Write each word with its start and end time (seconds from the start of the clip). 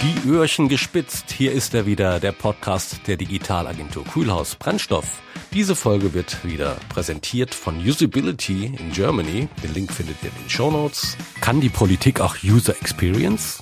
Die 0.00 0.28
Öhrchen 0.30 0.68
gespitzt. 0.68 1.32
Hier 1.32 1.50
ist 1.50 1.74
er 1.74 1.84
wieder, 1.84 2.20
der 2.20 2.30
Podcast 2.30 3.00
der 3.08 3.16
Digitalagentur 3.16 4.04
Kühlhaus 4.04 4.54
Brennstoff. 4.54 5.20
Diese 5.52 5.74
Folge 5.74 6.14
wird 6.14 6.44
wieder 6.44 6.76
präsentiert 6.88 7.52
von 7.52 7.76
Usability 7.78 8.66
in 8.78 8.92
Germany. 8.92 9.48
Den 9.60 9.74
Link 9.74 9.92
findet 9.92 10.22
ihr 10.22 10.28
in 10.28 10.44
den 10.44 10.50
Show 10.50 10.70
Notes. 10.70 11.16
Kann 11.40 11.60
die 11.60 11.68
Politik 11.68 12.20
auch 12.20 12.36
User 12.44 12.76
Experience? 12.80 13.58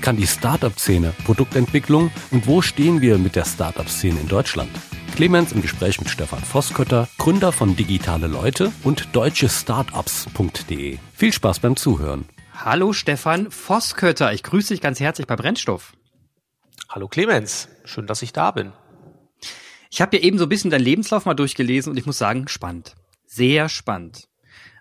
Kann 0.00 0.16
die 0.16 0.26
Startup-Szene 0.26 1.12
Produktentwicklung? 1.26 2.10
Und 2.30 2.46
wo 2.46 2.62
stehen 2.62 3.02
wir 3.02 3.18
mit 3.18 3.36
der 3.36 3.44
Startup-Szene 3.44 4.20
in 4.20 4.28
Deutschland? 4.28 4.70
Clemens 5.14 5.52
im 5.52 5.60
Gespräch 5.60 5.98
mit 5.98 6.08
Stefan 6.08 6.42
Voskötter, 6.42 7.06
Gründer 7.18 7.52
von 7.52 7.76
Digitale 7.76 8.28
Leute 8.28 8.72
und 8.82 9.14
deutschestartups.de. 9.14 10.96
Viel 11.12 11.32
Spaß 11.34 11.58
beim 11.58 11.76
Zuhören. 11.76 12.24
Hallo 12.64 12.94
Stefan 12.94 13.50
Voskötter, 13.50 14.32
ich 14.32 14.42
grüße 14.42 14.72
dich 14.72 14.80
ganz 14.80 14.98
herzlich 14.98 15.26
bei 15.26 15.36
Brennstoff. 15.36 15.92
Hallo 16.88 17.06
Clemens, 17.06 17.68
schön, 17.84 18.06
dass 18.06 18.22
ich 18.22 18.32
da 18.32 18.50
bin. 18.50 18.72
Ich 19.90 20.00
habe 20.00 20.16
ja 20.16 20.22
eben 20.22 20.38
so 20.38 20.46
ein 20.46 20.48
bisschen 20.48 20.70
deinen 20.70 20.82
Lebenslauf 20.82 21.26
mal 21.26 21.34
durchgelesen 21.34 21.90
und 21.90 21.98
ich 21.98 22.06
muss 22.06 22.16
sagen, 22.16 22.48
spannend. 22.48 22.94
Sehr 23.26 23.68
spannend. 23.68 24.28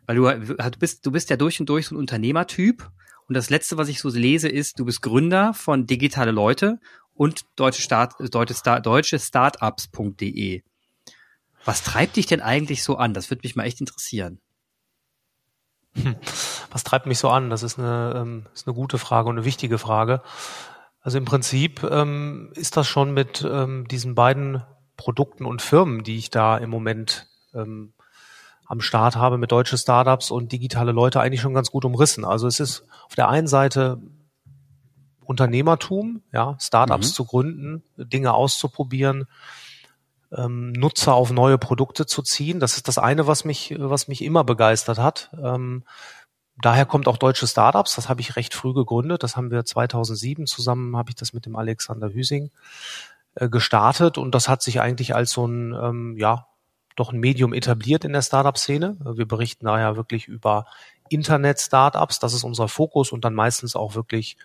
Weil 0.08 0.16
du, 0.16 0.56
du 0.56 0.80
bist, 0.80 1.06
du 1.06 1.12
bist 1.12 1.30
ja 1.30 1.36
durch 1.36 1.60
und 1.60 1.68
durch 1.68 1.88
so 1.88 1.96
ein 1.96 2.00
Unternehmertyp 2.00 2.90
und 3.28 3.36
das 3.36 3.50
letzte, 3.50 3.78
was 3.78 3.90
ich 3.90 4.00
so 4.00 4.10
lese, 4.10 4.48
ist, 4.48 4.80
du 4.80 4.86
bist 4.86 5.02
Gründer 5.02 5.54
von 5.54 5.86
Digitale 5.86 6.32
Leute 6.32 6.80
und 7.14 7.42
deutsche, 7.58 7.82
Start, 7.82 8.14
deutsche, 8.20 8.54
Start, 8.54 8.86
deutsche 8.86 9.20
Startups.de. 9.20 10.64
Was 11.66 11.84
treibt 11.84 12.16
dich 12.16 12.26
denn 12.26 12.42
eigentlich 12.42 12.84
so 12.84 12.96
an? 12.96 13.14
Das 13.14 13.30
würde 13.30 13.42
mich 13.44 13.56
mal 13.56 13.66
echt 13.66 13.82
interessieren. 13.82 14.40
Was 16.72 16.84
treibt 16.84 17.06
mich 17.06 17.20
so 17.20 17.30
an? 17.30 17.50
Das 17.50 17.64
ist 17.64 17.80
eine, 17.80 18.14
ähm, 18.16 18.46
ist 18.54 18.68
eine 18.68 18.76
gute 18.76 18.98
Frage 18.98 19.30
und 19.30 19.38
eine 19.38 19.46
wichtige 19.46 19.78
Frage. 19.78 20.22
Also 21.02 21.18
im 21.18 21.26
Prinzip 21.26 21.84
ähm, 21.84 22.52
ist 22.56 22.78
das 22.78 22.88
schon 22.88 23.14
mit 23.14 23.48
ähm, 23.50 23.88
diesen 23.88 24.16
beiden 24.16 24.64
Produkten 24.98 25.46
und 25.46 25.62
Firmen, 25.62 26.04
die 26.04 26.18
ich 26.18 26.30
da 26.30 26.58
im 26.58 26.70
Moment 26.70 27.28
ähm, 27.54 27.94
am 28.66 28.82
Start 28.82 29.16
habe 29.16 29.38
mit 29.38 29.52
deutsche 29.52 29.78
Startups 29.78 30.32
und 30.32 30.52
digitale 30.52 30.92
Leute 30.92 31.22
eigentlich 31.22 31.42
schon 31.42 31.54
ganz 31.54 31.72
gut 31.72 31.86
umrissen. 31.86 32.26
Also 32.26 32.48
es 32.48 32.60
ist 32.60 32.84
auf 33.08 33.16
der 33.16 33.30
einen 33.30 33.48
Seite 33.48 34.02
Unternehmertum, 35.24 36.22
ja, 36.32 36.58
Startups 36.60 37.10
mhm. 37.10 37.14
zu 37.14 37.26
gründen, 37.26 37.84
Dinge 37.98 38.34
auszuprobieren, 38.34 39.28
ähm, 40.38 40.72
Nutzer 40.72 41.14
auf 41.14 41.32
neue 41.32 41.58
Produkte 41.58 42.06
zu 42.06 42.22
ziehen. 42.22 42.60
Das 42.60 42.78
ist 42.78 42.88
das 42.88 42.98
eine, 42.98 43.28
was 43.28 43.46
mich, 43.46 43.76
was 43.78 44.08
mich 44.08 44.22
immer 44.22 44.44
begeistert 44.44 44.98
hat. 44.98 45.32
Ähm, 45.42 45.84
daher 46.58 46.86
kommt 46.86 47.08
auch 47.08 47.18
deutsche 47.18 47.48
Startups. 47.48 47.96
Das 47.96 48.10
habe 48.10 48.22
ich 48.22 48.36
recht 48.36 48.54
früh 48.54 48.74
gegründet. 48.74 49.24
Das 49.24 49.36
haben 49.36 49.52
wir 49.52 49.66
2007 49.66 50.46
zusammen, 50.46 50.98
habe 50.98 51.10
ich 51.10 51.16
das 51.16 51.34
mit 51.34 51.46
dem 51.46 51.56
Alexander 51.56 52.10
Hüsing 52.10 52.52
äh, 53.36 53.50
gestartet 53.50 54.18
und 54.18 54.34
das 54.34 54.48
hat 54.50 54.62
sich 54.62 54.82
eigentlich 54.82 55.16
als 55.16 55.32
so 55.32 55.46
ein, 55.46 55.74
ähm, 55.74 56.16
ja, 56.18 56.48
doch 56.96 57.12
ein 57.12 57.20
Medium 57.20 57.54
etabliert 57.54 58.06
in 58.06 58.14
der 58.14 58.22
Startup-Szene. 58.22 58.98
Wir 59.16 59.28
berichten 59.28 59.66
daher 59.66 59.98
wirklich 59.98 60.28
über 60.28 60.66
Internet-Startups. 61.10 62.20
Das 62.20 62.34
ist 62.34 62.44
unser 62.46 62.70
Fokus 62.70 63.12
und 63.12 63.26
dann 63.26 63.34
meistens 63.34 63.76
auch 63.76 63.96
wirklich 63.96 64.38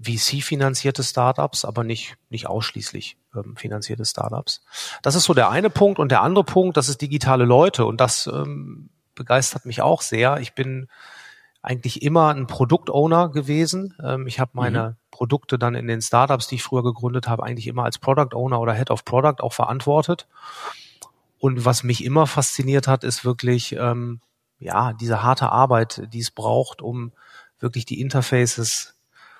VC-finanzierte 0.00 1.02
Startups, 1.02 1.64
aber 1.64 1.82
nicht, 1.82 2.16
nicht 2.30 2.46
ausschließlich 2.46 3.16
ähm, 3.34 3.56
finanzierte 3.56 4.04
Startups. 4.04 4.62
Das 5.02 5.14
ist 5.14 5.24
so 5.24 5.34
der 5.34 5.50
eine 5.50 5.70
Punkt. 5.70 5.98
Und 5.98 6.10
der 6.10 6.22
andere 6.22 6.44
Punkt, 6.44 6.76
das 6.76 6.88
ist 6.88 7.00
digitale 7.00 7.44
Leute. 7.44 7.84
Und 7.84 8.00
das 8.00 8.26
ähm, 8.26 8.90
begeistert 9.14 9.66
mich 9.66 9.82
auch 9.82 10.02
sehr. 10.02 10.38
Ich 10.38 10.54
bin 10.54 10.88
eigentlich 11.62 12.02
immer 12.02 12.32
ein 12.32 12.46
Product-Owner 12.46 13.30
gewesen. 13.30 13.94
Ähm, 14.02 14.26
ich 14.26 14.38
habe 14.38 14.52
meine 14.54 14.90
mhm. 14.90 14.96
Produkte 15.10 15.58
dann 15.58 15.74
in 15.74 15.88
den 15.88 16.00
Startups, 16.00 16.46
die 16.46 16.56
ich 16.56 16.62
früher 16.62 16.84
gegründet 16.84 17.28
habe, 17.28 17.42
eigentlich 17.42 17.66
immer 17.66 17.84
als 17.84 17.98
Product-Owner 17.98 18.60
oder 18.60 18.74
Head 18.74 18.90
of 18.90 19.04
Product 19.04 19.40
auch 19.40 19.52
verantwortet. 19.52 20.28
Und 21.38 21.64
was 21.64 21.82
mich 21.82 22.04
immer 22.04 22.26
fasziniert 22.26 22.86
hat, 22.86 23.04
ist 23.04 23.24
wirklich 23.24 23.74
ähm, 23.74 24.20
ja 24.58 24.92
diese 24.92 25.22
harte 25.22 25.50
Arbeit, 25.50 26.02
die 26.12 26.20
es 26.20 26.30
braucht, 26.30 26.82
um 26.82 27.12
wirklich 27.60 27.84
die 27.84 28.00
Interfaces 28.00 28.94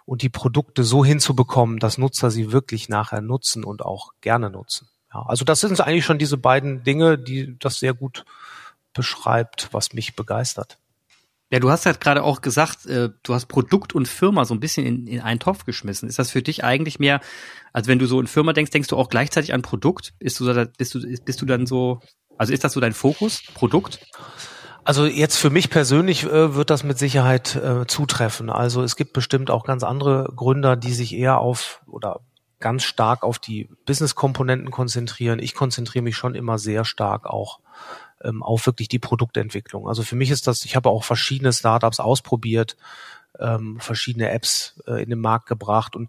und 0.09 0.23
die 0.23 0.31
Produkte 0.31 0.85
so 0.85 1.05
hinzubekommen, 1.05 1.79
dass 1.79 1.99
Nutzer 1.99 2.31
sie 2.31 2.51
wirklich 2.51 2.89
nachher 2.89 3.21
nutzen 3.21 3.63
und 3.63 3.83
auch 3.83 4.13
gerne 4.23 4.49
nutzen. 4.49 4.89
Ja, 5.13 5.23
also 5.27 5.45
das 5.45 5.61
sind 5.61 5.79
eigentlich 5.83 6.07
schon 6.07 6.17
diese 6.17 6.39
beiden 6.39 6.83
Dinge, 6.83 7.19
die 7.19 7.59
das 7.59 7.79
sehr 7.79 7.93
gut 7.93 8.25
beschreibt, 8.95 9.69
was 9.73 9.93
mich 9.93 10.17
begeistert. 10.17 10.79
Ja, 11.51 11.61
du 11.61 11.71
hast 11.71 11.85
halt 11.85 12.01
gerade 12.01 12.23
auch 12.23 12.41
gesagt, 12.41 12.87
äh, 12.87 13.11
du 13.23 13.35
hast 13.35 13.47
Produkt 13.47 13.95
und 13.95 14.09
Firma 14.09 14.47
so 14.47 14.55
ein 14.55 14.61
bisschen 14.61 14.87
in, 14.87 15.07
in 15.07 15.21
einen 15.21 15.41
Topf 15.41 15.67
geschmissen. 15.67 16.09
Ist 16.09 16.19
das 16.19 16.31
für 16.31 16.43
dich 16.43 16.65
eigentlich 16.65 16.99
mehr, 16.99 17.21
als 17.75 17.87
wenn 17.87 17.99
du 17.99 18.07
so 18.07 18.19
in 18.19 18.27
Firma 18.27 18.55
denkst, 18.55 18.71
denkst 18.71 18.89
du 18.89 18.97
auch 18.97 19.11
gleichzeitig 19.11 19.53
an 19.53 19.61
Produkt? 19.61 20.15
Bist 20.21 20.41
du, 20.41 20.71
bist 20.79 20.95
du, 20.95 21.01
bist 21.01 21.43
du 21.43 21.45
dann 21.45 21.67
so, 21.67 22.01
also 22.39 22.55
ist 22.55 22.65
das 22.65 22.73
so 22.73 22.81
dein 22.81 22.95
Fokus, 22.95 23.43
Produkt? 23.53 24.01
Also 24.89 25.05
jetzt 25.05 25.37
für 25.37 25.51
mich 25.51 25.69
persönlich 25.69 26.25
äh, 26.25 26.55
wird 26.55 26.71
das 26.71 26.83
mit 26.83 26.99
Sicherheit 26.99 27.55
äh, 27.57 27.87
zutreffen. 27.87 28.49
Also 28.49 28.83
es 28.83 28.97
gibt 28.97 29.13
bestimmt 29.13 29.51
auch 29.51 29.67
ganz 29.67 29.83
andere 29.83 30.33
Gründer, 30.35 30.77
die 30.77 30.95
sich 30.95 31.15
eher 31.15 31.41
auf 31.41 31.83
oder 31.87 32.21
ganz 32.59 32.85
stark 32.85 33.23
auf 33.23 33.39
die 33.39 33.69
Business-Komponenten 33.85 34.71
konzentrieren. 34.71 35.41
Ich 35.41 35.55
konzentriere 35.55 36.03
mich 36.03 36.17
schon 36.17 36.35
immer 36.35 36.59
sehr 36.59 36.87
stark 36.87 37.27
auch 37.27 37.61
ähm, 38.25 38.43
auf 38.43 38.65
wirklich 38.65 38.89
die 38.89 38.99
Produktentwicklung. 38.99 39.87
Also 39.87 40.03
für 40.05 40.17
mich 40.17 40.31
ist 40.31 40.47
das, 40.47 40.65
ich 40.65 40.75
habe 40.75 40.89
auch 40.89 41.05
verschiedene 41.05 41.53
Startups 41.53 42.01
ausprobiert, 42.01 42.79
ähm, 43.39 43.81
verschiedene 43.81 44.31
Apps 44.31 44.81
äh, 44.87 45.03
in 45.03 45.11
den 45.11 45.21
Markt 45.21 45.49
gebracht 45.49 45.97
und 45.97 46.09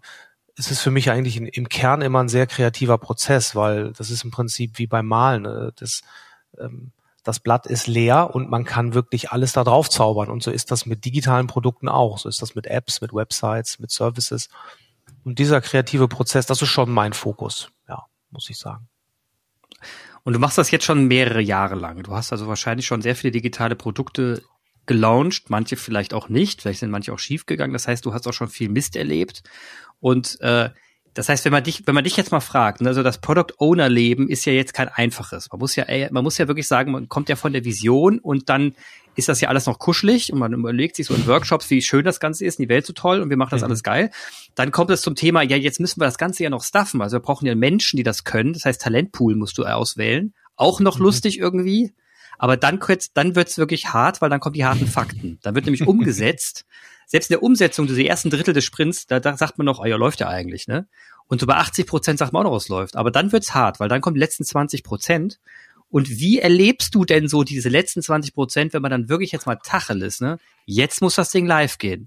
es 0.56 0.70
ist 0.70 0.80
für 0.80 0.90
mich 0.90 1.10
eigentlich 1.10 1.36
in, 1.36 1.44
im 1.44 1.68
Kern 1.68 2.00
immer 2.00 2.20
ein 2.20 2.30
sehr 2.30 2.46
kreativer 2.46 2.96
Prozess, 2.96 3.54
weil 3.54 3.92
das 3.92 4.08
ist 4.08 4.24
im 4.24 4.30
Prinzip 4.30 4.78
wie 4.78 4.86
beim 4.86 5.04
Malen. 5.04 5.42
Ne? 5.42 5.74
Das, 5.76 6.00
ähm, 6.58 6.92
das 7.30 7.38
Blatt 7.38 7.66
ist 7.66 7.86
leer 7.86 8.34
und 8.34 8.50
man 8.50 8.64
kann 8.64 8.92
wirklich 8.92 9.30
alles 9.30 9.52
da 9.52 9.62
drauf 9.62 9.88
zaubern. 9.88 10.30
Und 10.30 10.42
so 10.42 10.50
ist 10.50 10.72
das 10.72 10.84
mit 10.84 11.04
digitalen 11.04 11.46
Produkten 11.46 11.88
auch. 11.88 12.18
So 12.18 12.28
ist 12.28 12.42
das 12.42 12.56
mit 12.56 12.66
Apps, 12.66 13.00
mit 13.00 13.14
Websites, 13.14 13.78
mit 13.78 13.92
Services. 13.92 14.48
Und 15.22 15.38
dieser 15.38 15.60
kreative 15.60 16.08
Prozess, 16.08 16.46
das 16.46 16.60
ist 16.60 16.70
schon 16.70 16.90
mein 16.90 17.12
Fokus, 17.12 17.70
ja, 17.88 18.04
muss 18.32 18.50
ich 18.50 18.58
sagen. 18.58 18.88
Und 20.24 20.32
du 20.32 20.40
machst 20.40 20.58
das 20.58 20.72
jetzt 20.72 20.84
schon 20.84 21.06
mehrere 21.06 21.40
Jahre 21.40 21.76
lang. 21.76 22.02
Du 22.02 22.16
hast 22.16 22.32
also 22.32 22.48
wahrscheinlich 22.48 22.86
schon 22.86 23.00
sehr 23.00 23.14
viele 23.14 23.30
digitale 23.30 23.76
Produkte 23.76 24.42
gelauncht, 24.86 25.50
manche 25.50 25.76
vielleicht 25.76 26.12
auch 26.12 26.28
nicht, 26.28 26.62
vielleicht 26.62 26.80
sind 26.80 26.90
manche 26.90 27.12
auch 27.12 27.20
schiefgegangen. 27.20 27.74
Das 27.74 27.86
heißt, 27.86 28.04
du 28.04 28.12
hast 28.12 28.26
auch 28.26 28.32
schon 28.32 28.48
viel 28.48 28.70
Mist 28.70 28.96
erlebt. 28.96 29.44
Und 30.00 30.40
äh, 30.40 30.70
das 31.14 31.28
heißt, 31.28 31.44
wenn 31.44 31.52
man 31.52 31.64
dich, 31.64 31.86
wenn 31.86 31.94
man 31.94 32.04
dich 32.04 32.16
jetzt 32.16 32.30
mal 32.30 32.40
fragt, 32.40 32.80
ne, 32.80 32.88
also 32.88 33.02
das 33.02 33.18
Product 33.18 33.54
Owner 33.58 33.88
Leben 33.88 34.28
ist 34.28 34.44
ja 34.44 34.52
jetzt 34.52 34.74
kein 34.74 34.88
einfaches. 34.88 35.50
Man 35.50 35.58
muss 35.58 35.74
ja, 35.74 35.86
man 36.10 36.22
muss 36.22 36.38
ja 36.38 36.46
wirklich 36.46 36.68
sagen, 36.68 36.92
man 36.92 37.08
kommt 37.08 37.28
ja 37.28 37.36
von 37.36 37.52
der 37.52 37.64
Vision 37.64 38.18
und 38.18 38.48
dann 38.48 38.74
ist 39.16 39.28
das 39.28 39.40
ja 39.40 39.48
alles 39.48 39.66
noch 39.66 39.78
kuschelig 39.78 40.32
und 40.32 40.38
man 40.38 40.52
überlegt 40.52 40.96
sich 40.96 41.06
so 41.06 41.14
in 41.14 41.26
Workshops, 41.26 41.68
wie 41.70 41.82
schön 41.82 42.04
das 42.04 42.20
Ganze 42.20 42.44
ist, 42.44 42.58
die 42.58 42.68
Welt 42.68 42.86
so 42.86 42.92
toll 42.92 43.20
und 43.20 43.28
wir 43.28 43.36
machen 43.36 43.50
das 43.50 43.62
mhm. 43.62 43.66
alles 43.66 43.82
geil. 43.82 44.10
Dann 44.54 44.70
kommt 44.70 44.90
es 44.90 45.02
zum 45.02 45.16
Thema, 45.16 45.42
ja, 45.42 45.56
jetzt 45.56 45.80
müssen 45.80 46.00
wir 46.00 46.04
das 46.04 46.18
Ganze 46.18 46.44
ja 46.44 46.50
noch 46.50 46.62
stuffen. 46.62 47.02
Also 47.02 47.16
wir 47.16 47.22
brauchen 47.22 47.46
ja 47.46 47.54
Menschen, 47.56 47.96
die 47.96 48.04
das 48.04 48.24
können. 48.24 48.52
Das 48.52 48.64
heißt, 48.64 48.80
Talentpool 48.80 49.34
musst 49.34 49.58
du 49.58 49.64
auswählen. 49.64 50.32
Auch 50.54 50.78
noch 50.78 50.98
mhm. 50.98 51.04
lustig 51.04 51.38
irgendwie. 51.38 51.92
Aber 52.38 52.56
dann, 52.56 52.80
dann 53.14 53.34
wird's 53.34 53.58
wirklich 53.58 53.92
hart, 53.92 54.22
weil 54.22 54.30
dann 54.30 54.40
kommen 54.40 54.54
die 54.54 54.64
harten 54.64 54.86
Fakten. 54.86 55.38
Dann 55.42 55.54
wird 55.54 55.66
nämlich 55.66 55.86
umgesetzt 55.86 56.64
selbst 57.10 57.28
in 57.28 57.34
der 57.34 57.42
Umsetzung, 57.42 57.88
diese 57.88 58.06
ersten 58.06 58.30
Drittel 58.30 58.54
des 58.54 58.64
Sprints, 58.64 59.06
da, 59.06 59.18
da 59.18 59.36
sagt 59.36 59.58
man 59.58 59.64
noch, 59.64 59.80
oh 59.80 59.84
ja, 59.84 59.96
läuft 59.96 60.20
ja 60.20 60.28
eigentlich, 60.28 60.68
ne? 60.68 60.86
Und 61.26 61.40
so 61.40 61.46
bei 61.46 61.56
80 61.56 61.86
Prozent 61.86 62.18
sagt 62.20 62.32
man 62.32 62.46
auch 62.46 62.52
noch, 62.52 62.56
es 62.56 62.68
läuft. 62.68 62.94
Aber 62.94 63.10
dann 63.10 63.32
wird's 63.32 63.52
hart, 63.52 63.80
weil 63.80 63.88
dann 63.88 64.00
kommen 64.00 64.14
die 64.14 64.20
letzten 64.20 64.44
20 64.44 64.84
Prozent. 64.84 65.40
Und 65.88 66.08
wie 66.08 66.38
erlebst 66.38 66.94
du 66.94 67.04
denn 67.04 67.26
so 67.26 67.42
diese 67.42 67.68
letzten 67.68 68.00
20 68.00 68.32
Prozent, 68.32 68.72
wenn 68.72 68.82
man 68.82 68.92
dann 68.92 69.08
wirklich 69.08 69.32
jetzt 69.32 69.46
mal 69.46 69.56
Tacheles, 69.56 70.20
ne? 70.20 70.38
Jetzt 70.66 71.02
muss 71.02 71.16
das 71.16 71.30
Ding 71.30 71.46
live 71.46 71.78
gehen. 71.78 72.06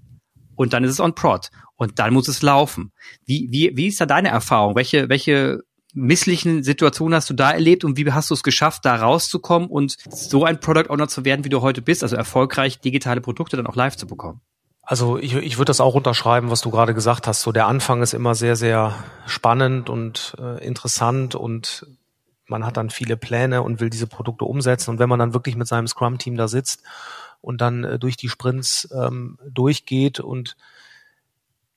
Und 0.56 0.72
dann 0.72 0.84
ist 0.84 0.92
es 0.92 1.00
on 1.00 1.14
prod. 1.14 1.50
Und 1.76 1.98
dann 1.98 2.14
muss 2.14 2.28
es 2.28 2.40
laufen. 2.40 2.92
Wie, 3.26 3.48
wie, 3.50 3.76
wie 3.76 3.88
ist 3.88 4.00
da 4.00 4.06
deine 4.06 4.28
Erfahrung? 4.28 4.74
Welche, 4.74 5.10
welche 5.10 5.60
misslichen 5.92 6.62
Situationen 6.62 7.14
hast 7.14 7.28
du 7.28 7.34
da 7.34 7.50
erlebt 7.50 7.84
und 7.84 7.98
wie 7.98 8.10
hast 8.10 8.30
du 8.30 8.34
es 8.34 8.42
geschafft, 8.42 8.86
da 8.86 8.96
rauszukommen 8.96 9.68
und 9.68 9.96
so 10.08 10.44
ein 10.44 10.60
Product 10.60 10.88
Owner 10.88 11.08
zu 11.08 11.26
werden, 11.26 11.44
wie 11.44 11.50
du 11.50 11.60
heute 11.60 11.82
bist, 11.82 12.02
also 12.02 12.16
erfolgreich 12.16 12.80
digitale 12.80 13.20
Produkte 13.20 13.58
dann 13.58 13.66
auch 13.66 13.76
live 13.76 13.96
zu 13.96 14.06
bekommen? 14.06 14.40
Also 14.86 15.18
ich, 15.18 15.34
ich 15.34 15.56
würde 15.56 15.70
das 15.70 15.80
auch 15.80 15.94
unterschreiben, 15.94 16.50
was 16.50 16.60
du 16.60 16.70
gerade 16.70 16.94
gesagt 16.94 17.26
hast. 17.26 17.42
So 17.42 17.52
der 17.52 17.66
Anfang 17.66 18.02
ist 18.02 18.12
immer 18.12 18.34
sehr, 18.34 18.56
sehr 18.56 18.94
spannend 19.26 19.88
und 19.88 20.36
äh, 20.38 20.64
interessant 20.64 21.34
und 21.34 21.86
man 22.46 22.66
hat 22.66 22.76
dann 22.76 22.90
viele 22.90 23.16
Pläne 23.16 23.62
und 23.62 23.80
will 23.80 23.88
diese 23.88 24.06
Produkte 24.06 24.44
umsetzen. 24.44 24.90
Und 24.90 24.98
wenn 24.98 25.08
man 25.08 25.18
dann 25.18 25.32
wirklich 25.32 25.56
mit 25.56 25.66
seinem 25.66 25.86
Scrum-Team 25.86 26.36
da 26.36 26.48
sitzt 26.48 26.82
und 27.40 27.60
dann 27.60 27.84
äh, 27.84 27.98
durch 27.98 28.16
die 28.16 28.28
Sprints 28.28 28.88
ähm, 28.94 29.38
durchgeht 29.48 30.20
und 30.20 30.56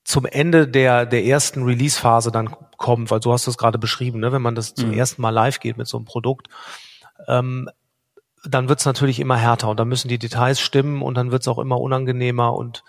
zum 0.04 0.26
Ende 0.26 0.68
der, 0.68 1.06
der 1.06 1.26
ersten 1.26 1.64
Release-Phase 1.64 2.32
dann 2.32 2.50
kommt, 2.78 3.12
weil 3.12 3.22
so 3.22 3.34
hast 3.34 3.48
du 3.48 3.52
es 3.52 3.58
gerade 3.58 3.78
beschrieben, 3.78 4.20
ne? 4.20 4.32
wenn 4.32 4.42
man 4.42 4.56
das 4.56 4.74
zum 4.74 4.90
mhm. 4.90 4.98
ersten 4.98 5.22
Mal 5.22 5.32
live 5.32 5.60
geht 5.60 5.78
mit 5.78 5.88
so 5.88 5.98
einem 5.98 6.06
Produkt, 6.06 6.48
ähm, 7.28 7.70
dann 8.46 8.70
wird 8.70 8.80
es 8.80 8.86
natürlich 8.86 9.20
immer 9.20 9.36
härter 9.36 9.70
und 9.70 9.80
dann 9.80 9.90
müssen 9.90 10.08
die 10.08 10.20
Details 10.20 10.60
stimmen 10.60 11.02
und 11.02 11.16
dann 11.16 11.32
wird 11.32 11.42
es 11.42 11.48
auch 11.48 11.60
immer 11.60 11.80
unangenehmer 11.80 12.54
und 12.54 12.84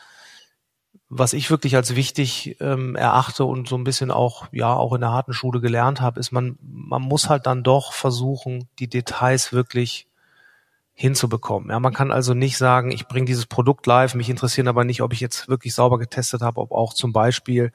was 1.11 1.33
ich 1.33 1.51
wirklich 1.51 1.75
als 1.75 1.97
wichtig 1.97 2.57
ähm, 2.61 2.95
erachte 2.95 3.45
und 3.45 3.67
so 3.69 3.77
ein 3.77 3.85
bisschen 3.85 4.11
auch 4.11 4.47
ja 4.53 4.75
auch 4.75 4.93
in 4.93 5.01
der 5.01 5.13
harten 5.13 5.33
Schule 5.33 5.61
gelernt 5.61 6.01
habe, 6.01 6.21
ist 6.21 6.33
man 6.33 6.59
man 6.61 7.03
muss 7.03 7.29
halt 7.29 7.47
dann 7.47 7.63
doch 7.63 7.93
versuchen, 7.93 8.69
die 8.79 8.89
Details 8.89 9.53
wirklich 9.53 10.07
hinzubekommen. 10.93 11.71
Ja, 11.71 11.79
man 11.81 11.95
kann 11.95 12.11
also 12.11 12.35
nicht 12.35 12.59
sagen, 12.59 12.91
ich 12.91 13.07
bringe 13.07 13.27
dieses 13.27 13.47
Produkt 13.47 13.87
live, 13.87 14.15
mich 14.15 14.29
interessieren 14.29 14.69
aber 14.69 14.85
nicht, 14.85 15.01
ob 15.01 15.13
ich 15.13 15.21
jetzt 15.21 15.49
wirklich 15.49 15.75
sauber 15.75 15.99
getestet 15.99 16.43
habe, 16.43 16.61
ob 16.61 16.73
auch 16.73 16.93
zum 16.93 17.13
Beispiel 17.13 17.73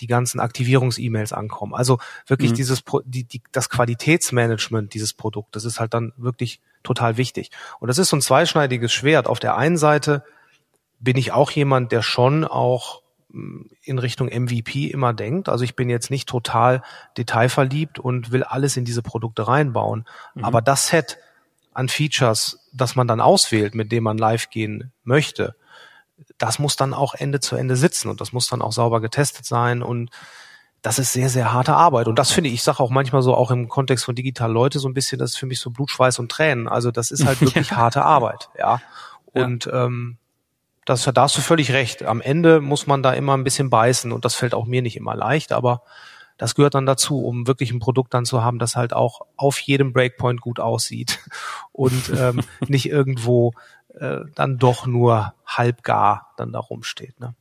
die 0.00 0.06
ganzen 0.06 0.40
Aktivierungs-E-Mails 0.40 1.32
ankommen. 1.32 1.74
Also 1.74 1.98
wirklich 2.26 2.52
mhm. 2.52 2.54
dieses 2.56 2.82
die, 3.04 3.24
die, 3.24 3.42
das 3.52 3.68
Qualitätsmanagement 3.68 4.94
dieses 4.94 5.12
Produktes 5.12 5.64
ist 5.64 5.80
halt 5.80 5.94
dann 5.94 6.12
wirklich 6.16 6.60
total 6.82 7.16
wichtig. 7.18 7.50
Und 7.78 7.88
das 7.88 7.98
ist 7.98 8.08
so 8.08 8.16
ein 8.16 8.22
zweischneidiges 8.22 8.92
Schwert. 8.92 9.26
Auf 9.28 9.38
der 9.38 9.56
einen 9.56 9.76
Seite 9.76 10.24
bin 11.02 11.16
ich 11.18 11.32
auch 11.32 11.50
jemand, 11.50 11.92
der 11.92 12.02
schon 12.02 12.44
auch 12.44 13.02
hm, 13.30 13.68
in 13.82 13.98
Richtung 13.98 14.28
MVP 14.28 14.86
immer 14.86 15.12
denkt. 15.12 15.48
Also 15.48 15.64
ich 15.64 15.76
bin 15.76 15.90
jetzt 15.90 16.10
nicht 16.10 16.28
total 16.28 16.82
detailverliebt 17.18 17.98
und 17.98 18.32
will 18.32 18.44
alles 18.44 18.76
in 18.76 18.84
diese 18.84 19.02
Produkte 19.02 19.46
reinbauen. 19.46 20.06
Mhm. 20.34 20.44
Aber 20.44 20.62
das 20.62 20.86
Set 20.86 21.18
an 21.74 21.88
Features, 21.88 22.68
das 22.72 22.96
man 22.96 23.08
dann 23.08 23.20
auswählt, 23.20 23.74
mit 23.74 23.92
dem 23.92 24.04
man 24.04 24.16
live 24.16 24.50
gehen 24.50 24.92
möchte, 25.04 25.56
das 26.38 26.58
muss 26.58 26.76
dann 26.76 26.94
auch 26.94 27.14
Ende 27.14 27.40
zu 27.40 27.56
Ende 27.56 27.76
sitzen 27.76 28.08
und 28.08 28.20
das 28.20 28.32
muss 28.32 28.46
dann 28.46 28.62
auch 28.62 28.72
sauber 28.72 29.00
getestet 29.00 29.44
sein 29.44 29.82
und 29.82 30.10
das 30.82 30.98
ist 30.98 31.12
sehr, 31.12 31.28
sehr 31.28 31.52
harte 31.52 31.74
Arbeit. 31.74 32.08
Und 32.08 32.18
das 32.18 32.32
finde 32.32 32.48
ich, 32.48 32.54
ich 32.54 32.62
sage 32.62 32.80
auch 32.80 32.90
manchmal 32.90 33.22
so 33.22 33.34
auch 33.34 33.50
im 33.50 33.68
Kontext 33.68 34.04
von 34.04 34.16
digital 34.16 34.50
Leute 34.52 34.80
so 34.80 34.88
ein 34.88 34.94
bisschen, 34.94 35.18
das 35.18 35.30
ist 35.30 35.36
für 35.36 35.46
mich 35.46 35.60
so 35.60 35.70
Blutschweiß 35.70 36.18
und 36.18 36.30
Tränen. 36.30 36.68
Also 36.68 36.90
das 36.90 37.10
ist 37.10 37.24
halt 37.24 37.40
wirklich 37.40 37.72
harte 37.72 38.04
Arbeit, 38.04 38.50
ja. 38.58 38.80
Und 39.26 39.66
ja. 39.66 39.86
ähm, 39.86 40.18
das, 40.84 41.04
da 41.04 41.22
hast 41.22 41.36
du 41.36 41.40
völlig 41.40 41.72
recht. 41.72 42.02
Am 42.02 42.20
Ende 42.20 42.60
muss 42.60 42.86
man 42.86 43.02
da 43.02 43.12
immer 43.12 43.36
ein 43.36 43.44
bisschen 43.44 43.70
beißen 43.70 44.12
und 44.12 44.24
das 44.24 44.34
fällt 44.34 44.54
auch 44.54 44.66
mir 44.66 44.82
nicht 44.82 44.96
immer 44.96 45.14
leicht, 45.14 45.52
aber 45.52 45.82
das 46.38 46.54
gehört 46.54 46.74
dann 46.74 46.86
dazu, 46.86 47.24
um 47.24 47.46
wirklich 47.46 47.70
ein 47.70 47.78
Produkt 47.78 48.14
dann 48.14 48.24
zu 48.24 48.42
haben, 48.42 48.58
das 48.58 48.74
halt 48.74 48.92
auch 48.92 49.20
auf 49.36 49.58
jedem 49.60 49.92
Breakpoint 49.92 50.40
gut 50.40 50.58
aussieht 50.58 51.20
und 51.72 52.10
ähm, 52.16 52.40
nicht 52.66 52.86
irgendwo 52.86 53.52
äh, 53.94 54.20
dann 54.34 54.58
doch 54.58 54.86
nur 54.86 55.34
halbgar 55.46 56.32
dann 56.36 56.52
da 56.52 56.58
rumsteht. 56.58 57.20
Ne? 57.20 57.34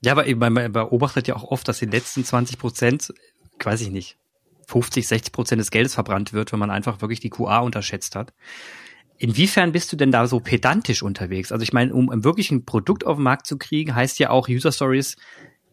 Ja, 0.00 0.12
aber 0.12 0.26
eben, 0.26 0.40
man 0.40 0.72
beobachtet 0.72 1.26
ja 1.26 1.36
auch 1.36 1.44
oft, 1.44 1.66
dass 1.68 1.78
die 1.78 1.86
letzten 1.86 2.24
20 2.24 2.58
Prozent, 2.58 3.14
weiß 3.62 3.80
ich 3.80 3.90
nicht, 3.90 4.16
50, 4.66 5.08
60 5.08 5.32
Prozent 5.32 5.60
des 5.60 5.70
Geldes 5.70 5.94
verbrannt 5.94 6.32
wird, 6.32 6.52
wenn 6.52 6.58
man 6.58 6.70
einfach 6.70 7.00
wirklich 7.00 7.20
die 7.20 7.30
QA 7.30 7.60
unterschätzt 7.60 8.14
hat. 8.14 8.34
Inwiefern 9.18 9.72
bist 9.72 9.92
du 9.92 9.96
denn 9.96 10.12
da 10.12 10.26
so 10.28 10.38
pedantisch 10.38 11.02
unterwegs? 11.02 11.50
Also 11.50 11.64
ich 11.64 11.72
meine, 11.72 11.92
um 11.92 12.24
wirklich 12.24 12.52
ein 12.52 12.64
Produkt 12.64 13.04
auf 13.04 13.16
den 13.16 13.24
Markt 13.24 13.46
zu 13.46 13.58
kriegen, 13.58 13.94
heißt 13.94 14.18
ja 14.20 14.30
auch 14.30 14.48
User 14.48 14.70
Stories 14.70 15.16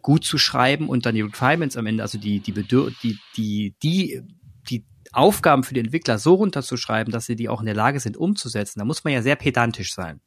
gut 0.02 0.26
zu 0.26 0.38
schreiben 0.38 0.90
und 0.90 1.06
dann 1.06 1.16
die 1.16 1.22
Requirements 1.22 1.78
am 1.78 1.86
Ende, 1.86 2.04
also 2.04 2.18
die, 2.18 2.40
die, 2.40 2.52
Bedür 2.52 2.92
die, 3.04 3.18
die, 3.38 3.76
die, 3.84 4.22
die 4.70 4.84
Aufgaben 5.12 5.64
für 5.64 5.76
die 5.76 5.80
Entwickler 5.80 6.18
so 6.18 6.36
runterzuschreiben, 6.36 7.12
dass 7.12 7.28
sie 7.28 7.36
die 7.36 7.50
auch 7.50 7.60
in 7.60 7.68
der 7.68 7.76
Lage 7.76 8.00
sind 8.00 8.18
umzusetzen. 8.18 8.80
Da 8.80 8.86
muss 8.86 9.04
man 9.04 9.14
ja 9.14 9.22
sehr 9.22 9.36
pedantisch 9.36 9.94
sein. 9.94 10.22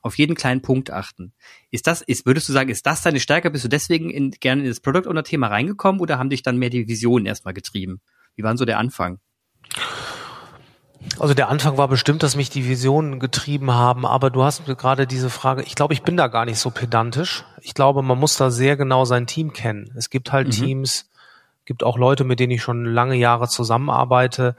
Auf 0.00 0.18
jeden 0.18 0.34
kleinen 0.34 0.62
Punkt 0.62 0.90
achten. 0.90 1.32
Ist 1.70 1.86
das, 1.86 2.02
ist, 2.02 2.26
würdest 2.26 2.48
du 2.48 2.52
sagen, 2.52 2.70
ist 2.70 2.86
das 2.86 3.02
deine 3.02 3.20
Stärke? 3.20 3.50
Bist 3.50 3.64
du 3.64 3.68
deswegen 3.68 4.10
in, 4.10 4.32
gerne 4.32 4.62
in 4.62 4.68
das 4.68 4.80
Product 4.80 5.08
Owner 5.08 5.24
Thema 5.24 5.46
reingekommen 5.46 6.00
oder 6.00 6.18
haben 6.18 6.30
dich 6.30 6.42
dann 6.42 6.58
mehr 6.58 6.70
die 6.70 6.88
Visionen 6.88 7.26
erstmal 7.26 7.54
getrieben? 7.54 8.00
Wie 8.34 8.42
war 8.42 8.56
so 8.56 8.64
der 8.64 8.78
Anfang? 8.78 9.18
Also 11.18 11.34
der 11.34 11.48
Anfang 11.48 11.76
war 11.76 11.88
bestimmt, 11.88 12.22
dass 12.22 12.36
mich 12.36 12.50
die 12.50 12.68
Visionen 12.68 13.20
getrieben 13.20 13.72
haben, 13.72 14.06
aber 14.06 14.30
du 14.30 14.42
hast 14.42 14.64
gerade 14.66 15.06
diese 15.06 15.30
Frage, 15.30 15.62
ich 15.62 15.74
glaube, 15.74 15.94
ich 15.94 16.02
bin 16.02 16.16
da 16.16 16.28
gar 16.28 16.44
nicht 16.44 16.58
so 16.58 16.70
pedantisch. 16.70 17.44
Ich 17.60 17.74
glaube, 17.74 18.02
man 18.02 18.18
muss 18.18 18.36
da 18.36 18.50
sehr 18.50 18.76
genau 18.76 19.04
sein 19.04 19.26
Team 19.26 19.52
kennen. 19.52 19.92
Es 19.96 20.10
gibt 20.10 20.32
halt 20.32 20.48
mhm. 20.48 20.52
Teams, 20.52 21.10
gibt 21.64 21.84
auch 21.84 21.98
Leute, 21.98 22.24
mit 22.24 22.40
denen 22.40 22.52
ich 22.52 22.62
schon 22.62 22.84
lange 22.84 23.16
Jahre 23.16 23.48
zusammenarbeite, 23.48 24.56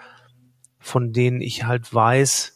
von 0.79 1.11
denen 1.11 1.41
ich 1.41 1.65
halt 1.65 1.93
weiß, 1.93 2.53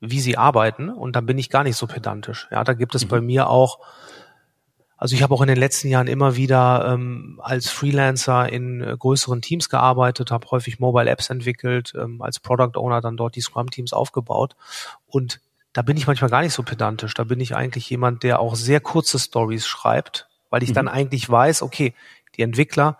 wie 0.00 0.20
sie 0.20 0.36
arbeiten 0.36 0.90
und 0.90 1.16
dann 1.16 1.26
bin 1.26 1.38
ich 1.38 1.50
gar 1.50 1.64
nicht 1.64 1.76
so 1.76 1.86
pedantisch. 1.86 2.48
Ja, 2.50 2.64
da 2.64 2.74
gibt 2.74 2.94
es 2.94 3.04
mhm. 3.04 3.08
bei 3.08 3.20
mir 3.20 3.48
auch 3.48 3.78
also 4.96 5.14
ich 5.14 5.22
habe 5.22 5.34
auch 5.34 5.42
in 5.42 5.48
den 5.48 5.58
letzten 5.58 5.88
Jahren 5.88 6.06
immer 6.06 6.36
wieder 6.36 6.90
ähm, 6.92 7.38
als 7.42 7.68
Freelancer 7.68 8.50
in 8.50 8.80
äh, 8.80 8.96
größeren 8.98 9.42
Teams 9.42 9.68
gearbeitet, 9.68 10.30
habe 10.30 10.50
häufig 10.50 10.78
Mobile 10.78 11.10
Apps 11.10 11.28
entwickelt, 11.28 11.92
ähm, 11.96 12.22
als 12.22 12.40
Product 12.40 12.78
Owner 12.78 13.00
dann 13.00 13.16
dort 13.16 13.36
die 13.36 13.42
Scrum-Teams 13.42 13.92
aufgebaut. 13.92 14.56
Und 15.06 15.40
da 15.74 15.82
bin 15.82 15.98
ich 15.98 16.06
manchmal 16.06 16.30
gar 16.30 16.40
nicht 16.40 16.54
so 16.54 16.62
pedantisch. 16.62 17.12
Da 17.12 17.24
bin 17.24 17.40
ich 17.40 17.54
eigentlich 17.54 17.90
jemand, 17.90 18.22
der 18.22 18.40
auch 18.40 18.54
sehr 18.54 18.80
kurze 18.80 19.18
Stories 19.18 19.66
schreibt, 19.66 20.28
weil 20.48 20.62
ich 20.62 20.70
mhm. 20.70 20.74
dann 20.74 20.88
eigentlich 20.88 21.28
weiß, 21.28 21.60
okay, 21.62 21.92
die 22.36 22.42
Entwickler 22.42 22.98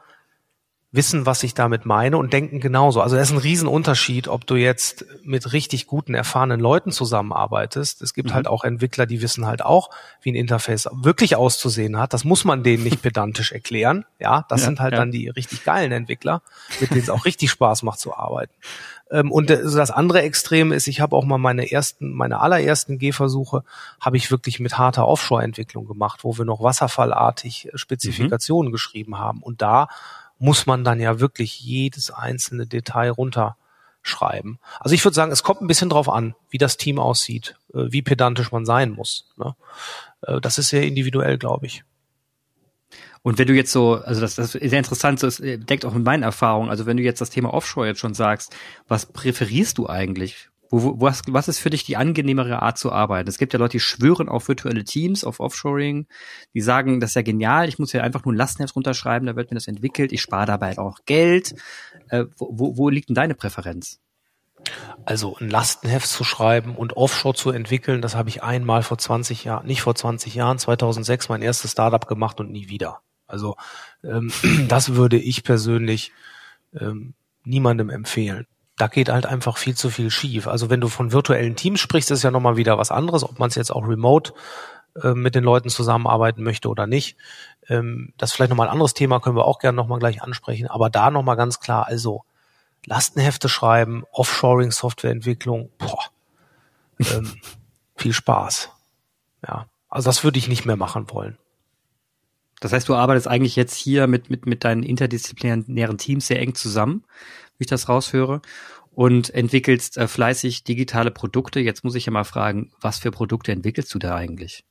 wissen, 0.93 1.27
was 1.27 1.43
ich 1.43 1.55
damit 1.55 1.85
meine 1.85 2.17
und 2.17 2.33
denken 2.33 2.61
genauso. 2.61 3.01
Also 3.01 3.17
das 3.17 3.29
ist 3.29 3.35
ein 3.35 3.41
Riesenunterschied, 3.41 4.29
ob 4.29 4.47
du 4.47 4.55
jetzt 4.55 5.05
mit 5.23 5.53
richtig 5.53 5.87
guten, 5.87 6.15
erfahrenen 6.15 6.61
Leuten 6.61 6.93
zusammenarbeitest. 6.93 8.03
Es 8.03 8.15
gibt 8.15 8.31
mhm. 8.31 8.35
halt 8.35 8.47
auch 8.47 8.65
Entwickler, 8.65 9.07
die 9.07 9.21
wissen 9.21 9.47
halt 9.47 9.63
auch, 9.63 9.91
wie 10.23 10.33
ein 10.33 10.37
Interface 10.37 10.89
wirklich 10.93 11.37
auszusehen 11.37 11.99
hat. 11.99 12.13
Das 12.13 12.25
muss 12.25 12.45
man 12.45 12.63
denen 12.63 12.85
nicht 12.85 13.03
pedantisch 13.03 13.53
erklären. 13.53 14.05
Ja, 14.19 14.47
das 14.49 14.61
ja, 14.63 14.67
sind 14.67 14.81
halt 14.81 14.93
ja. 14.93 15.01
dann 15.01 15.11
die 15.11 15.29
richtig 15.29 15.65
geilen 15.65 15.93
Entwickler, 15.93 16.41
mit 16.81 16.91
denen 16.91 17.03
es 17.03 17.11
auch 17.11 17.25
richtig 17.25 17.51
Spaß 17.51 17.83
macht 17.83 17.99
zu 17.99 18.17
arbeiten. 18.17 18.55
Ähm, 19.11 19.31
und 19.31 19.51
das 19.51 19.91
andere 19.91 20.23
Extrem 20.23 20.73
ist, 20.73 20.87
ich 20.89 21.01
habe 21.01 21.15
auch 21.15 21.25
mal 21.25 21.39
meine 21.39 21.71
ersten, 21.71 22.13
meine 22.13 22.41
allerersten 22.41 22.99
Gehversuche 22.99 23.63
habe 24.01 24.17
ich 24.17 24.31
wirklich 24.31 24.61
mit 24.61 24.79
harter 24.79 25.07
Offshore-Entwicklung 25.07 25.87
gemacht, 25.87 26.21
wo 26.23 26.39
wir 26.39 26.45
noch 26.45 26.63
wasserfallartig 26.63 27.71
Spezifikationen 27.75 28.71
mhm. 28.71 28.73
geschrieben 28.73 29.19
haben. 29.19 29.43
Und 29.43 29.63
da 29.63 29.89
muss 30.39 30.67
man 30.67 30.85
dann 30.85 31.01
ja 31.01 31.21
wirklich 31.21 31.61
jedes 31.61 32.11
einzelne 32.11 32.67
Detail 32.67 33.11
runterschreiben. 33.11 34.59
Also 34.81 34.95
ich 34.95 35.05
würde 35.05 35.15
sagen, 35.15 35.33
es 35.33 35.43
kommt 35.43 35.63
ein 35.63 35.67
bisschen 35.67 35.89
drauf 35.89 36.09
an, 36.09 36.35
wie 36.51 36.59
das 36.59 36.77
Team 36.77 36.99
aussieht, 36.99 37.57
äh, 37.73 37.85
wie 37.91 38.03
pedantisch 38.03 38.53
man 38.53 38.67
sein 38.67 38.91
muss. 38.91 39.29
Ne? 39.37 39.55
Äh, 40.23 40.41
das 40.41 40.59
ist 40.59 40.69
sehr 40.69 40.83
individuell, 40.83 41.39
glaube 41.39 41.67
ich. 41.67 41.85
Und 43.23 43.39
wenn 43.39 43.49
du 43.49 43.55
jetzt 43.55 43.73
so, 43.73 43.95
also 43.95 44.21
das, 44.21 44.37
das 44.37 44.55
ist 44.55 44.71
sehr 44.71 44.79
interessant, 44.79 45.21
das 45.21 45.39
deckt 45.43 45.85
auch 45.85 45.93
mit 45.93 46.05
meinen 46.05 46.23
Erfahrungen. 46.23 46.71
Also 46.71 46.87
wenn 46.87 46.97
du 46.97 47.03
jetzt 47.03 47.21
das 47.21 47.31
Thema 47.31 47.53
Offshore 47.53 47.89
jetzt 47.89 47.99
schon 47.99 48.15
sagst, 48.15 48.55
was 48.87 49.07
präferierst 49.07 49.79
du 49.79 49.89
eigentlich? 49.89 50.49
Wo, 50.71 50.83
wo, 50.83 51.01
was, 51.01 51.23
was 51.29 51.49
ist 51.49 51.59
für 51.59 51.71
dich 51.71 51.85
die 51.85 51.97
angenehmere 51.97 52.63
Art 52.63 52.79
zu 52.79 52.93
arbeiten? 52.93 53.29
Es 53.29 53.39
gibt 53.39 53.53
ja 53.53 53.59
Leute, 53.59 53.73
die 53.73 53.81
schwören 53.81 54.29
auf 54.29 54.49
virtuelle 54.49 54.85
Teams, 54.85 55.25
auf 55.25 55.41
Offshoring, 55.41 56.07
die 56.55 56.61
sagen, 56.61 57.01
das 57.01 57.11
ist 57.11 57.15
ja 57.15 57.23
genial, 57.23 57.69
ich 57.69 57.79
muss 57.79 57.93
ja 57.93 58.03
einfach 58.03 58.25
nur 58.25 58.35
ein 58.35 58.37
Lastenheft 58.37 58.75
runterschreiben, 58.75 59.27
da 59.27 59.37
wird 59.37 59.51
mir 59.51 59.57
das 59.57 59.69
entwickelt, 59.69 60.13
ich 60.13 60.21
spare 60.21 60.47
dabei 60.47 60.79
auch 60.79 60.99
Geld. 61.07 61.55
Äh, 62.09 62.25
wo, 62.37 62.77
wo 62.77 62.89
liegt 62.89 63.09
denn 63.09 63.15
deine 63.15 63.35
Präferenz? 63.35 64.01
Also 65.05 65.37
ein 65.39 65.49
Lastenheft 65.49 66.09
zu 66.09 66.25
schreiben 66.25 66.75
und 66.75 66.97
Offshore 66.97 67.35
zu 67.35 67.51
entwickeln, 67.51 68.03
das 68.03 68.17
habe 68.17 68.29
ich 68.29 68.43
einmal 68.43 68.83
vor 68.83 68.99
20 68.99 69.45
Jahren, 69.45 69.67
nicht 69.67 69.83
vor 69.83 69.95
20 69.95 70.35
Jahren, 70.35 70.59
2006 70.59 71.29
mein 71.29 71.43
erstes 71.43 71.73
Startup 71.73 72.07
gemacht 72.07 72.41
und 72.41 72.51
nie 72.51 72.69
wieder. 72.69 73.01
Also 73.27 73.57
ähm, 74.03 74.33
das 74.69 74.95
würde 74.95 75.19
ich 75.19 75.45
persönlich 75.45 76.13
ähm, 76.75 77.15
niemandem 77.45 77.91
empfehlen 77.91 78.47
da 78.77 78.89
geht 78.89 79.09
halt 79.09 79.27
einfach 79.27 79.57
viel 79.57 79.75
zu 79.75 79.91
viel 79.91 80.11
schief. 80.11 80.47
Also 80.47 80.69
wenn 80.71 80.81
du 80.81 80.89
von 80.89 81.13
virtuellen 81.13 81.57
Teams 81.57 81.81
sprichst, 81.81 82.11
ist 82.11 82.23
ja 82.23 82.31
nochmal 82.31 82.57
wieder 82.57 82.79
was 82.79 82.91
anderes, 82.91 83.25
ob 83.25 83.39
man 83.39 83.49
es 83.49 83.55
jetzt 83.55 83.71
auch 83.71 83.89
remote 83.89 84.35
äh, 85.03 85.15
mit 85.15 85.35
den 85.35 85.45
Leuten 85.45 85.71
zusammenarbeiten 85.71 86.43
möchte 86.43 86.69
oder 86.69 86.87
nicht. 86.87 87.17
Ähm, 87.69 88.13
das 88.19 88.31
ist 88.31 88.37
vielleicht 88.37 88.51
nochmal 88.51 88.69
ein 88.69 88.73
anderes 88.73 88.95
Thema, 88.95 89.21
können 89.21 89.37
wir 89.37 89.47
auch 89.47 89.59
gerne 89.59 89.77
nochmal 89.77 89.99
gleich 89.99 90.23
ansprechen. 90.23 90.69
Aber 90.69 90.91
da 90.91 91.11
nochmal 91.11 91.37
ganz 91.37 91.61
klar, 91.61 91.87
also 91.87 92.25
Lastenhefte 92.85 93.49
schreiben, 93.49 94.05
Offshoring, 94.13 94.71
Softwareentwicklung, 94.71 95.71
boah, 95.79 96.05
ähm, 97.01 97.35
viel 97.97 98.13
Spaß. 98.13 98.71
Ja, 99.47 99.67
also 99.89 100.09
das 100.09 100.23
würde 100.23 100.39
ich 100.39 100.49
nicht 100.49 100.67
mehr 100.67 100.77
machen 100.77 101.11
wollen. 101.11 101.39
Das 102.61 102.73
heißt, 102.73 102.89
du 102.89 102.95
arbeitest 102.95 103.29
eigentlich 103.29 103.57
jetzt 103.57 103.75
hier 103.75 104.07
mit, 104.07 104.31
mit, 104.31 104.47
mit 104.47 104.65
deinen 104.65 104.83
interdisziplinären 104.83 105.99
Teams 105.99 106.27
sehr 106.27 106.41
eng 106.41 106.55
zusammen 106.55 107.05
wie 107.59 107.65
ich 107.65 107.69
das 107.69 107.89
raushöre, 107.89 108.43
und 108.95 109.33
entwickelst 109.35 109.99
äh, 109.99 110.09
fleißig 110.09 110.65
digitale 110.65 111.11
Produkte. 111.11 111.61
Jetzt 111.61 111.85
muss 111.85 111.95
ich 111.95 112.07
ja 112.07 112.13
mal 112.13 112.25
fragen, 112.25 112.73
was 112.81 112.99
für 112.99 113.11
Produkte 113.11 113.53
entwickelst 113.53 113.93
du 113.93 113.99
da 113.99 114.15
eigentlich? 114.15 114.65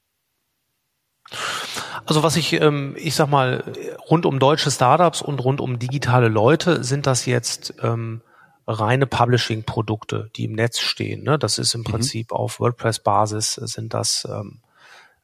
Also 2.05 2.23
was 2.23 2.35
ich, 2.35 2.53
ähm, 2.53 2.95
ich 2.97 3.13
sag 3.13 3.29
mal, 3.29 3.71
rund 4.09 4.25
um 4.25 4.39
deutsche 4.39 4.71
Startups 4.71 5.21
und 5.21 5.43
rund 5.43 5.61
um 5.61 5.77
digitale 5.77 6.27
Leute 6.27 6.83
sind 6.83 7.05
das 7.05 7.27
jetzt 7.27 7.75
ähm, 7.83 8.21
reine 8.65 9.05
Publishing-Produkte, 9.05 10.31
die 10.35 10.45
im 10.45 10.53
Netz 10.53 10.79
stehen. 10.79 11.23
Ne? 11.23 11.37
Das 11.37 11.59
ist 11.59 11.75
im 11.75 11.81
mhm. 11.81 11.85
Prinzip 11.85 12.31
auf 12.31 12.59
WordPress-Basis 12.59 13.53
sind 13.53 13.93
das 13.93 14.27
ähm, 14.29 14.61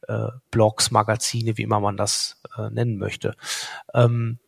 äh, 0.08 0.28
Blogs, 0.50 0.90
Magazine, 0.90 1.56
wie 1.56 1.62
immer 1.62 1.80
man 1.80 1.96
das 1.96 2.40
äh, 2.56 2.70
nennen 2.70 2.98
möchte. 2.98 3.34
Ähm, 3.94 4.38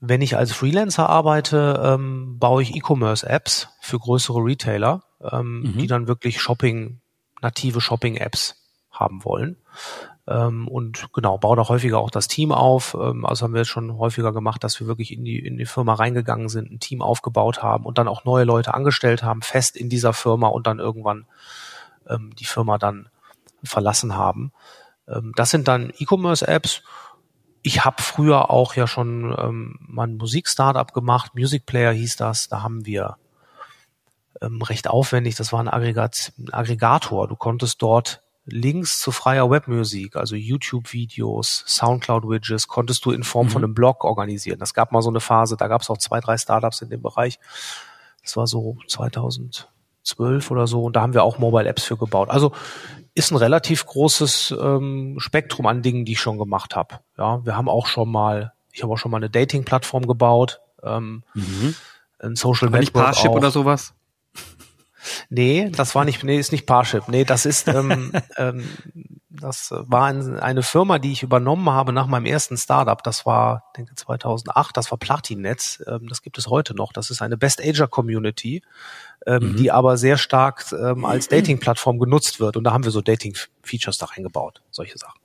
wenn 0.00 0.20
ich 0.20 0.36
als 0.36 0.52
Freelancer 0.52 1.08
arbeite, 1.08 1.80
ähm, 1.82 2.38
baue 2.38 2.62
ich 2.62 2.74
E-Commerce-Apps 2.74 3.68
für 3.80 3.98
größere 3.98 4.38
Retailer, 4.38 5.02
ähm, 5.20 5.60
mhm. 5.60 5.78
die 5.78 5.86
dann 5.86 6.06
wirklich 6.06 6.40
Shopping, 6.40 7.00
native 7.40 7.80
Shopping-Apps 7.80 8.62
haben 8.90 9.24
wollen. 9.24 9.56
Ähm, 10.28 10.68
und 10.68 11.12
genau, 11.12 11.38
baue 11.38 11.56
da 11.56 11.68
häufiger 11.68 11.98
auch 11.98 12.10
das 12.10 12.28
Team 12.28 12.52
auf. 12.52 12.96
Ähm, 13.00 13.24
also 13.24 13.44
haben 13.44 13.54
wir 13.54 13.60
jetzt 13.60 13.70
schon 13.70 13.96
häufiger 13.96 14.32
gemacht, 14.32 14.64
dass 14.64 14.78
wir 14.80 14.86
wirklich 14.86 15.12
in 15.12 15.24
die, 15.24 15.38
in 15.38 15.56
die 15.56 15.66
Firma 15.66 15.94
reingegangen 15.94 16.48
sind, 16.48 16.70
ein 16.70 16.80
Team 16.80 17.00
aufgebaut 17.00 17.62
haben 17.62 17.84
und 17.84 17.98
dann 17.98 18.08
auch 18.08 18.24
neue 18.24 18.44
Leute 18.44 18.74
angestellt 18.74 19.22
haben, 19.22 19.42
fest 19.42 19.76
in 19.76 19.88
dieser 19.88 20.12
Firma 20.12 20.48
und 20.48 20.66
dann 20.66 20.78
irgendwann 20.78 21.26
ähm, 22.08 22.34
die 22.36 22.44
Firma 22.44 22.78
dann 22.78 23.08
verlassen 23.62 24.16
haben. 24.16 24.52
Ähm, 25.08 25.32
das 25.36 25.50
sind 25.50 25.68
dann 25.68 25.92
E-Commerce-Apps. 25.96 26.82
Ich 27.62 27.84
habe 27.84 28.02
früher 28.02 28.50
auch 28.50 28.74
ja 28.74 28.86
schon 28.86 29.34
ähm, 29.38 29.78
mal 29.80 30.06
ein 30.06 30.16
Musik-Startup 30.16 30.92
gemacht, 30.92 31.34
Music 31.34 31.66
Player 31.66 31.92
hieß 31.92 32.16
das. 32.16 32.48
Da 32.48 32.62
haben 32.62 32.86
wir 32.86 33.16
ähm, 34.40 34.62
recht 34.62 34.88
aufwendig, 34.88 35.34
das 35.34 35.52
war 35.52 35.60
ein, 35.60 35.68
Aggregat, 35.68 36.32
ein 36.38 36.52
Aggregator. 36.52 37.28
Du 37.28 37.36
konntest 37.36 37.82
dort 37.82 38.22
Links 38.48 39.00
zu 39.00 39.10
freier 39.10 39.50
Webmusik, 39.50 40.14
also 40.14 40.36
YouTube-Videos, 40.36 41.64
Soundcloud-Widgets, 41.66 42.68
konntest 42.68 43.04
du 43.04 43.10
in 43.10 43.24
Form 43.24 43.46
mhm. 43.46 43.50
von 43.50 43.64
einem 43.64 43.74
Blog 43.74 44.04
organisieren. 44.04 44.60
Das 44.60 44.72
gab 44.72 44.92
mal 44.92 45.02
so 45.02 45.10
eine 45.10 45.20
Phase, 45.20 45.56
da 45.56 45.66
gab 45.66 45.82
es 45.82 45.90
auch 45.90 45.98
zwei, 45.98 46.20
drei 46.20 46.38
Startups 46.38 46.80
in 46.80 46.90
dem 46.90 47.02
Bereich. 47.02 47.40
Das 48.22 48.36
war 48.36 48.46
so 48.46 48.76
2012 50.06 50.50
oder 50.50 50.66
so 50.66 50.84
und 50.84 50.96
da 50.96 51.02
haben 51.02 51.14
wir 51.14 51.24
auch 51.24 51.38
Mobile 51.38 51.68
Apps 51.68 51.84
für 51.84 51.96
gebaut. 51.96 52.30
Also 52.30 52.52
ist 53.14 53.30
ein 53.30 53.36
relativ 53.36 53.86
großes 53.86 54.54
ähm, 54.60 55.16
Spektrum 55.18 55.66
an 55.66 55.82
Dingen, 55.82 56.04
die 56.04 56.12
ich 56.12 56.20
schon 56.20 56.38
gemacht 56.38 56.76
habe. 56.76 57.00
Ja, 57.16 57.44
wir 57.44 57.56
haben 57.56 57.68
auch 57.68 57.86
schon 57.86 58.10
mal, 58.10 58.52
ich 58.72 58.82
habe 58.82 58.92
auch 58.92 58.98
schon 58.98 59.10
mal 59.10 59.16
eine 59.16 59.30
Dating-Plattform 59.30 60.06
gebaut, 60.06 60.60
ähm, 60.82 61.24
mhm. 61.34 61.74
ein 62.18 62.36
Social 62.36 62.68
Aber 62.68 62.78
Network 62.78 62.80
nicht 62.80 62.92
Parship 62.92 63.30
auch. 63.30 63.36
oder 63.36 63.50
sowas? 63.50 63.94
Nee, 65.30 65.70
das 65.70 65.94
war 65.94 66.04
nicht, 66.04 66.24
nee, 66.24 66.38
ist 66.38 66.52
nicht 66.52 66.66
Parship. 66.66 67.08
Nee, 67.08 67.24
das 67.24 67.46
ist, 67.46 67.68
ähm, 67.68 68.12
ähm, 68.36 68.64
das 69.40 69.70
war 69.72 70.06
ein, 70.06 70.38
eine 70.38 70.62
Firma, 70.62 70.98
die 70.98 71.12
ich 71.12 71.22
übernommen 71.22 71.70
habe 71.70 71.92
nach 71.92 72.06
meinem 72.06 72.26
ersten 72.26 72.56
Startup. 72.56 73.02
Das 73.02 73.26
war, 73.26 73.70
denke 73.76 73.94
2008. 73.94 74.76
Das 74.76 74.90
war 74.90 74.98
Platinnetz. 74.98 75.82
Ähm, 75.86 76.08
das 76.08 76.22
gibt 76.22 76.38
es 76.38 76.46
heute 76.48 76.74
noch. 76.74 76.92
Das 76.92 77.10
ist 77.10 77.22
eine 77.22 77.36
Best 77.36 77.62
Ager 77.62 77.88
Community, 77.88 78.62
ähm, 79.26 79.52
mhm. 79.52 79.56
die 79.56 79.70
aber 79.70 79.96
sehr 79.96 80.18
stark 80.18 80.66
ähm, 80.72 81.04
als 81.04 81.28
Dating-Plattform 81.30 81.98
genutzt 81.98 82.40
wird. 82.40 82.56
Und 82.56 82.64
da 82.64 82.72
haben 82.72 82.84
wir 82.84 82.90
so 82.90 83.00
Dating-Features 83.00 83.98
da 83.98 84.06
reingebaut. 84.06 84.62
Solche 84.70 84.98
Sachen. 84.98 85.20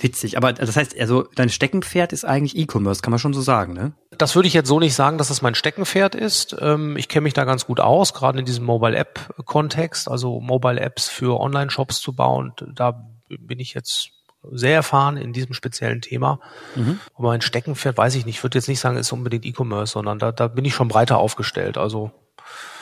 Witzig, 0.00 0.36
aber 0.36 0.52
das 0.52 0.76
heißt, 0.76 0.98
also 0.98 1.28
dein 1.34 1.48
Steckenpferd 1.48 2.12
ist 2.12 2.24
eigentlich 2.24 2.56
E-Commerce, 2.56 3.02
kann 3.02 3.10
man 3.10 3.18
schon 3.18 3.34
so 3.34 3.40
sagen, 3.40 3.72
ne? 3.72 3.92
Das 4.16 4.34
würde 4.34 4.48
ich 4.48 4.54
jetzt 4.54 4.68
so 4.68 4.80
nicht 4.80 4.94
sagen, 4.94 5.18
dass 5.18 5.28
das 5.28 5.42
mein 5.42 5.54
Steckenpferd 5.54 6.14
ist. 6.14 6.56
Ähm, 6.60 6.96
ich 6.96 7.08
kenne 7.08 7.24
mich 7.24 7.34
da 7.34 7.44
ganz 7.44 7.66
gut 7.66 7.80
aus, 7.80 8.14
gerade 8.14 8.38
in 8.38 8.44
diesem 8.44 8.64
Mobile 8.64 8.96
App 8.96 9.34
Kontext, 9.44 10.08
also 10.10 10.40
Mobile 10.40 10.80
Apps 10.80 11.08
für 11.08 11.40
Online 11.40 11.70
Shops 11.70 12.00
zu 12.00 12.14
bauen. 12.14 12.52
Da 12.74 13.08
bin 13.28 13.60
ich 13.60 13.74
jetzt 13.74 14.10
sehr 14.50 14.74
erfahren 14.74 15.16
in 15.16 15.32
diesem 15.32 15.52
speziellen 15.52 16.00
Thema. 16.00 16.40
Mhm. 16.74 17.00
Aber 17.14 17.28
mein 17.28 17.40
Steckenpferd 17.40 17.96
weiß 17.96 18.14
ich 18.14 18.24
nicht. 18.24 18.36
Ich 18.36 18.42
würde 18.44 18.58
jetzt 18.58 18.68
nicht 18.68 18.80
sagen, 18.80 18.96
ist 18.96 19.12
unbedingt 19.12 19.44
E-Commerce, 19.44 19.92
sondern 19.92 20.18
da, 20.18 20.32
da 20.32 20.48
bin 20.48 20.64
ich 20.64 20.74
schon 20.74 20.88
breiter 20.88 21.18
aufgestellt. 21.18 21.76
Also 21.76 22.12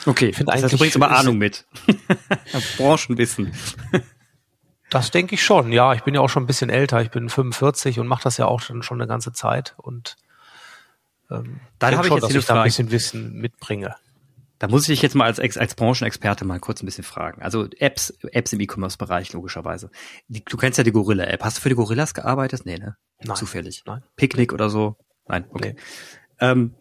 Okay, 0.05 0.27
ich 0.29 0.37
finde 0.37 0.53
eigentlich, 0.53 0.71
du 0.71 0.77
bringst 0.77 0.95
aber 0.95 1.11
Ahnung 1.11 1.37
mit. 1.37 1.65
Branchenwissen. 2.77 3.51
Das 4.89 5.11
denke 5.11 5.35
ich 5.35 5.43
schon. 5.43 5.71
Ja, 5.71 5.93
ich 5.93 6.03
bin 6.03 6.13
ja 6.13 6.21
auch 6.21 6.29
schon 6.29 6.43
ein 6.43 6.47
bisschen 6.47 6.69
älter. 6.69 7.01
Ich 7.01 7.11
bin 7.11 7.29
45 7.29 7.99
und 7.99 8.07
mache 8.07 8.23
das 8.23 8.37
ja 8.37 8.45
auch 8.45 8.61
schon, 8.61 8.83
schon 8.83 8.99
eine 8.99 9.07
ganze 9.07 9.33
Zeit. 9.33 9.75
Und 9.77 10.15
ähm, 11.29 11.59
dann 11.79 11.97
habe 11.97 12.07
ich 12.07 12.13
jetzt 12.13 12.23
dass 12.23 12.33
ich 12.33 12.45
da 12.45 12.61
ein 12.61 12.63
bisschen 12.63 12.91
Wissen 12.91 13.33
mitbringe. 13.33 13.95
Da 14.59 14.67
muss 14.67 14.83
ich 14.83 14.87
dich 14.87 15.01
jetzt 15.03 15.13
mal 15.13 15.25
als, 15.25 15.57
als 15.57 15.75
Branchenexperte 15.75 16.43
mal 16.43 16.59
kurz 16.59 16.81
ein 16.81 16.87
bisschen 16.87 17.03
fragen. 17.03 17.41
Also 17.43 17.67
Apps, 17.77 18.11
Apps 18.31 18.53
im 18.53 18.59
E-Commerce-Bereich 18.59 19.33
logischerweise. 19.33 19.91
Die, 20.27 20.43
du 20.43 20.57
kennst 20.57 20.77
ja 20.79 20.83
die 20.83 20.91
Gorilla-App. 20.91 21.43
Hast 21.43 21.57
du 21.57 21.61
für 21.61 21.69
die 21.69 21.75
Gorillas 21.75 22.13
gearbeitet? 22.15 22.61
Nee, 22.65 22.77
ne? 22.77 22.97
Nein. 23.23 23.35
Zufällig. 23.35 23.83
Nein. 23.85 24.03
Picknick 24.15 24.53
oder 24.53 24.69
so? 24.69 24.95
Nein, 25.27 25.45
okay. 25.51 25.75
Nee. 25.75 25.81
Ähm, 26.39 26.75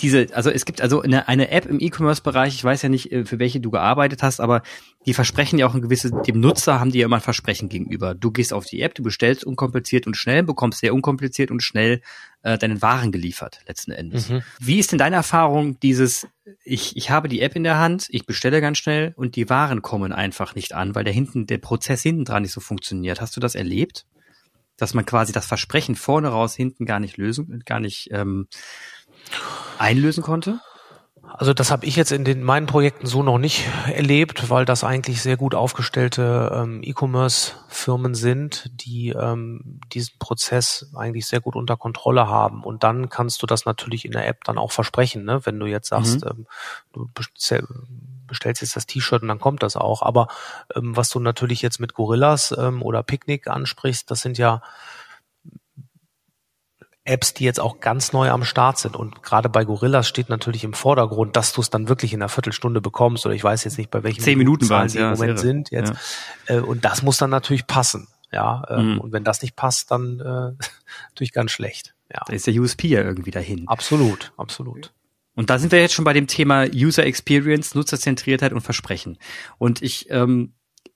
diese, 0.00 0.28
also 0.32 0.50
es 0.50 0.64
gibt 0.64 0.80
also 0.80 1.02
eine, 1.02 1.28
eine 1.28 1.50
App 1.50 1.66
im 1.66 1.80
E-Commerce-Bereich, 1.80 2.54
ich 2.54 2.64
weiß 2.64 2.82
ja 2.82 2.88
nicht, 2.88 3.12
äh, 3.12 3.24
für 3.24 3.38
welche 3.38 3.60
du 3.60 3.70
gearbeitet 3.70 4.22
hast, 4.22 4.40
aber 4.40 4.62
die 5.06 5.14
versprechen 5.14 5.58
ja 5.58 5.66
auch 5.66 5.74
ein 5.74 5.82
gewisses, 5.82 6.12
dem 6.26 6.40
Nutzer 6.40 6.80
haben 6.80 6.90
die 6.90 6.98
ja 6.98 7.06
immer 7.06 7.16
ein 7.16 7.22
Versprechen 7.22 7.68
gegenüber. 7.68 8.14
Du 8.14 8.30
gehst 8.30 8.52
auf 8.52 8.66
die 8.66 8.80
App, 8.82 8.94
du 8.94 9.02
bestellst 9.02 9.44
unkompliziert 9.44 10.06
und 10.06 10.16
schnell, 10.16 10.42
bekommst 10.42 10.80
sehr 10.80 10.94
unkompliziert 10.94 11.50
und 11.50 11.62
schnell 11.62 12.00
äh, 12.42 12.58
deinen 12.58 12.82
Waren 12.82 13.12
geliefert, 13.12 13.60
letzten 13.66 13.92
Endes. 13.92 14.28
Mhm. 14.28 14.42
Wie 14.58 14.78
ist 14.78 14.92
denn 14.92 14.98
deine 14.98 15.16
Erfahrung, 15.16 15.78
dieses, 15.80 16.26
ich, 16.64 16.96
ich 16.96 17.10
habe 17.10 17.28
die 17.28 17.40
App 17.40 17.54
in 17.56 17.64
der 17.64 17.78
Hand, 17.78 18.06
ich 18.10 18.26
bestelle 18.26 18.60
ganz 18.60 18.78
schnell 18.78 19.12
und 19.16 19.36
die 19.36 19.48
Waren 19.48 19.82
kommen 19.82 20.12
einfach 20.12 20.54
nicht 20.54 20.74
an, 20.74 20.94
weil 20.94 21.04
der 21.04 21.12
hinten, 21.12 21.46
der 21.46 21.58
Prozess 21.58 22.02
hinten 22.02 22.24
dran 22.24 22.42
nicht 22.42 22.52
so 22.52 22.60
funktioniert. 22.60 23.20
Hast 23.20 23.36
du 23.36 23.40
das 23.40 23.54
erlebt? 23.54 24.06
Dass 24.78 24.94
man 24.94 25.06
quasi 25.06 25.32
das 25.32 25.46
Versprechen 25.46 25.94
vorne 25.94 26.28
raus 26.28 26.56
hinten 26.56 26.86
gar 26.86 26.98
nicht 26.98 27.16
lösen, 27.16 27.62
gar 27.66 27.78
nicht 27.78 28.08
ähm, 28.10 28.48
einlösen 29.78 30.22
konnte? 30.22 30.60
Also 31.34 31.54
das 31.54 31.70
habe 31.70 31.86
ich 31.86 31.96
jetzt 31.96 32.12
in 32.12 32.24
den 32.24 32.42
meinen 32.42 32.66
Projekten 32.66 33.06
so 33.06 33.22
noch 33.22 33.38
nicht 33.38 33.66
erlebt, 33.86 34.50
weil 34.50 34.64
das 34.64 34.84
eigentlich 34.84 35.22
sehr 35.22 35.36
gut 35.36 35.54
aufgestellte 35.54 36.52
ähm, 36.54 36.82
E-Commerce-Firmen 36.82 38.14
sind, 38.14 38.70
die 38.74 39.10
ähm, 39.10 39.80
diesen 39.92 40.18
Prozess 40.18 40.90
eigentlich 40.94 41.26
sehr 41.26 41.40
gut 41.40 41.56
unter 41.56 41.76
Kontrolle 41.76 42.28
haben. 42.28 42.62
Und 42.62 42.82
dann 42.82 43.08
kannst 43.08 43.42
du 43.42 43.46
das 43.46 43.64
natürlich 43.64 44.04
in 44.04 44.12
der 44.12 44.28
App 44.28 44.44
dann 44.44 44.58
auch 44.58 44.72
versprechen, 44.72 45.24
ne? 45.24 45.40
wenn 45.44 45.58
du 45.58 45.66
jetzt 45.66 45.88
sagst, 45.88 46.24
mhm. 46.24 46.30
ähm, 46.30 46.46
du 46.92 47.08
bestellst 48.26 48.60
jetzt 48.60 48.76
das 48.76 48.86
T-Shirt 48.86 49.22
und 49.22 49.28
dann 49.28 49.40
kommt 49.40 49.62
das 49.62 49.76
auch. 49.76 50.02
Aber 50.02 50.28
ähm, 50.76 50.96
was 50.96 51.08
du 51.08 51.18
natürlich 51.18 51.62
jetzt 51.62 51.80
mit 51.80 51.94
Gorillas 51.94 52.54
ähm, 52.56 52.82
oder 52.82 53.02
Picknick 53.02 53.48
ansprichst, 53.48 54.10
das 54.10 54.20
sind 54.20 54.36
ja 54.36 54.60
Apps, 57.04 57.34
die 57.34 57.44
jetzt 57.44 57.58
auch 57.58 57.80
ganz 57.80 58.12
neu 58.12 58.30
am 58.30 58.44
Start 58.44 58.78
sind. 58.78 58.94
Und 58.94 59.22
gerade 59.22 59.48
bei 59.48 59.64
Gorillas 59.64 60.06
steht 60.08 60.28
natürlich 60.28 60.62
im 60.62 60.72
Vordergrund, 60.72 61.36
dass 61.36 61.52
du 61.52 61.60
es 61.60 61.68
dann 61.68 61.88
wirklich 61.88 62.12
in 62.12 62.22
einer 62.22 62.28
Viertelstunde 62.28 62.80
bekommst. 62.80 63.26
Oder 63.26 63.34
ich 63.34 63.42
weiß 63.42 63.64
jetzt 63.64 63.78
nicht, 63.78 63.90
bei 63.90 64.04
welchen 64.04 64.22
Zehn 64.22 64.38
Minuten 64.38 64.64
Zahlen 64.64 64.88
die 64.88 64.98
im 64.98 65.04
ja, 65.04 65.10
Moment 65.10 65.38
sind 65.38 65.70
jetzt. 65.70 65.92
Ja. 66.48 66.56
Äh, 66.56 66.60
und 66.60 66.84
das 66.84 67.02
muss 67.02 67.16
dann 67.18 67.30
natürlich 67.30 67.66
passen. 67.66 68.08
Ja, 68.32 68.62
ähm, 68.70 68.94
mhm. 68.94 69.00
und 69.00 69.12
wenn 69.12 69.24
das 69.24 69.42
nicht 69.42 69.56
passt, 69.56 69.90
dann 69.90 70.20
äh, 70.20 70.64
natürlich 71.10 71.32
ganz 71.32 71.50
schlecht. 71.50 71.94
Ja. 72.12 72.22
Da 72.26 72.32
ist 72.32 72.46
der 72.46 72.54
USP 72.54 72.88
ja 72.88 73.02
irgendwie 73.02 73.30
dahin. 73.30 73.68
Absolut, 73.68 74.32
absolut. 74.36 74.92
Und 75.34 75.50
da 75.50 75.58
sind 75.58 75.72
wir 75.72 75.80
jetzt 75.80 75.94
schon 75.94 76.04
bei 76.04 76.12
dem 76.12 76.26
Thema 76.26 76.66
User 76.72 77.04
Experience, 77.04 77.74
Nutzerzentriertheit 77.74 78.52
und 78.52 78.60
Versprechen. 78.60 79.18
Und 79.58 79.82
ich 79.82 80.10
ähm, 80.10 80.52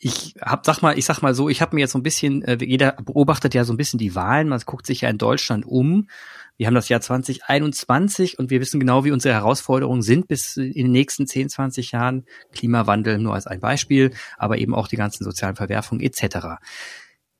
ich 0.06 0.34
hab, 0.40 0.64
sag 0.64 0.82
mal, 0.82 0.96
ich 0.96 1.04
sag 1.04 1.20
mal 1.20 1.34
so, 1.34 1.48
ich 1.48 1.60
habe 1.60 1.75
mir 1.75 1.80
jetzt 1.80 1.90
so 1.90 1.98
ein 1.98 2.04
bisschen, 2.04 2.42
äh, 2.42 2.56
jeder 2.64 2.92
beobachtet 2.92 3.54
ja 3.54 3.64
so 3.64 3.72
ein 3.72 3.76
bisschen 3.76 3.98
die 3.98 4.14
Wahlen, 4.14 4.48
man 4.48 4.60
guckt 4.64 4.86
sich 4.86 5.00
ja 5.00 5.08
in 5.08 5.18
Deutschland 5.18 5.66
um. 5.66 6.08
Wir 6.56 6.68
haben 6.68 6.75
das 6.75 6.88
Jahr 6.88 7.00
2021 7.00 8.38
und 8.38 8.48
wir 8.48 8.60
wissen 8.60 8.78
genau, 8.78 9.04
wie 9.04 9.10
unsere 9.10 9.34
Herausforderungen 9.34 10.02
sind 10.02 10.28
bis 10.28 10.56
in 10.56 10.72
den 10.72 10.92
nächsten 10.92 11.26
10, 11.26 11.48
20 11.48 11.90
Jahren. 11.90 12.25
Klimawandel 12.52 13.18
nur 13.18 13.34
als 13.34 13.48
ein 13.48 13.58
Beispiel, 13.58 14.12
aber 14.38 14.58
eben 14.58 14.76
auch 14.76 14.86
die 14.86 14.96
ganzen 14.96 15.25
sozialen 15.25 15.56
Verwerfungen 15.56 16.00
etc. 16.00 16.60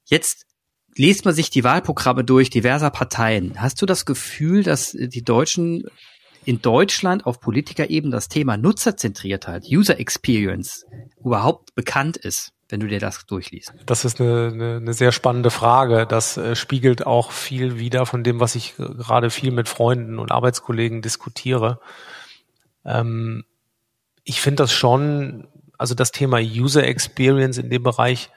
Jetzt 0.04 0.44
liest 0.96 1.25
man 1.25 1.35
sich 1.35 1.50
die 1.50 1.62
Wahlprogramme 1.62 2.25
durch 2.25 2.50
diverser 2.50 2.90
Parteien. 2.90 3.62
Hast 3.62 3.80
du 3.80 3.87
das 3.87 4.06
Gefühl, 4.06 4.64
dass 4.64 4.90
die 4.90 5.23
Deutschen 5.23 5.85
in 6.44 6.61
Deutschland 6.61 7.26
auf 7.26 7.40
Politikerebene 7.40 8.12
das 8.12 8.28
Thema 8.28 8.56
Nutzerzentriertheit, 8.56 9.66
User 9.70 10.00
Experience 10.00 10.85
überhaupt 11.23 11.75
bekannt 11.75 12.16
ist, 12.16 12.52
wenn 12.68 12.80
du 12.80 12.88
dir 12.88 12.99
das 12.99 13.26
durchliest? 13.26 13.75
Das 13.87 14.04
ist 14.04 14.20
eine, 14.20 14.50
eine, 14.52 14.76
eine 14.76 14.94
sehr 14.94 15.12
spannende 15.12 15.50
Frage. 15.50 16.06
Das 16.06 16.37
äh, 16.37 16.56
spiegelt 16.56 17.06
auch 17.06 17.30
viel 17.30 17.78
wider 17.78 18.06
von 18.06 18.25
dem, 18.25 18.40
was 18.40 18.54
ich 18.54 18.75
gerade 18.76 19.30
viel 19.30 19.52
mit 19.52 19.68
Freunden 19.68 20.18
und 20.18 20.32
Arbeitskollegen 20.32 21.02
diskutiere. 21.02 21.80
Ähm, 22.85 23.44
ich 24.25 24.40
finde 24.40 24.64
das 24.64 24.73
schon, 24.73 25.46
also 25.78 25.94
das 25.94 26.11
Thema 26.11 26.38
User 26.38 26.85
Experience 26.85 27.58
in 27.58 27.70
dem 27.70 27.85
Bereich, 27.85 28.30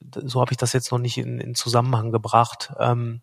so 0.00 0.40
habe 0.40 0.52
ich 0.52 0.58
das 0.58 0.72
jetzt 0.72 0.90
noch 0.90 0.98
nicht 0.98 1.18
in, 1.18 1.38
in 1.38 1.54
Zusammenhang 1.54 2.10
gebracht. 2.10 2.72
Ähm, 2.78 3.20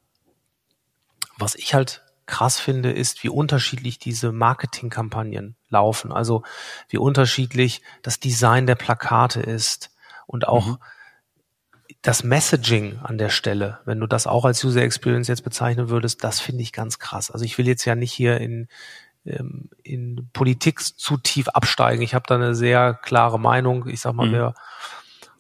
was 1.38 1.56
ich 1.56 1.74
halt 1.74 2.04
krass 2.28 2.60
finde, 2.60 2.92
ist, 2.92 3.24
wie 3.24 3.30
unterschiedlich 3.30 4.00
diese 4.00 4.32
Marketingkampagnen 4.32 5.56
laufen. 5.70 6.12
Also 6.12 6.44
wie 6.90 6.98
unterschiedlich 6.98 7.82
das 8.04 8.20
Design 8.20 8.68
der 8.68 8.76
Plakate 8.76 9.42
ist 9.42 9.95
und 10.28 10.48
auch 10.48 10.68
mhm. 10.68 10.78
das 12.02 12.24
Messaging 12.24 13.00
an 13.04 13.18
der 13.18 13.30
Stelle. 13.30 13.80
Wenn 13.86 14.00
du 14.00 14.08
das 14.08 14.28
auch 14.28 14.46
als 14.46 14.64
User 14.64 14.82
Experience 14.82 15.28
jetzt 15.28 15.44
bezeichnen 15.44 15.90
würdest, 15.90 16.24
das 16.24 16.40
finde 16.40 16.64
ich 16.64 16.74
ganz 16.74 17.00
krass. 17.00 17.32
Also 17.32 17.46
ich 17.46 17.58
will 17.58 17.68
jetzt 17.68 17.86
ja 17.86 17.96
nicht 17.96 18.12
hier 18.12 18.40
in 18.40 18.68
ähm, 19.26 19.70
in 19.84 20.30
Politik 20.34 20.82
zu 20.82 21.18
tief 21.18 21.48
absteigen. 21.50 22.04
Ich 22.04 22.14
habe 22.14 22.26
da 22.28 22.36
eine 22.36 22.54
sehr 22.54 22.94
klare 22.94 23.40
Meinung. 23.40 23.88
Ich 23.88 24.02
sag 24.02 24.14
mal, 24.14 24.28
mhm. 24.28 24.34
wer 24.34 24.54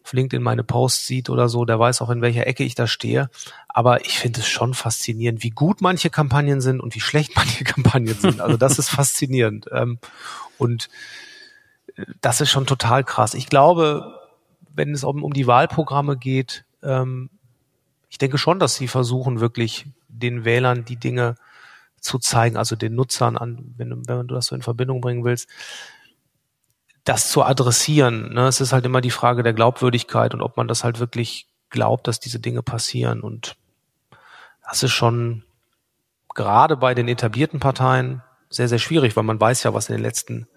auf 0.04 0.14
LinkedIn 0.14 0.44
meine 0.44 0.64
Posts 0.64 1.08
sieht 1.08 1.30
oder 1.32 1.50
so, 1.50 1.66
der 1.66 1.80
weiß 1.80 2.02
auch, 2.02 2.12
in 2.12 2.22
welcher 2.22 2.46
Ecke 2.46 2.64
ich 2.64 2.76
da 2.76 2.86
stehe. 2.86 3.30
Aber 3.68 4.06
ich 4.06 4.20
finde 4.20 4.42
es 4.42 4.48
schon 4.48 4.76
faszinierend, 4.76 5.44
wie 5.44 5.50
gut 5.50 5.82
manche 5.82 6.12
Kampagnen 6.12 6.62
sind 6.62 6.80
und 6.80 6.94
wie 6.94 7.00
schlecht 7.00 7.32
manche 7.36 7.64
Kampagnen 7.64 8.16
sind. 8.16 8.42
Also 8.42 8.58
das 8.58 8.80
ist 8.80 8.90
faszinierend. 8.90 9.68
Ähm, 9.72 10.00
und 10.58 10.90
äh, 11.96 12.06
das 12.22 12.42
ist 12.42 12.52
schon 12.52 12.68
total 12.68 13.04
krass. 13.04 13.34
Ich 13.34 13.48
glaube, 13.48 14.20
wenn 14.76 14.94
es 14.94 15.04
um, 15.04 15.24
um 15.24 15.34
die 15.34 15.48
Wahlprogramme 15.48 16.18
geht, 16.18 16.66
ähm, 16.84 17.30
ich 18.10 18.18
denke 18.18 18.38
schon, 18.38 18.60
dass 18.60 18.76
sie 18.76 18.88
versuchen, 18.88 19.40
wirklich 19.40 19.88
den 20.08 20.46
Wählern 20.46 20.86
die 20.86 20.98
Dinge 20.98 21.36
zu 22.00 22.20
zeigen, 22.20 22.56
also 22.56 22.76
den 22.76 22.96
Nutzern 22.96 23.38
an, 23.38 23.74
wenn, 23.78 24.08
wenn 24.08 24.28
du 24.28 24.36
das 24.36 24.48
so 24.48 24.56
in 24.56 24.62
Verbindung 24.62 25.02
bringen 25.02 25.24
willst, 25.24 25.50
das 27.04 27.30
zu 27.30 27.44
adressieren. 27.44 28.34
Ne? 28.34 28.48
Es 28.48 28.62
ist 28.62 28.74
halt 28.74 28.86
immer 28.86 29.02
die 29.02 29.12
Frage 29.12 29.44
der 29.44 29.54
Glaubwürdigkeit 29.54 30.34
und 30.34 30.42
ob 30.42 30.58
man 30.58 30.68
das 30.68 30.84
halt 30.84 31.00
wirklich 31.00 31.48
glaubt, 31.70 32.08
dass 32.08 32.20
diese 32.20 32.40
Dinge 32.40 32.64
passieren. 32.64 33.22
Und 33.22 33.58
das 34.68 34.84
ist 34.84 34.92
schon 34.92 35.44
gerade 36.34 36.78
bei 36.78 36.94
den 36.94 37.08
etablierten 37.08 37.60
Parteien 37.60 38.22
sehr, 38.50 38.68
sehr 38.68 38.80
schwierig, 38.80 39.16
weil 39.16 39.24
man 39.24 39.40
weiß 39.40 39.64
ja, 39.64 39.74
was 39.74 39.90
in 39.90 39.96
den 39.96 40.04
letzten 40.04 40.48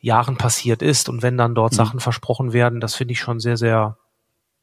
Jahren 0.00 0.36
passiert 0.36 0.82
ist. 0.82 1.08
Und 1.08 1.22
wenn 1.22 1.36
dann 1.36 1.54
dort 1.54 1.72
mhm. 1.72 1.76
Sachen 1.76 2.00
versprochen 2.00 2.52
werden, 2.52 2.80
das 2.80 2.94
finde 2.94 3.12
ich 3.12 3.20
schon 3.20 3.40
sehr, 3.40 3.56
sehr 3.56 3.96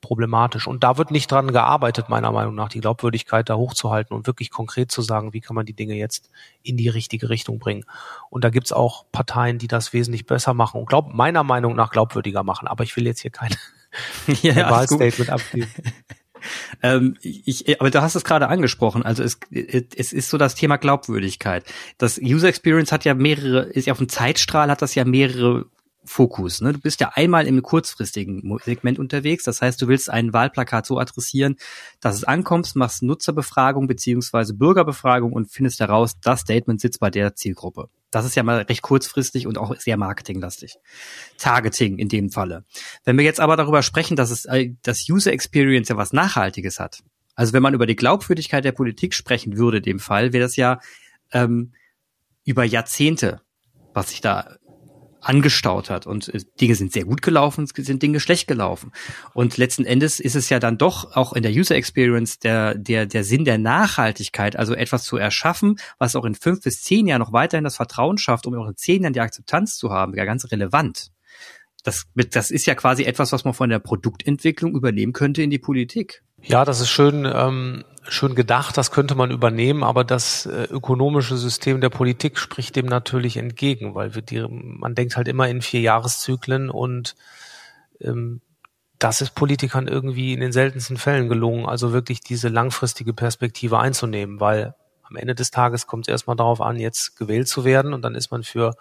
problematisch. 0.01 0.67
Und 0.67 0.83
da 0.83 0.97
wird 0.97 1.11
nicht 1.11 1.31
dran 1.31 1.51
gearbeitet, 1.51 2.09
meiner 2.09 2.31
Meinung 2.31 2.55
nach, 2.55 2.69
die 2.69 2.81
Glaubwürdigkeit 2.81 3.49
da 3.49 3.55
hochzuhalten 3.55 4.15
und 4.15 4.27
wirklich 4.27 4.51
konkret 4.51 4.91
zu 4.91 5.01
sagen, 5.01 5.33
wie 5.33 5.41
kann 5.41 5.55
man 5.55 5.65
die 5.65 5.73
Dinge 5.73 5.95
jetzt 5.95 6.29
in 6.61 6.77
die 6.77 6.89
richtige 6.89 7.29
Richtung 7.29 7.59
bringen. 7.59 7.83
Und 8.29 8.43
da 8.43 8.49
gibt's 8.49 8.71
auch 8.71 9.05
Parteien, 9.11 9.57
die 9.57 9.67
das 9.67 9.93
wesentlich 9.93 10.25
besser 10.25 10.53
machen 10.53 10.79
und 10.79 10.87
glaub, 10.87 11.13
meiner 11.13 11.43
Meinung 11.43 11.75
nach 11.75 11.91
glaubwürdiger 11.91 12.43
machen. 12.43 12.67
Aber 12.67 12.83
ich 12.83 12.95
will 12.95 13.05
jetzt 13.05 13.21
hier 13.21 13.31
keine 13.31 13.55
ja, 14.41 14.55
Wahlstatement 14.69 15.29
abgeben. 15.29 15.71
ähm, 16.83 17.17
ich, 17.21 17.79
aber 17.79 17.91
du 17.91 18.01
hast 18.01 18.15
es 18.15 18.23
gerade 18.23 18.47
angesprochen. 18.47 19.03
Also 19.03 19.23
es, 19.23 19.39
es 19.51 20.13
ist 20.13 20.29
so 20.29 20.37
das 20.37 20.55
Thema 20.55 20.77
Glaubwürdigkeit. 20.77 21.63
Das 21.97 22.19
User 22.19 22.47
Experience 22.47 22.91
hat 22.91 23.05
ja 23.05 23.13
mehrere, 23.13 23.63
ist 23.63 23.87
ja 23.87 23.93
auf 23.93 23.99
dem 23.99 24.09
Zeitstrahl 24.09 24.69
hat 24.69 24.81
das 24.81 24.95
ja 24.95 25.05
mehrere 25.05 25.65
Fokus. 26.07 26.61
Ne? 26.61 26.73
Du 26.73 26.79
bist 26.79 27.01
ja 27.01 27.11
einmal 27.13 27.45
im 27.47 27.61
kurzfristigen 27.61 28.57
Segment 28.63 28.97
unterwegs. 28.97 29.43
Das 29.43 29.61
heißt, 29.61 29.81
du 29.81 29.87
willst 29.87 30.09
ein 30.09 30.33
Wahlplakat 30.33 30.85
so 30.85 30.97
adressieren, 30.97 31.57
dass 31.99 32.15
es 32.15 32.23
ankommst, 32.23 32.75
machst 32.75 33.03
Nutzerbefragung 33.03 33.87
beziehungsweise 33.87 34.53
Bürgerbefragung 34.53 35.33
und 35.33 35.51
findest 35.51 35.79
heraus, 35.79 36.19
das 36.21 36.41
Statement 36.41 36.81
sitzt 36.81 36.99
bei 36.99 37.09
der 37.09 37.35
Zielgruppe. 37.35 37.89
Das 38.11 38.25
ist 38.25 38.35
ja 38.35 38.43
mal 38.43 38.61
recht 38.61 38.81
kurzfristig 38.81 39.47
und 39.47 39.57
auch 39.57 39.75
sehr 39.75 39.97
marketinglastig. 39.97 40.75
Targeting 41.37 41.97
in 41.97 42.07
dem 42.07 42.29
Falle. 42.29 42.63
Wenn 43.03 43.17
wir 43.17 43.25
jetzt 43.25 43.39
aber 43.39 43.57
darüber 43.57 43.83
sprechen, 43.83 44.15
dass 44.15 44.31
es 44.31 44.45
äh, 44.45 44.73
das 44.83 45.07
User 45.09 45.31
Experience 45.33 45.89
ja 45.89 45.97
was 45.97 46.13
Nachhaltiges 46.13 46.79
hat. 46.79 47.03
Also 47.35 47.53
wenn 47.53 47.61
man 47.61 47.73
über 47.73 47.85
die 47.85 47.95
Glaubwürdigkeit 47.95 48.65
der 48.65 48.71
Politik 48.71 49.13
sprechen 49.13 49.57
würde, 49.57 49.77
in 49.77 49.83
dem 49.83 49.99
Fall, 49.99 50.33
wäre 50.33 50.43
das 50.43 50.55
ja 50.55 50.79
ähm, 51.31 51.73
über 52.45 52.63
Jahrzehnte, 52.63 53.41
was 53.93 54.09
sich 54.09 54.21
da 54.21 54.57
angestaut 55.21 55.89
hat. 55.89 56.07
Und 56.07 56.33
äh, 56.33 56.39
Dinge 56.59 56.75
sind 56.75 56.91
sehr 56.91 57.05
gut 57.05 57.21
gelaufen, 57.21 57.67
sind 57.67 58.01
Dinge 58.01 58.19
schlecht 58.19 58.47
gelaufen. 58.47 58.91
Und 59.33 59.57
letzten 59.57 59.85
Endes 59.85 60.19
ist 60.19 60.35
es 60.35 60.49
ja 60.49 60.59
dann 60.59 60.77
doch 60.77 61.15
auch 61.15 61.33
in 61.33 61.43
der 61.43 61.51
User 61.51 61.75
Experience 61.75 62.39
der, 62.39 62.75
der, 62.75 63.05
der 63.05 63.23
Sinn 63.23 63.45
der 63.45 63.57
Nachhaltigkeit, 63.57 64.55
also 64.55 64.73
etwas 64.73 65.03
zu 65.03 65.17
erschaffen, 65.17 65.79
was 65.97 66.15
auch 66.15 66.25
in 66.25 66.35
fünf 66.35 66.61
bis 66.61 66.81
zehn 66.83 67.07
Jahren 67.07 67.21
noch 67.21 67.33
weiterhin 67.33 67.63
das 67.63 67.75
Vertrauen 67.77 68.17
schafft, 68.17 68.47
um 68.47 68.55
auch 68.55 68.67
in 68.67 68.75
zehn 68.75 69.03
Jahren 69.03 69.13
die 69.13 69.21
Akzeptanz 69.21 69.77
zu 69.77 69.91
haben, 69.91 70.15
ja 70.15 70.25
ganz 70.25 70.51
relevant. 70.51 71.11
Das, 71.87 72.05
das 72.15 72.51
ist 72.51 72.65
ja 72.65 72.75
quasi 72.75 73.05
etwas, 73.05 73.31
was 73.31 73.45
man 73.45 73.53
von 73.53 73.69
der 73.69 73.79
Produktentwicklung 73.79 74.75
übernehmen 74.75 75.13
könnte 75.13 75.41
in 75.41 75.49
die 75.49 75.57
Politik. 75.57 76.21
Ja, 76.41 76.65
das 76.65 76.81
ist 76.81 76.89
schön, 76.89 77.23
ähm, 77.33 77.85
schön 78.09 78.35
gedacht, 78.35 78.75
das 78.75 78.91
könnte 78.91 79.15
man 79.15 79.31
übernehmen, 79.31 79.83
aber 79.85 80.03
das 80.03 80.45
äh, 80.47 80.63
ökonomische 80.63 81.37
System 81.37 81.79
der 81.79 81.87
Politik 81.87 82.39
spricht 82.39 82.75
dem 82.75 82.87
natürlich 82.87 83.37
entgegen, 83.37 83.95
weil 83.95 84.15
wir 84.15 84.21
die, 84.21 84.45
man 84.49 84.95
denkt 84.95 85.15
halt 85.15 85.29
immer 85.29 85.47
in 85.47 85.61
vier 85.61 85.79
Jahreszyklen 85.79 86.69
und 86.69 87.15
ähm, 88.01 88.41
das 88.99 89.21
ist 89.21 89.33
Politikern 89.33 89.87
irgendwie 89.87 90.33
in 90.33 90.41
den 90.41 90.51
seltensten 90.51 90.97
Fällen 90.97 91.29
gelungen, 91.29 91.65
also 91.65 91.93
wirklich 91.93 92.19
diese 92.19 92.49
langfristige 92.49 93.13
Perspektive 93.13 93.79
einzunehmen, 93.79 94.41
weil 94.41 94.75
am 95.03 95.15
Ende 95.15 95.35
des 95.35 95.51
Tages 95.51 95.87
kommt 95.87 96.09
es 96.09 96.11
erstmal 96.11 96.35
darauf 96.35 96.59
an, 96.59 96.75
jetzt 96.75 97.15
gewählt 97.15 97.47
zu 97.47 97.63
werden 97.63 97.93
und 97.93 98.01
dann 98.01 98.13
ist 98.13 98.29
man 98.29 98.43
für 98.43 98.75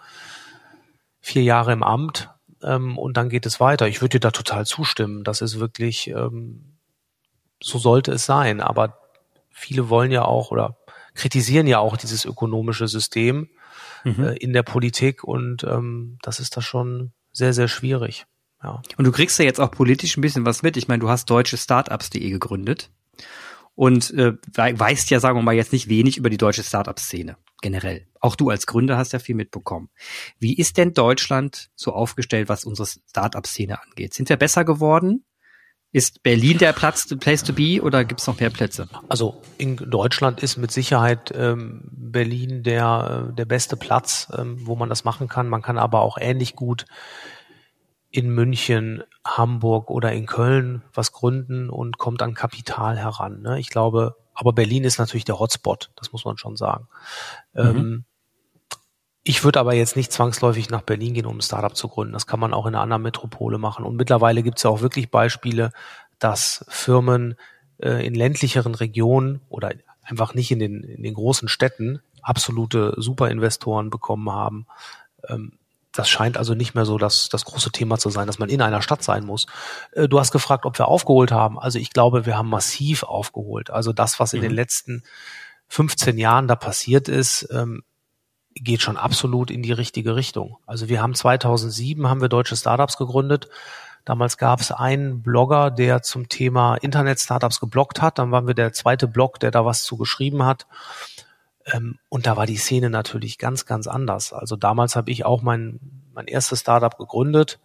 vier 1.21 1.43
Jahre 1.43 1.71
im 1.71 1.83
Amt 1.83 2.31
ähm, 2.63 2.97
und 2.97 3.17
dann 3.17 3.29
geht 3.29 3.45
es 3.45 3.59
weiter. 3.59 3.87
Ich 3.87 4.01
würde 4.01 4.19
dir 4.19 4.19
da 4.19 4.31
total 4.31 4.65
zustimmen. 4.65 5.23
Das 5.23 5.41
ist 5.41 5.59
wirklich 5.59 6.07
ähm, 6.07 6.77
so 7.61 7.79
sollte 7.79 8.11
es 8.11 8.25
sein. 8.25 8.61
Aber 8.61 8.99
viele 9.49 9.89
wollen 9.89 10.11
ja 10.11 10.23
auch 10.23 10.51
oder 10.51 10.77
kritisieren 11.13 11.67
ja 11.67 11.79
auch 11.79 11.97
dieses 11.97 12.25
ökonomische 12.25 12.87
System 12.87 13.49
mhm. 14.03 14.23
äh, 14.23 14.33
in 14.35 14.53
der 14.53 14.63
Politik 14.63 15.23
und 15.23 15.63
ähm, 15.63 16.19
das 16.21 16.39
ist 16.39 16.55
da 16.55 16.61
schon 16.61 17.11
sehr, 17.31 17.53
sehr 17.53 17.67
schwierig. 17.67 18.25
Ja. 18.63 18.81
Und 18.97 19.05
du 19.05 19.11
kriegst 19.11 19.37
ja 19.39 19.45
jetzt 19.45 19.59
auch 19.59 19.71
politisch 19.71 20.17
ein 20.17 20.21
bisschen 20.21 20.45
was 20.45 20.63
mit. 20.63 20.77
Ich 20.77 20.87
meine, 20.87 20.99
du 20.99 21.09
hast 21.09 21.29
deutsche 21.29 21.57
Startups.de 21.57 22.29
gegründet 22.29 22.91
und 23.75 24.11
äh, 24.11 24.33
weißt 24.55 25.09
ja, 25.09 25.19
sagen 25.19 25.37
wir 25.37 25.43
mal, 25.43 25.55
jetzt 25.55 25.73
nicht 25.73 25.89
wenig 25.89 26.17
über 26.17 26.29
die 26.29 26.37
deutsche 26.37 26.63
Startup-Szene 26.63 27.37
generell. 27.61 28.07
Auch 28.19 28.35
du 28.35 28.49
als 28.49 28.67
Gründer 28.67 28.97
hast 28.97 29.13
ja 29.13 29.19
viel 29.19 29.35
mitbekommen. 29.35 29.89
Wie 30.39 30.55
ist 30.55 30.77
denn 30.77 30.93
Deutschland 30.93 31.69
so 31.75 31.93
aufgestellt, 31.93 32.49
was 32.49 32.65
unsere 32.65 32.87
Startup-Szene 32.87 33.81
angeht? 33.81 34.13
Sind 34.13 34.29
wir 34.29 34.37
besser 34.37 34.65
geworden? 34.65 35.23
Ist 35.93 36.21
Berlin 36.21 36.57
der 36.57 36.73
Platz, 36.73 37.07
Place 37.19 37.43
to 37.43 37.53
be 37.53 37.81
oder 37.81 38.03
gibt 38.03 38.19
es 38.19 38.27
noch 38.27 38.39
mehr 38.39 38.49
Plätze? 38.49 38.89
Also 39.07 39.41
in 39.57 39.77
Deutschland 39.77 40.43
ist 40.43 40.57
mit 40.57 40.71
Sicherheit 40.71 41.33
ähm, 41.33 41.89
Berlin 41.91 42.61
der, 42.61 43.29
äh, 43.29 43.33
der 43.33 43.45
beste 43.45 43.77
Platz, 43.77 44.27
ähm, 44.37 44.57
wo 44.67 44.75
man 44.75 44.89
das 44.89 45.05
machen 45.05 45.29
kann. 45.29 45.47
Man 45.47 45.61
kann 45.61 45.77
aber 45.77 46.01
auch 46.01 46.17
ähnlich 46.19 46.55
gut 46.55 46.85
in 48.11 48.29
München, 48.29 49.03
Hamburg 49.25 49.89
oder 49.89 50.11
in 50.11 50.25
Köln 50.25 50.83
was 50.93 51.13
gründen 51.13 51.69
und 51.69 51.97
kommt 51.97 52.21
an 52.21 52.33
Kapital 52.33 52.97
heran. 52.97 53.41
Ne? 53.41 53.59
Ich 53.59 53.69
glaube, 53.69 54.15
aber 54.37 54.53
Berlin 54.53 54.83
ist 54.83 54.99
natürlich 54.99 55.25
der 55.25 55.39
Hotspot, 55.39 55.89
das 55.95 56.11
muss 56.11 56.23
man 56.23 56.37
schon 56.37 56.55
sagen. 56.57 56.87
Mhm. 57.53 57.61
Ähm, 57.61 58.05
ich 59.23 59.43
würde 59.43 59.59
aber 59.59 59.73
jetzt 59.73 59.95
nicht 59.95 60.13
zwangsläufig 60.13 60.69
nach 60.69 60.83
Berlin 60.83 61.15
gehen, 61.15 61.25
um 61.25 61.37
ein 61.37 61.41
Startup 61.41 61.75
zu 61.75 61.87
gründen. 61.89 62.13
Das 62.13 62.27
kann 62.27 62.39
man 62.39 62.53
auch 62.53 62.67
in 62.67 62.75
einer 62.75 62.83
anderen 62.83 63.01
Metropole 63.01 63.57
machen. 63.57 63.83
Und 63.83 63.95
mittlerweile 63.97 64.43
gibt 64.43 64.57
es 64.57 64.63
ja 64.63 64.69
auch 64.69 64.81
wirklich 64.81 65.09
Beispiele, 65.09 65.71
dass 66.19 66.63
Firmen 66.69 67.35
äh, 67.79 68.05
in 68.05 68.13
ländlicheren 68.13 68.75
Regionen 68.75 69.41
oder 69.49 69.73
einfach 70.03 70.35
nicht 70.35 70.51
in 70.51 70.59
den, 70.59 70.83
in 70.83 71.01
den 71.01 71.15
großen 71.15 71.49
Städten 71.49 71.99
absolute 72.21 72.93
Superinvestoren 72.95 73.89
bekommen 73.89 74.29
haben. 74.31 74.67
Ähm, 75.27 75.57
das 75.97 76.09
scheint 76.09 76.37
also 76.37 76.53
nicht 76.53 76.75
mehr 76.75 76.85
so 76.85 76.97
das, 76.97 77.29
das 77.29 77.43
große 77.45 77.71
Thema 77.71 77.97
zu 77.97 78.09
sein, 78.09 78.27
dass 78.27 78.39
man 78.39 78.49
in 78.49 78.61
einer 78.61 78.81
Stadt 78.81 79.03
sein 79.03 79.25
muss. 79.25 79.47
Äh, 79.93 80.07
du 80.07 80.19
hast 80.19 80.31
gefragt, 80.31 80.65
ob 80.65 80.77
wir 80.77 80.87
aufgeholt 80.87 81.31
haben. 81.31 81.57
Also 81.57 81.79
ich 81.79 81.91
glaube, 81.91 82.25
wir 82.25 82.37
haben 82.37 82.49
massiv 82.49 83.03
aufgeholt. 83.03 83.71
Also 83.71 83.93
das, 83.93 84.19
was 84.19 84.33
in 84.33 84.39
mhm. 84.39 84.43
den 84.43 84.53
letzten 84.53 85.03
15 85.69 86.17
Jahren 86.17 86.47
da 86.47 86.55
passiert 86.55 87.09
ist, 87.09 87.47
ähm, 87.51 87.83
geht 88.53 88.81
schon 88.81 88.97
absolut 88.97 89.51
in 89.51 89.63
die 89.63 89.71
richtige 89.71 90.15
Richtung. 90.15 90.57
Also 90.65 90.87
wir 90.87 91.01
haben 91.01 91.15
2007 91.15 92.07
haben 92.07 92.21
wir 92.21 92.29
deutsche 92.29 92.55
Startups 92.55 92.97
gegründet. 92.97 93.49
Damals 94.05 94.37
gab 94.37 94.61
es 94.61 94.71
einen 94.71 95.21
Blogger, 95.21 95.69
der 95.71 96.01
zum 96.01 96.29
Thema 96.29 96.75
Internet-Startups 96.75 97.59
geblockt 97.59 98.01
hat. 98.01 98.19
Dann 98.19 98.31
waren 98.31 98.47
wir 98.47 98.53
der 98.53 98.71
zweite 98.71 99.07
Blog, 99.07 99.39
der 99.39 99.51
da 99.51 99.65
was 99.65 99.83
zu 99.83 99.97
geschrieben 99.97 100.45
hat. 100.45 100.65
Ähm, 101.71 101.99
und 102.09 102.25
da 102.27 102.37
war 102.37 102.45
die 102.45 102.57
Szene 102.57 102.89
natürlich 102.89 103.37
ganz, 103.37 103.65
ganz 103.65 103.87
anders. 103.87 104.33
Also 104.33 104.55
damals 104.55 104.95
habe 104.95 105.11
ich 105.11 105.25
auch 105.25 105.41
mein, 105.41 105.79
mein 106.13 106.27
erstes 106.27 106.61
Startup 106.61 106.97
gegründet, 106.97 107.59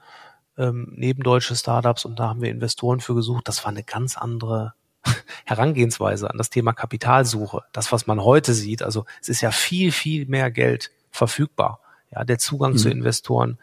ähm, 0.58 0.92
neben 0.94 1.22
deutsche 1.22 1.56
Startups, 1.56 2.04
und 2.04 2.18
da 2.18 2.28
haben 2.28 2.42
wir 2.42 2.50
Investoren 2.50 3.00
für 3.00 3.14
gesucht. 3.14 3.48
Das 3.48 3.64
war 3.64 3.70
eine 3.70 3.84
ganz 3.84 4.16
andere 4.16 4.74
Herangehensweise 5.44 6.30
an 6.30 6.38
das 6.38 6.50
Thema 6.50 6.72
Kapitalsuche, 6.72 7.62
das, 7.72 7.92
was 7.92 8.06
man 8.06 8.22
heute 8.22 8.54
sieht, 8.54 8.82
also 8.82 9.04
es 9.20 9.28
ist 9.28 9.40
ja 9.40 9.50
viel, 9.50 9.92
viel 9.92 10.26
mehr 10.26 10.50
Geld 10.50 10.90
verfügbar. 11.10 11.80
Ja, 12.10 12.24
der 12.24 12.38
Zugang 12.38 12.72
mhm. 12.72 12.76
zu 12.76 12.90
Investoren 12.90 13.58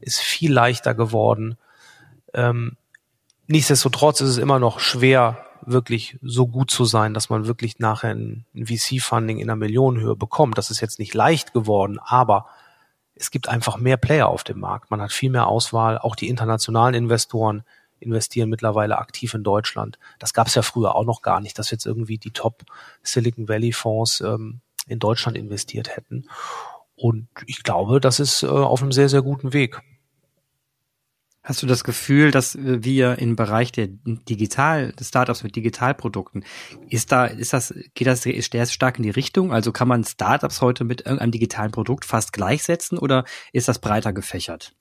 ist 0.00 0.18
viel 0.18 0.52
leichter 0.52 0.94
geworden. 0.94 1.56
Ähm, 2.34 2.76
nichtsdestotrotz 3.46 4.20
ist 4.20 4.30
es 4.30 4.38
immer 4.38 4.58
noch 4.58 4.80
schwer, 4.80 5.46
wirklich 5.64 6.18
so 6.22 6.46
gut 6.46 6.70
zu 6.70 6.84
sein, 6.84 7.14
dass 7.14 7.30
man 7.30 7.46
wirklich 7.46 7.78
nachher 7.78 8.14
ein, 8.14 8.44
VC-Funding 8.54 9.38
in 9.38 9.48
einer 9.48 9.56
Millionenhöhe 9.56 10.16
bekommt. 10.16 10.58
Das 10.58 10.70
ist 10.70 10.80
jetzt 10.80 10.98
nicht 10.98 11.14
leicht 11.14 11.52
geworden, 11.52 11.98
aber 11.98 12.46
es 13.14 13.30
gibt 13.30 13.48
einfach 13.48 13.76
mehr 13.76 13.96
Player 13.96 14.28
auf 14.28 14.44
dem 14.44 14.60
Markt. 14.60 14.90
Man 14.90 15.00
hat 15.00 15.12
viel 15.12 15.30
mehr 15.30 15.46
Auswahl. 15.46 15.98
Auch 15.98 16.16
die 16.16 16.28
internationalen 16.28 16.94
Investoren 16.94 17.62
investieren 18.00 18.48
mittlerweile 18.48 18.98
aktiv 18.98 19.32
in 19.34 19.44
Deutschland. 19.44 19.98
Das 20.18 20.34
gab 20.34 20.48
es 20.48 20.54
ja 20.54 20.62
früher 20.62 20.94
auch 20.94 21.04
noch 21.04 21.22
gar 21.22 21.40
nicht, 21.40 21.58
dass 21.58 21.70
jetzt 21.70 21.86
irgendwie 21.86 22.18
die 22.18 22.32
Top 22.32 22.64
Silicon 23.02 23.48
Valley 23.48 23.72
Fonds 23.72 24.20
ähm, 24.20 24.60
in 24.86 24.98
Deutschland 24.98 25.36
investiert 25.36 25.96
hätten. 25.96 26.26
Und 26.96 27.28
ich 27.46 27.62
glaube, 27.62 28.00
das 28.00 28.20
ist 28.20 28.42
äh, 28.42 28.46
auf 28.46 28.82
einem 28.82 28.92
sehr, 28.92 29.08
sehr 29.08 29.22
guten 29.22 29.52
Weg. 29.52 29.80
Hast 31.44 31.60
du 31.60 31.66
das 31.66 31.82
Gefühl, 31.82 32.30
dass 32.30 32.56
wir 32.60 33.18
im 33.18 33.34
Bereich 33.34 33.72
der 33.72 33.88
Digital, 33.88 34.92
des 34.92 35.08
Startups 35.08 35.42
mit 35.42 35.56
Digitalprodukten, 35.56 36.44
ist 36.88 37.10
da, 37.10 37.24
ist 37.24 37.52
das, 37.52 37.74
geht 37.94 38.06
das 38.06 38.22
sehr 38.22 38.66
stark 38.66 38.98
in 38.98 39.02
die 39.02 39.10
Richtung? 39.10 39.52
Also 39.52 39.72
kann 39.72 39.88
man 39.88 40.04
Startups 40.04 40.60
heute 40.60 40.84
mit 40.84 41.00
irgendeinem 41.00 41.32
digitalen 41.32 41.72
Produkt 41.72 42.04
fast 42.04 42.32
gleichsetzen 42.32 42.96
oder 42.96 43.24
ist 43.52 43.66
das 43.66 43.80
breiter 43.80 44.12
gefächert? 44.12 44.76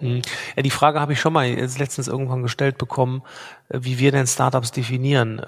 Hm. 0.00 0.20
Ja, 0.56 0.62
die 0.62 0.70
Frage 0.70 1.00
habe 1.00 1.14
ich 1.14 1.20
schon 1.20 1.32
mal 1.32 1.48
letztens 1.48 2.06
irgendwann 2.06 2.42
gestellt 2.42 2.76
bekommen, 2.76 3.22
wie 3.70 3.98
wir 3.98 4.12
denn 4.12 4.26
Startups 4.26 4.72
definieren. 4.72 5.40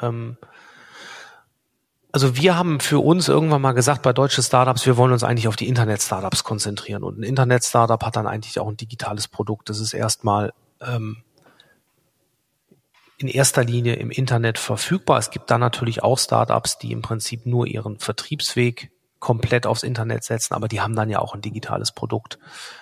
Also 2.13 2.37
wir 2.37 2.57
haben 2.57 2.81
für 2.81 2.99
uns 2.99 3.29
irgendwann 3.29 3.63
mal 3.63 3.73
gesagt, 3.73 4.03
bei 4.03 4.13
deutschen 4.13 4.43
Startups, 4.43 4.85
wir 4.85 4.97
wollen 4.97 5.13
uns 5.13 5.23
eigentlich 5.23 5.47
auf 5.47 5.57
die 5.57 5.69
Internet-Startups 5.69 6.43
konzentrieren. 6.43 7.05
Und 7.05 7.19
ein 7.19 7.23
Internet-Startup 7.23 8.03
hat 8.05 8.17
dann 8.17 8.27
eigentlich 8.27 8.59
auch 8.59 8.69
ein 8.69 8.77
digitales 8.77 9.29
Produkt. 9.29 9.69
Das 9.69 9.79
ist 9.79 9.95
erstmal 9.95 10.53
ähm, 10.81 11.19
in 13.19 13.29
erster 13.29 13.63
Linie 13.63 13.95
im 13.95 14.11
Internet 14.11 14.59
verfügbar. 14.59 15.19
Es 15.19 15.31
gibt 15.31 15.51
dann 15.51 15.61
natürlich 15.61 16.03
auch 16.03 16.19
Startups, 16.19 16.79
die 16.79 16.91
im 16.91 17.03
Prinzip 17.03 17.47
nur 17.47 17.67
ihren 17.67 17.99
Vertriebsweg 17.99 18.91
komplett 19.21 19.67
aufs 19.67 19.83
Internet 19.83 20.25
setzen, 20.25 20.55
aber 20.55 20.67
die 20.67 20.81
haben 20.81 20.97
dann 20.97 21.11
ja 21.11 21.19
auch 21.19 21.35
ein 21.35 21.43
digitales 21.43 21.93
Produkt. 21.93 22.39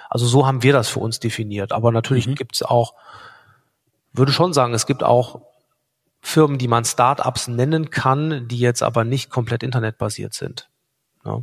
Also 0.09 0.25
so 0.27 0.47
haben 0.47 0.63
wir 0.63 0.73
das 0.73 0.89
für 0.89 1.01
uns 1.01 1.19
definiert. 1.19 1.73
Aber 1.73 1.91
natürlich 1.91 2.29
mhm. 2.29 2.37
gibt 2.37 2.55
es 2.55 2.63
auch, 2.63 2.95
würde 4.13 4.33
schon 4.33 4.53
sagen, 4.53 4.73
es 4.73 4.87
gibt 4.87 5.03
auch 5.03 5.43
Firmen, 6.21 6.59
die 6.59 6.69
man 6.69 6.85
Startups 6.85 7.49
nennen 7.49 7.91
kann, 7.91 8.49
die 8.49 8.59
jetzt 8.59 8.83
aber 8.83 9.05
nicht 9.05 9.31
komplett 9.31 9.63
internetbasiert 9.63 10.35
sind. 10.35 10.69
Ja. 11.25 11.43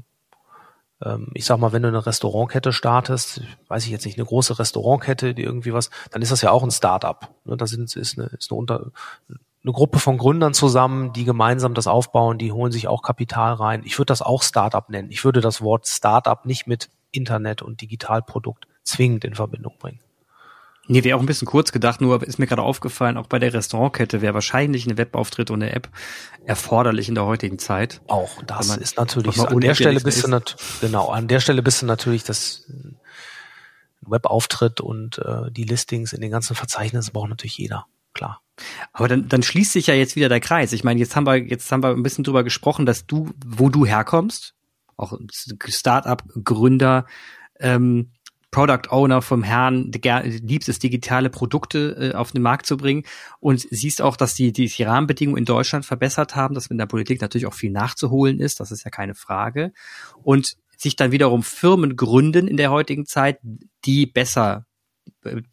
Ähm, 1.04 1.30
ich 1.34 1.46
sag 1.46 1.58
mal, 1.60 1.74
wenn 1.74 1.82
du 1.82 1.88
eine 1.88 2.06
Restaurantkette 2.06 2.74
startest, 2.74 3.42
weiß 3.68 3.86
ich 3.86 3.92
jetzt 3.92 4.06
nicht, 4.06 4.18
eine 4.18 4.26
große 4.26 4.60
Restaurantkette, 4.60 5.34
die 5.34 5.44
irgendwie 5.44 5.74
was, 5.74 5.90
dann 6.12 6.22
ist 6.22 6.32
das 6.32 6.42
ja 6.42 6.52
auch 6.52 6.64
ein 6.64 6.72
Startup. 6.72 7.30
Ne? 7.46 7.58
Da 7.58 7.68
sind, 7.68 7.96
ist 7.96 8.18
eine, 8.18 8.28
ist 8.28 8.52
eine, 8.52 8.60
unter, 8.60 8.92
eine 9.30 9.74
Gruppe 9.74 10.00
von 10.00 10.18
Gründern 10.18 10.54
zusammen, 10.54 11.14
die 11.14 11.26
gemeinsam 11.26 11.74
das 11.74 11.88
aufbauen, 11.88 12.38
die 12.38 12.52
holen 12.52 12.72
sich 12.72 12.88
auch 12.88 13.02
Kapital 13.02 13.54
rein. 13.54 13.82
Ich 13.86 13.98
würde 13.98 14.12
das 14.12 14.22
auch 14.22 14.44
Startup 14.44 14.90
nennen. 14.90 15.12
Ich 15.12 15.26
würde 15.26 15.42
das 15.42 15.62
Wort 15.62 15.88
Startup 15.88 16.46
nicht 16.46 16.68
mit 16.68 16.90
Internet 17.12 17.62
und 17.62 17.82
Digitalprodukt 17.82 18.68
zwingend 18.84 19.26
in 19.26 19.36
Verbindung 19.36 19.78
bringen. 19.80 20.00
Nee, 20.88 21.04
wäre 21.04 21.17
auch 21.17 21.21
ein 21.21 21.26
bisschen 21.26 21.48
kurz 21.48 21.71
gedacht, 21.71 22.00
nur 22.00 22.21
ist 22.24 22.38
mir 22.38 22.45
gerade 22.45 22.62
aufgefallen, 22.62 23.17
auch 23.17 23.28
bei 23.28 23.39
der 23.39 23.54
Restaurantkette 23.54 24.21
wäre 24.21 24.36
wahrscheinlich 24.36 24.86
eine 24.86 24.98
Webauftritt 24.98 25.50
und 25.50 25.63
eine 25.63 25.74
App 25.74 25.89
erforderlich 26.45 27.10
in 27.10 27.15
der 27.15 27.26
heutigen 27.26 27.58
Zeit. 27.58 28.02
Auch 28.08 28.43
das 28.43 28.67
man, 28.67 28.80
ist 28.82 28.98
natürlich 28.98 29.36
so. 29.36 29.45
An 29.45 29.60
der 29.60 29.74
Stelle 29.74 30.00
bist 30.00 30.24
du 30.24 30.28
nat 30.28 30.56
genau, 30.82 31.10
an 31.10 31.28
der 31.28 31.39
Stelle 31.39 31.63
bist 31.63 31.82
du 31.82 31.88
natürlich 31.88 32.24
das 32.24 32.71
Webauftritt 34.02 34.80
und 34.80 35.17
äh, 35.17 35.52
die 35.52 35.63
Listings 35.63 36.13
in 36.13 36.21
den 36.21 36.32
ganzen 36.32 36.56
Verzeichnissen 36.56 37.13
braucht 37.13 37.30
natürlich 37.30 37.58
jeder, 37.58 37.88
klar. 38.13 38.41
Aber 38.93 39.08
dann, 39.08 39.28
dann 39.28 39.43
schließt 39.43 39.74
sich 39.74 39.88
ja 39.88 39.95
jetzt 39.95 40.15
wieder 40.15 40.30
der 40.30 40.39
Kreis. 40.39 40.71
Ich 40.71 40.84
meine, 40.84 41.00
jetzt 41.00 41.15
haben 41.15 41.26
wir, 41.26 41.38
jetzt 41.38 41.71
haben 41.71 41.84
wir 41.84 41.89
ein 41.89 42.04
bisschen 42.04 42.24
drüber 42.24 42.43
gesprochen, 42.43 42.86
dass 42.86 43.06
du, 43.06 43.32
wo 43.45 43.69
du 43.69 43.86
herkommst, 43.86 44.54
auch 44.98 45.17
Start-up-Gründer, 45.67 47.06
ähm, 47.60 48.12
Product 48.56 48.89
Owner 48.89 49.22
vom 49.22 49.44
Herrn 49.44 49.91
liebst 49.91 50.70
es, 50.70 50.80
digitale 50.80 51.30
Produkte 51.30 52.13
äh, 52.13 52.15
auf 52.15 52.32
den 52.32 52.41
Markt 52.41 52.65
zu 52.65 52.78
bringen 52.78 53.04
und 53.41 53.68
siehst 53.70 54.02
auch, 54.02 54.15
dass 54.15 54.34
die, 54.34 54.54
die, 54.54 54.68
die 54.68 54.84
Rahmenbedingungen 54.84 55.39
in 55.39 55.44
Deutschland 55.44 55.86
verbessert 55.86 56.38
haben, 56.38 56.56
dass 56.56 56.68
in 56.68 56.78
der 56.78 56.86
Politik 56.86 57.20
natürlich 57.20 57.48
auch 57.48 57.54
viel 57.54 57.72
nachzuholen 57.72 58.39
ist, 58.39 58.62
das 58.62 58.72
ist 58.72 58.86
ja 58.86 58.91
keine 58.91 59.13
Frage. 59.13 59.74
Und 60.24 60.56
sich 60.78 60.96
dann 60.96 61.12
wiederum 61.12 61.44
Firmen 61.44 61.98
gründen 61.98 62.48
in 62.48 62.56
der 62.56 62.72
heutigen 62.72 63.06
Zeit, 63.06 63.39
die 63.84 64.06
besser 64.06 64.65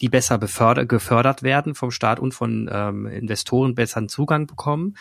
die 0.01 0.09
besser 0.09 0.38
befördert, 0.38 0.88
gefördert 0.88 1.43
werden 1.43 1.75
vom 1.75 1.91
Staat 1.91 2.21
und 2.21 2.33
von 2.35 2.71
ähm, 2.73 3.07
Investoren 3.07 3.75
besseren 3.75 4.09
Zugang 4.09 4.47
bekommen. 4.47 4.95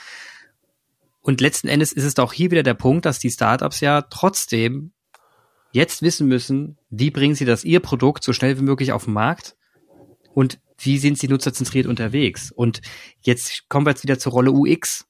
Und 1.21 1.39
letzten 1.39 1.67
Endes 1.67 1.93
ist 1.93 2.03
es 2.03 2.17
auch 2.17 2.33
hier 2.33 2.49
wieder 2.49 2.63
der 2.63 2.73
Punkt, 2.73 3.05
dass 3.05 3.19
die 3.19 3.29
Startups 3.29 3.79
ja 3.79 4.01
trotzdem 4.01 4.91
jetzt 5.71 6.01
wissen 6.01 6.27
müssen, 6.27 6.77
wie 6.89 7.11
bringen 7.11 7.35
sie 7.35 7.45
das 7.45 7.63
ihr 7.63 7.79
Produkt 7.79 8.23
so 8.23 8.33
schnell 8.33 8.57
wie 8.57 8.63
möglich 8.63 8.91
auf 8.91 9.05
den 9.05 9.13
Markt 9.13 9.55
und 10.33 10.59
wie 10.77 10.97
sind 10.97 11.17
sie 11.17 11.27
nutzerzentriert 11.27 11.85
unterwegs. 11.85 12.51
Und 12.51 12.81
jetzt 13.21 13.69
kommen 13.69 13.85
wir 13.85 13.91
jetzt 13.91 14.03
wieder 14.03 14.19
zur 14.19 14.31
Rolle 14.31 14.51
UX, 14.51 15.05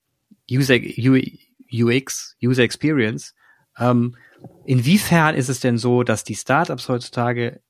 User, 0.51 0.75
UX, 1.71 2.35
User 2.43 2.63
Experience. 2.63 3.33
Ähm, 3.77 4.15
inwiefern 4.65 5.35
ist 5.35 5.49
es 5.49 5.59
denn 5.59 5.77
so, 5.77 6.03
dass 6.03 6.23
die 6.23 6.35
Startups 6.35 6.89
heutzutage 6.89 7.61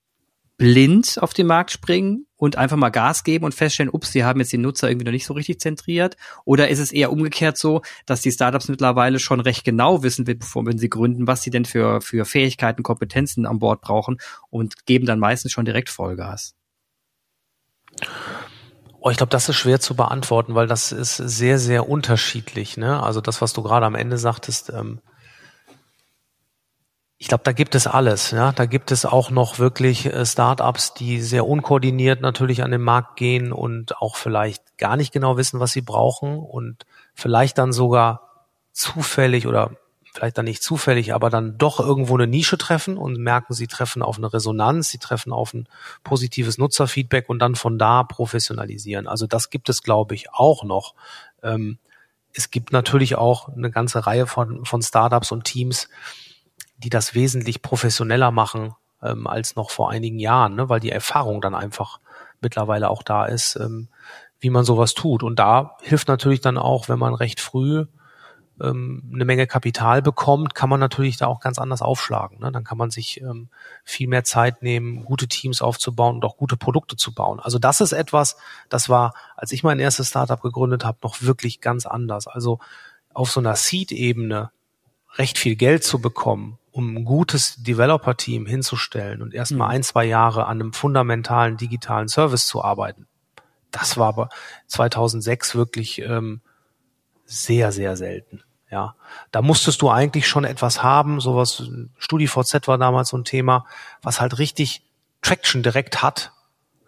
blind 0.62 1.17
auf 1.19 1.34
den 1.34 1.47
Markt 1.47 1.71
springen 1.71 2.28
und 2.38 2.56
einfach 2.56 2.78
mal 2.78 2.91
Gas 2.91 3.24
geben 3.24 3.45
und 3.45 3.56
feststellen, 3.56 3.89
ups, 3.91 4.13
wir 4.13 4.28
haben 4.28 4.39
jetzt 4.39 4.54
den 4.54 4.62
Nutzer 4.62 4.91
irgendwie 4.91 5.06
noch 5.06 5.12
nicht 5.12 5.26
so 5.26 5.34
richtig 5.34 5.60
zentriert? 5.60 6.17
Oder 6.45 6.69
ist 6.69 6.78
es 6.78 6.91
eher 6.91 7.12
umgekehrt 7.12 7.58
so, 7.58 7.82
dass 8.06 8.21
die 8.21 8.32
Startups 8.32 8.67
mittlerweile 8.67 9.17
schon 9.17 9.39
recht 9.39 9.63
genau 9.63 10.04
wissen, 10.04 10.24
bevor 10.24 10.63
wenn 10.67 10.78
sie 10.78 10.88
gründen, 10.88 11.26
was 11.26 11.41
sie 11.41 11.50
denn 11.50 11.65
für, 11.65 12.00
für 12.00 12.26
Fähigkeiten, 12.26 12.84
Kompetenzen 12.84 13.47
an 13.47 13.58
Bord 13.58 13.82
brauchen 13.82 14.17
und 14.52 14.86
geben 14.86 15.08
dann 15.08 15.17
meistens 15.17 15.52
schon 15.52 15.65
direkt 15.65 15.89
Vollgas? 15.89 16.54
Oh, 19.00 19.10
ich 19.10 19.17
glaube, 19.17 19.32
das 19.32 19.50
ist 19.50 19.56
schwer 19.56 19.80
zu 19.80 19.95
beantworten, 19.95 20.54
weil 20.54 20.67
das 20.67 20.91
ist 20.91 21.17
sehr, 21.17 21.58
sehr 21.58 21.89
unterschiedlich. 21.89 22.78
Ne? 22.78 23.02
Also 23.02 23.19
das, 23.19 23.41
was 23.41 23.54
du 23.54 23.63
gerade 23.63 23.88
am 23.88 23.95
Ende 23.95 24.19
sagtest, 24.19 24.69
ähm, 24.69 25.02
ich 27.21 27.27
glaube, 27.27 27.43
da 27.43 27.51
gibt 27.51 27.75
es 27.75 27.86
alles. 27.86 28.31
Ja, 28.31 28.51
da 28.51 28.65
gibt 28.65 28.91
es 28.91 29.05
auch 29.05 29.29
noch 29.29 29.60
wirklich 29.60 30.07
äh, 30.07 30.25
Startups, 30.25 30.95
die 30.95 31.21
sehr 31.21 31.45
unkoordiniert 31.45 32.19
natürlich 32.19 32.63
an 32.63 32.71
den 32.71 32.81
Markt 32.81 33.15
gehen 33.15 33.51
und 33.51 33.95
auch 34.01 34.15
vielleicht 34.15 34.79
gar 34.79 34.97
nicht 34.97 35.13
genau 35.13 35.38
wissen, 35.38 35.60
was 35.60 35.71
sie 35.71 35.84
brauchen 35.84 36.39
und 36.39 36.88
vielleicht 37.13 37.60
dann 37.60 37.73
sogar 37.73 38.47
zufällig 38.71 39.45
oder 39.45 39.69
vielleicht 40.12 40.39
dann 40.39 40.45
nicht 40.45 40.63
zufällig, 40.63 41.13
aber 41.13 41.29
dann 41.29 41.60
doch 41.60 41.79
irgendwo 41.79 42.15
eine 42.15 42.25
Nische 42.25 42.57
treffen 42.57 42.97
und 42.97 43.19
merken, 43.19 43.53
sie 43.53 43.67
treffen 43.67 44.01
auf 44.01 44.17
eine 44.17 44.34
Resonanz, 44.34 44.89
sie 44.89 44.97
treffen 44.97 45.31
auf 45.31 45.53
ein 45.53 45.67
positives 46.03 46.57
Nutzerfeedback 46.57 47.29
und 47.29 47.38
dann 47.38 47.53
von 47.53 47.77
da 47.77 48.01
professionalisieren. 48.01 49.07
Also 49.07 49.27
das 49.27 49.51
gibt 49.51 49.69
es, 49.69 49.84
glaube 49.84 50.15
ich, 50.15 50.34
auch 50.34 50.63
noch. 50.63 50.95
Ähm, 51.43 51.77
es 52.34 52.49
gibt 52.49 52.71
natürlich 52.71 53.13
auch 53.15 53.47
eine 53.49 53.69
ganze 53.69 54.07
Reihe 54.07 54.25
von, 54.25 54.65
von 54.65 54.81
Startups 54.81 55.31
und 55.31 55.43
Teams, 55.43 55.88
die 56.83 56.89
das 56.89 57.13
wesentlich 57.13 57.61
professioneller 57.61 58.31
machen 58.31 58.75
ähm, 59.01 59.27
als 59.27 59.55
noch 59.55 59.69
vor 59.69 59.89
einigen 59.89 60.19
Jahren, 60.19 60.55
ne? 60.55 60.69
weil 60.69 60.79
die 60.79 60.91
Erfahrung 60.91 61.41
dann 61.41 61.55
einfach 61.55 61.99
mittlerweile 62.41 62.89
auch 62.89 63.03
da 63.03 63.25
ist, 63.25 63.55
ähm, 63.55 63.87
wie 64.39 64.49
man 64.49 64.63
sowas 64.63 64.93
tut. 64.93 65.23
Und 65.23 65.37
da 65.39 65.77
hilft 65.81 66.07
natürlich 66.07 66.41
dann 66.41 66.57
auch, 66.57 66.89
wenn 66.89 66.99
man 66.99 67.13
recht 67.13 67.39
früh 67.39 67.85
ähm, 68.59 69.09
eine 69.13 69.25
Menge 69.25 69.47
Kapital 69.47 70.01
bekommt, 70.01 70.55
kann 70.55 70.69
man 70.69 70.79
natürlich 70.79 71.17
da 71.17 71.27
auch 71.27 71.39
ganz 71.39 71.59
anders 71.59 71.81
aufschlagen. 71.81 72.39
Ne? 72.39 72.51
Dann 72.51 72.63
kann 72.63 72.77
man 72.77 72.89
sich 72.89 73.21
ähm, 73.21 73.49
viel 73.83 74.07
mehr 74.07 74.23
Zeit 74.23 74.63
nehmen, 74.63 75.05
gute 75.05 75.27
Teams 75.27 75.61
aufzubauen 75.61 76.15
und 76.15 76.25
auch 76.25 76.37
gute 76.37 76.57
Produkte 76.57 76.95
zu 76.95 77.13
bauen. 77.13 77.39
Also 77.39 77.59
das 77.59 77.81
ist 77.81 77.91
etwas, 77.91 78.37
das 78.69 78.89
war, 78.89 79.13
als 79.35 79.51
ich 79.51 79.63
mein 79.63 79.79
erstes 79.79 80.09
Startup 80.09 80.41
gegründet 80.41 80.85
habe, 80.85 80.97
noch 81.03 81.21
wirklich 81.21 81.61
ganz 81.61 81.85
anders. 81.85 82.27
Also 82.27 82.59
auf 83.13 83.31
so 83.31 83.39
einer 83.39 83.55
Seed-Ebene 83.55 84.51
recht 85.17 85.37
viel 85.37 85.55
Geld 85.55 85.83
zu 85.83 85.99
bekommen 85.99 86.57
um 86.71 86.95
ein 86.95 87.05
gutes 87.05 87.62
Developer-Team 87.63 88.45
hinzustellen 88.45 89.21
und 89.21 89.34
erstmal 89.34 89.67
mhm. 89.69 89.75
ein, 89.75 89.84
zwei 89.84 90.05
Jahre 90.05 90.45
an 90.45 90.62
einem 90.62 90.73
fundamentalen 90.73 91.57
digitalen 91.57 92.07
Service 92.07 92.47
zu 92.47 92.63
arbeiten. 92.63 93.07
Das 93.71 93.97
war 93.97 94.07
aber 94.07 94.29
2006 94.67 95.55
wirklich 95.55 96.01
ähm, 96.01 96.41
sehr, 97.25 97.71
sehr 97.71 97.95
selten. 97.97 98.43
Ja, 98.69 98.95
da 99.31 99.41
musstest 99.41 99.81
du 99.81 99.89
eigentlich 99.89 100.27
schon 100.27 100.45
etwas 100.45 100.81
haben, 100.81 101.19
sowas, 101.19 101.62
StudiVZ 101.97 102.67
war 102.67 102.77
damals 102.77 103.10
so 103.10 103.17
ein 103.17 103.25
Thema, 103.25 103.65
was 104.01 104.21
halt 104.21 104.38
richtig 104.39 104.84
Traction 105.21 105.62
direkt 105.62 106.01
hat. 106.01 106.31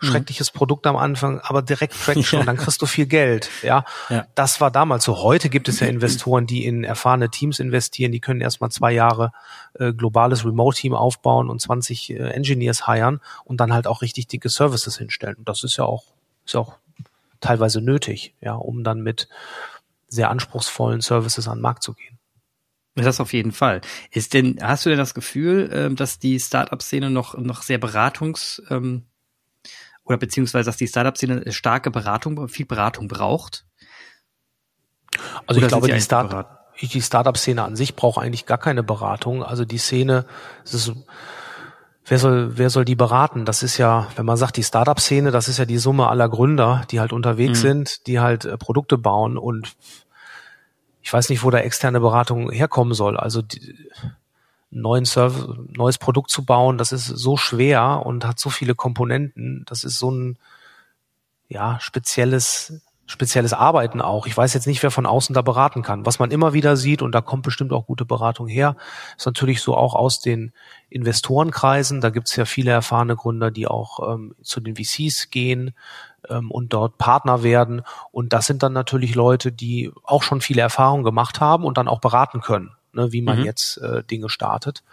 Schreckliches 0.04 0.52
Produkt 0.52 0.88
am 0.88 0.96
Anfang, 0.96 1.40
aber 1.40 1.62
direkt 1.62 1.94
Traction, 1.94 2.40
ja. 2.40 2.46
dann 2.46 2.58
kriegst 2.58 2.82
du 2.82 2.86
viel 2.86 3.06
Geld. 3.06 3.50
Ja? 3.62 3.86
ja, 4.10 4.26
das 4.36 4.62
war 4.62 4.72
damals 4.72 5.04
so. 5.04 5.18
Heute 5.22 5.50
gibt 5.50 5.70
es 5.70 5.80
ja 5.80 5.88
Investoren, 5.88 6.46
die 6.48 6.66
in 6.66 6.84
erfahrene 6.84 7.30
Teams 7.30 7.60
investieren, 7.60 8.12
die 8.12 8.20
können 8.20 8.42
erstmal 8.42 8.72
zwei 8.72 8.92
Jahre 8.92 9.32
äh, 9.74 9.94
globales 9.94 10.46
Remote-Team 10.46 10.94
aufbauen 10.94 11.50
und 11.50 11.60
20 11.60 12.12
äh, 12.12 12.16
Engineers 12.30 12.86
hiren 12.86 13.20
und 13.44 13.58
dann 13.58 13.74
halt 13.74 13.88
auch 13.88 14.02
richtig 14.02 14.28
dicke 14.28 14.50
Services 14.50 14.98
hinstellen. 14.98 15.36
Und 15.36 15.50
das 15.50 15.64
ist 15.64 15.78
ja 15.78 15.86
auch, 15.86 16.06
ist 16.46 16.54
ja 16.54 16.60
auch 16.60 16.78
teilweise 17.40 17.82
nötig, 17.82 18.34
ja, 18.42 18.54
um 18.54 18.84
dann 18.84 19.02
mit 19.02 19.28
sehr 20.08 20.30
anspruchsvollen 20.30 21.02
Services 21.02 21.48
an 21.48 21.58
den 21.58 21.62
Markt 21.62 21.84
zu 21.84 21.94
gehen. 21.94 22.20
Das 22.96 23.20
auf 23.20 23.34
jeden 23.34 23.52
Fall. 23.52 23.82
Ist 24.12 24.34
denn, 24.34 24.60
hast 24.62 24.86
du 24.86 24.90
denn 24.90 25.00
das 25.00 25.16
Gefühl, 25.16 25.70
ähm, 25.74 25.96
dass 25.96 26.20
die 26.20 26.40
Startup-Szene 26.40 27.10
noch, 27.10 27.36
noch 27.38 27.64
sehr 27.64 27.80
beratungs, 27.80 28.62
ähm, 28.70 29.04
oder 30.06 30.18
beziehungsweise 30.18 30.66
dass 30.66 30.78
die 30.78 30.88
Startup-Szene 30.88 31.52
starke 31.52 31.92
Beratung, 31.92 32.48
viel 32.48 32.66
Beratung 32.66 33.08
braucht? 33.08 33.66
Also 35.46 35.60
oder 35.60 35.68
ich 35.68 35.68
glaube, 35.68 35.88
die, 35.88 36.02
Start 36.02 36.48
die 36.82 37.02
Startup-Szene 37.02 37.64
an 37.64 37.76
sich 37.76 37.96
braucht 37.96 38.18
eigentlich 38.22 38.46
gar 38.46 38.58
keine 38.58 38.84
Beratung. 38.84 39.44
Also 39.44 39.66
die 39.66 39.78
Szene, 39.78 40.26
ist, 40.64 40.92
wer 42.06 42.20
soll, 42.20 42.58
wer 42.58 42.70
soll 42.70 42.86
die 42.86 42.96
beraten? 42.96 43.46
Das 43.46 43.64
ist 43.64 43.78
ja, 43.78 44.08
wenn 44.16 44.26
man 44.26 44.38
sagt, 44.38 44.58
die 44.58 44.64
Startup-Szene, 44.64 45.32
das 45.32 45.48
ist 45.48 45.60
ja 45.60 45.66
die 45.66 45.78
Summe 45.78 46.08
aller 46.08 46.28
Gründer, 46.30 46.84
die 46.92 47.00
halt 47.00 47.14
unterwegs 47.14 47.60
mhm. 47.60 47.68
sind, 47.68 48.08
die 48.08 48.20
halt 48.20 48.46
äh, 48.46 48.58
Produkte 48.58 48.98
bauen 48.98 49.38
und 49.38 49.76
ich 51.02 51.12
weiß 51.12 51.30
nicht, 51.30 51.44
wo 51.44 51.50
da 51.50 51.60
externe 51.60 52.00
Beratung 52.00 52.50
herkommen 52.50 52.94
soll. 52.94 53.18
Also 53.18 53.42
die, 53.42 53.76
neuen 54.74 55.06
Service, 55.06 55.48
neues 55.70 55.98
Produkt 55.98 56.30
zu 56.32 56.46
bauen, 56.46 56.78
das 56.78 56.92
ist 56.92 57.08
so 57.08 57.38
schwer 57.38 58.04
und 58.06 58.26
hat 58.26 58.40
so 58.40 58.50
viele 58.50 58.76
Komponenten. 58.76 59.64
Das 59.68 59.84
ist 59.84 60.00
so 60.00 60.12
ein 60.12 60.38
ja 61.48 61.80
spezielles 61.80 62.82
spezielles 63.06 63.54
Arbeiten 63.54 64.02
auch. 64.02 64.28
Ich 64.28 64.36
weiß 64.36 64.54
jetzt 64.54 64.66
nicht, 64.66 64.82
wer 64.82 64.92
von 64.92 65.06
außen 65.06 65.34
da 65.34 65.42
beraten 65.42 65.82
kann. 65.82 66.06
Was 66.06 66.20
man 66.20 66.32
immer 66.32 66.54
wieder 66.54 66.78
sieht, 66.78 67.02
und 67.02 67.14
da 67.14 67.22
kommt 67.22 67.44
bestimmt 67.44 67.74
auch 67.74 67.86
gute 67.86 68.06
Beratung 68.06 68.48
her, 68.48 68.78
ist 69.18 69.26
natürlich 69.26 69.62
so 69.62 69.76
auch 69.76 69.94
aus 69.94 70.22
den 70.22 70.54
Investorenkreisen. 70.90 72.02
Da 72.02 72.10
gibt 72.10 72.30
es 72.30 72.36
ja 72.36 72.46
viele 72.46 72.72
erfahrene 72.72 73.16
Gründer, 73.16 73.52
die 73.52 73.68
auch 73.68 74.14
ähm, 74.14 74.36
zu 74.42 74.62
den 74.62 74.76
VCs 74.78 75.30
gehen 75.32 75.76
ähm, 76.30 76.50
und 76.50 76.74
dort 76.74 76.98
Partner 76.98 77.44
werden. 77.44 77.82
Und 78.12 78.32
das 78.32 78.46
sind 78.46 78.64
dann 78.64 78.74
natürlich 78.74 79.16
Leute, 79.16 79.52
die 79.52 79.92
auch 80.04 80.24
schon 80.24 80.42
viele 80.42 80.62
Erfahrungen 80.62 81.04
gemacht 81.04 81.42
haben 81.42 81.66
und 81.66 81.78
dann 81.78 81.90
auch 81.90 82.00
beraten 82.00 82.40
können 82.40 82.72
ne, 82.94 83.12
wie 83.12 83.22
man 83.22 83.40
mhm. 83.40 83.46
jetzt 83.46 83.78
äh, 83.78 84.04
Dinge 84.04 84.30
startet. 84.30 84.84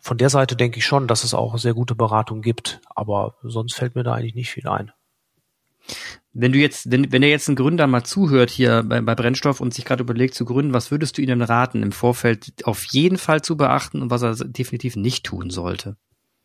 Von 0.00 0.18
der 0.18 0.30
Seite 0.30 0.56
denke 0.56 0.78
ich 0.78 0.86
schon, 0.86 1.08
dass 1.08 1.24
es 1.24 1.34
auch 1.34 1.58
sehr 1.58 1.74
gute 1.74 1.94
Beratung 1.94 2.40
gibt, 2.40 2.80
aber 2.94 3.34
sonst 3.42 3.74
fällt 3.74 3.94
mir 3.94 4.04
da 4.04 4.14
eigentlich 4.14 4.34
nicht 4.34 4.50
viel 4.50 4.68
ein. 4.68 4.92
Wenn 6.32 6.52
du 6.52 6.58
jetzt, 6.58 6.90
wenn, 6.90 7.10
wenn 7.10 7.22
der 7.22 7.30
jetzt 7.30 7.48
ein 7.48 7.56
Gründer 7.56 7.86
mal 7.86 8.04
zuhört 8.04 8.50
hier 8.50 8.84
bei, 8.84 9.00
bei 9.00 9.14
Brennstoff 9.14 9.60
und 9.60 9.74
sich 9.74 9.84
gerade 9.84 10.02
überlegt 10.02 10.34
zu 10.34 10.44
gründen, 10.44 10.72
was 10.72 10.90
würdest 10.90 11.18
du 11.18 11.22
ihm 11.22 11.42
raten, 11.42 11.82
im 11.82 11.92
Vorfeld 11.92 12.64
auf 12.64 12.84
jeden 12.84 13.18
Fall 13.18 13.42
zu 13.42 13.56
beachten 13.56 14.02
und 14.02 14.10
was 14.10 14.22
er 14.22 14.34
definitiv 14.34 14.96
nicht 14.96 15.24
tun 15.24 15.50
sollte? 15.50 15.96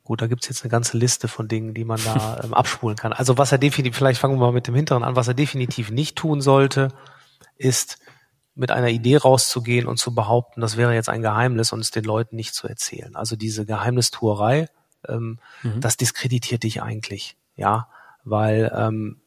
Gut, 0.04 0.21
da 0.21 0.28
gibt's 0.28 0.49
jetzt 0.49 0.63
eine 0.63 0.71
ganze 0.71 0.97
Liste 0.97 1.28
von 1.28 1.47
Dingen, 1.47 1.73
die 1.73 1.86
man 1.86 1.99
da 2.04 2.41
ähm, 2.43 2.54
abspulen 2.54 2.97
kann. 2.97 3.13
Also 3.13 3.38
was 3.38 3.52
er 3.52 3.58
definitiv, 3.58 3.95
vielleicht 3.95 4.19
fangen 4.19 4.36
wir 4.36 4.45
mal 4.45 4.52
mit 4.52 4.67
dem 4.67 4.76
Hinteren 4.76 5.04
an, 5.04 5.15
was 5.15 5.28
er 5.28 5.34
definitiv 5.34 5.91
nicht 5.91 6.17
tun 6.17 6.41
sollte, 6.41 6.89
ist 7.58 7.99
mit 8.56 8.72
einer 8.72 8.89
Idee 8.89 9.18
rauszugehen 9.18 9.88
und 9.88 9.98
zu 9.98 10.13
behaupten, 10.13 10.62
das 10.62 10.78
wäre 10.78 10.94
jetzt 10.94 11.10
ein 11.10 11.22
Geheimnis 11.22 11.72
und 11.72 11.80
es 11.80 11.92
den 11.92 12.04
Leuten 12.04 12.36
nicht 12.36 12.54
zu 12.54 12.68
erzählen. 12.68 13.16
Also 13.16 13.36
diese 13.36 13.66
Geheimnistuerei, 13.66 14.68
ähm, 15.08 15.39
mhm. 15.63 15.82
das 15.82 15.98
diskreditiert 15.98 16.63
dich 16.63 16.82
eigentlich, 16.82 17.36
ja, 17.56 17.88
weil 18.24 18.72
ähm, 18.76 19.18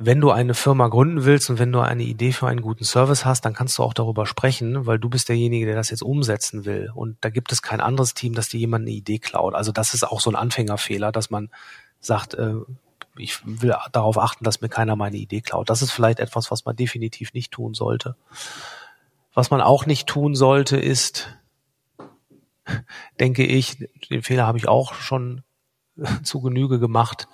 wenn 0.00 0.20
du 0.20 0.30
eine 0.30 0.54
Firma 0.54 0.86
gründen 0.86 1.24
willst 1.24 1.50
und 1.50 1.58
wenn 1.58 1.72
du 1.72 1.80
eine 1.80 2.04
Idee 2.04 2.30
für 2.30 2.46
einen 2.46 2.62
guten 2.62 2.84
Service 2.84 3.24
hast, 3.24 3.44
dann 3.44 3.52
kannst 3.52 3.78
du 3.78 3.82
auch 3.82 3.94
darüber 3.94 4.26
sprechen, 4.26 4.86
weil 4.86 5.00
du 5.00 5.08
bist 5.08 5.28
derjenige, 5.28 5.66
der 5.66 5.74
das 5.74 5.90
jetzt 5.90 6.02
umsetzen 6.02 6.64
will. 6.64 6.92
Und 6.94 7.16
da 7.20 7.30
gibt 7.30 7.50
es 7.50 7.62
kein 7.62 7.80
anderes 7.80 8.14
Team, 8.14 8.32
das 8.32 8.48
dir 8.48 8.60
jemand 8.60 8.82
eine 8.82 8.92
Idee 8.92 9.18
klaut. 9.18 9.54
Also 9.54 9.72
das 9.72 9.94
ist 9.94 10.04
auch 10.04 10.20
so 10.20 10.30
ein 10.30 10.36
Anfängerfehler, 10.36 11.10
dass 11.10 11.30
man 11.30 11.50
sagt, 11.98 12.34
äh, 12.34 12.54
ich 13.18 13.40
will 13.44 13.74
darauf 13.92 14.18
achten, 14.18 14.44
dass 14.44 14.60
mir 14.60 14.68
keiner 14.68 14.96
meine 14.96 15.16
Idee 15.16 15.40
klaut. 15.40 15.70
Das 15.70 15.82
ist 15.82 15.92
vielleicht 15.92 16.20
etwas, 16.20 16.50
was 16.50 16.64
man 16.64 16.76
definitiv 16.76 17.32
nicht 17.32 17.52
tun 17.52 17.74
sollte. 17.74 18.16
Was 19.34 19.50
man 19.50 19.60
auch 19.60 19.86
nicht 19.86 20.08
tun 20.08 20.34
sollte, 20.34 20.76
ist, 20.76 21.28
denke 23.20 23.44
ich, 23.44 23.88
den 24.10 24.22
Fehler 24.22 24.46
habe 24.46 24.58
ich 24.58 24.68
auch 24.68 24.94
schon 24.94 25.42
zu 26.22 26.40
Genüge 26.40 26.78
gemacht, 26.78 27.28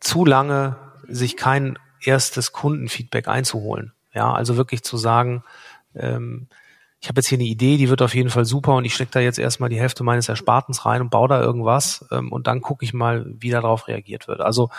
zu 0.00 0.24
lange 0.24 0.76
sich 1.08 1.36
kein 1.36 1.78
erstes 2.04 2.52
Kundenfeedback 2.52 3.28
einzuholen. 3.28 3.92
Ja, 4.12 4.32
also 4.32 4.56
wirklich 4.56 4.82
zu 4.82 4.96
sagen, 4.96 5.44
ähm, 5.94 6.48
ich 7.00 7.08
habe 7.08 7.20
jetzt 7.20 7.28
hier 7.28 7.38
eine 7.38 7.46
Idee, 7.46 7.76
die 7.76 7.88
wird 7.88 8.02
auf 8.02 8.14
jeden 8.14 8.30
Fall 8.30 8.44
super 8.44 8.74
und 8.74 8.84
ich 8.84 8.94
stecke 8.94 9.12
da 9.12 9.20
jetzt 9.20 9.38
erstmal 9.38 9.68
die 9.68 9.78
Hälfte 9.78 10.02
meines 10.02 10.28
Erspartens 10.28 10.84
rein 10.84 11.00
und 11.00 11.10
baue 11.10 11.28
da 11.28 11.40
irgendwas 11.40 12.04
ähm, 12.10 12.32
und 12.32 12.46
dann 12.46 12.60
gucke 12.60 12.84
ich 12.84 12.92
mal, 12.92 13.24
wie 13.38 13.50
darauf 13.50 13.86
reagiert 13.86 14.26
wird. 14.26 14.40
Also 14.40 14.70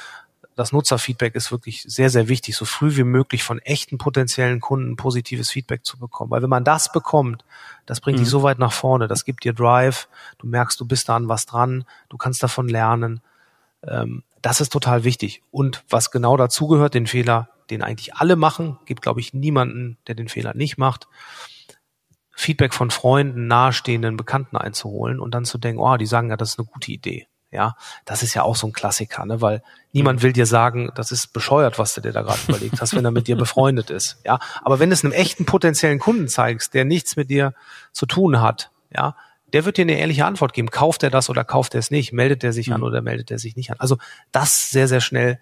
das 0.59 0.73
Nutzerfeedback 0.73 1.35
ist 1.35 1.53
wirklich 1.53 1.83
sehr, 1.83 2.09
sehr 2.09 2.27
wichtig, 2.27 2.57
so 2.57 2.65
früh 2.65 2.97
wie 2.97 3.05
möglich 3.05 3.43
von 3.43 3.59
echten 3.59 3.97
potenziellen 3.97 4.59
Kunden 4.59 4.97
positives 4.97 5.49
Feedback 5.49 5.85
zu 5.85 5.97
bekommen. 5.97 6.31
Weil 6.31 6.41
wenn 6.41 6.49
man 6.49 6.65
das 6.65 6.91
bekommt, 6.91 7.45
das 7.85 8.01
bringt 8.01 8.17
mhm. 8.17 8.23
dich 8.23 8.29
so 8.29 8.43
weit 8.43 8.59
nach 8.59 8.73
vorne, 8.73 9.07
das 9.07 9.23
gibt 9.23 9.45
dir 9.45 9.53
Drive, 9.53 10.09
du 10.37 10.47
merkst, 10.47 10.77
du 10.77 10.85
bist 10.85 11.07
da 11.07 11.15
an 11.15 11.29
was 11.29 11.45
dran, 11.45 11.85
du 12.09 12.17
kannst 12.17 12.43
davon 12.43 12.67
lernen. 12.67 13.21
Ähm, 13.87 14.23
das 14.41 14.59
ist 14.59 14.73
total 14.73 15.05
wichtig. 15.05 15.43
Und 15.51 15.85
was 15.87 16.11
genau 16.11 16.35
dazugehört, 16.35 16.93
den 16.93 17.07
Fehler, 17.07 17.47
den 17.69 17.81
eigentlich 17.81 18.15
alle 18.15 18.35
machen, 18.35 18.77
gibt, 18.85 19.01
glaube 19.01 19.21
ich, 19.21 19.33
niemanden, 19.33 19.97
der 20.07 20.15
den 20.15 20.27
Fehler 20.27 20.53
nicht 20.55 20.77
macht, 20.77 21.07
Feedback 22.39 22.73
von 22.73 22.89
Freunden, 22.89 23.47
nahestehenden 23.47 24.15
Bekannten 24.15 24.55
einzuholen 24.55 25.19
und 25.19 25.35
dann 25.35 25.43
zu 25.43 25.57
denken, 25.57 25.81
oh, 25.81 25.97
die 25.97 26.05
sagen 26.05 26.29
ja, 26.29 26.37
das 26.37 26.51
ist 26.51 26.59
eine 26.59 26.67
gute 26.67 26.89
Idee. 26.89 27.27
Ja, 27.51 27.75
das 28.05 28.23
ist 28.23 28.33
ja 28.33 28.43
auch 28.43 28.55
so 28.55 28.67
ein 28.67 28.71
Klassiker, 28.71 29.25
ne? 29.25 29.41
weil 29.41 29.61
niemand 29.91 30.21
will 30.21 30.31
dir 30.31 30.45
sagen, 30.45 30.89
das 30.95 31.11
ist 31.11 31.33
bescheuert, 31.33 31.79
was 31.79 31.95
du 31.95 32.01
dir 32.01 32.13
da 32.13 32.21
gerade 32.21 32.39
überlegt 32.47 32.79
hast, 32.79 32.95
wenn 32.95 33.03
er 33.03 33.11
mit 33.11 33.27
dir 33.27 33.35
befreundet 33.35 33.89
ist. 33.89 34.21
Ja, 34.23 34.39
aber 34.61 34.79
wenn 34.79 34.89
du 34.89 34.93
es 34.93 35.03
einem 35.03 35.11
echten 35.11 35.45
potenziellen 35.45 35.99
Kunden 35.99 36.29
zeigst, 36.29 36.73
der 36.75 36.85
nichts 36.85 37.17
mit 37.17 37.29
dir 37.29 37.53
zu 37.91 38.05
tun 38.05 38.39
hat, 38.39 38.71
ja, 38.95 39.17
der 39.51 39.65
wird 39.65 39.75
dir 39.75 39.81
eine 39.81 39.99
ehrliche 39.99 40.25
Antwort 40.25 40.53
geben. 40.53 40.69
Kauft 40.69 41.03
er 41.03 41.09
das 41.09 41.29
oder 41.29 41.43
kauft 41.43 41.73
er 41.73 41.79
es 41.79 41.91
nicht? 41.91 42.13
Meldet 42.13 42.43
er 42.45 42.53
sich 42.53 42.67
mhm. 42.67 42.75
an 42.75 42.83
oder 42.83 43.01
meldet 43.01 43.31
er 43.31 43.39
sich 43.39 43.57
nicht 43.57 43.71
an? 43.71 43.79
Also 43.79 43.97
das 44.31 44.69
sehr, 44.69 44.87
sehr 44.87 45.01
schnell 45.01 45.39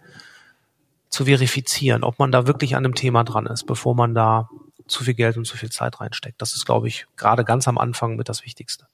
zu 1.10 1.26
verifizieren, 1.26 2.04
ob 2.04 2.18
man 2.18 2.32
da 2.32 2.48
wirklich 2.48 2.76
an 2.76 2.86
einem 2.86 2.96
Thema 2.96 3.24
dran 3.24 3.46
ist, 3.46 3.66
bevor 3.66 3.94
man 3.94 4.16
da 4.16 4.50
zu 4.88 5.04
viel 5.04 5.13
Geld 5.13 5.38
und 5.38 5.45
zu 5.45 5.58
viel 5.58 5.69
Zeit 5.69 6.00
reinsteckt. 6.00 6.41
Das 6.41 6.56
ist, 6.56 6.65
glaube 6.65 6.88
ich, 6.88 7.06
gerade 7.15 7.45
ganz 7.45 7.67
am 7.67 7.78
Anfang 7.78 8.15
mit 8.15 8.30
das 8.30 8.43
Wichtigste. 8.45 8.88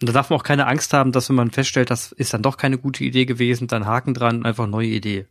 Und 0.00 0.08
da 0.08 0.12
darf 0.12 0.28
man 0.28 0.38
auch 0.38 0.44
keine 0.44 0.66
Angst 0.66 0.92
haben, 0.92 1.12
dass 1.12 1.28
wenn 1.28 1.36
man 1.36 1.50
feststellt, 1.50 1.90
das 1.90 2.12
ist 2.12 2.34
dann 2.34 2.42
doch 2.42 2.58
keine 2.58 2.76
gute 2.76 3.02
Idee 3.04 3.24
gewesen, 3.24 3.66
dann 3.66 3.86
Haken 3.86 4.12
dran, 4.12 4.44
einfach 4.44 4.66
neue 4.66 4.88
Idee, 4.88 5.26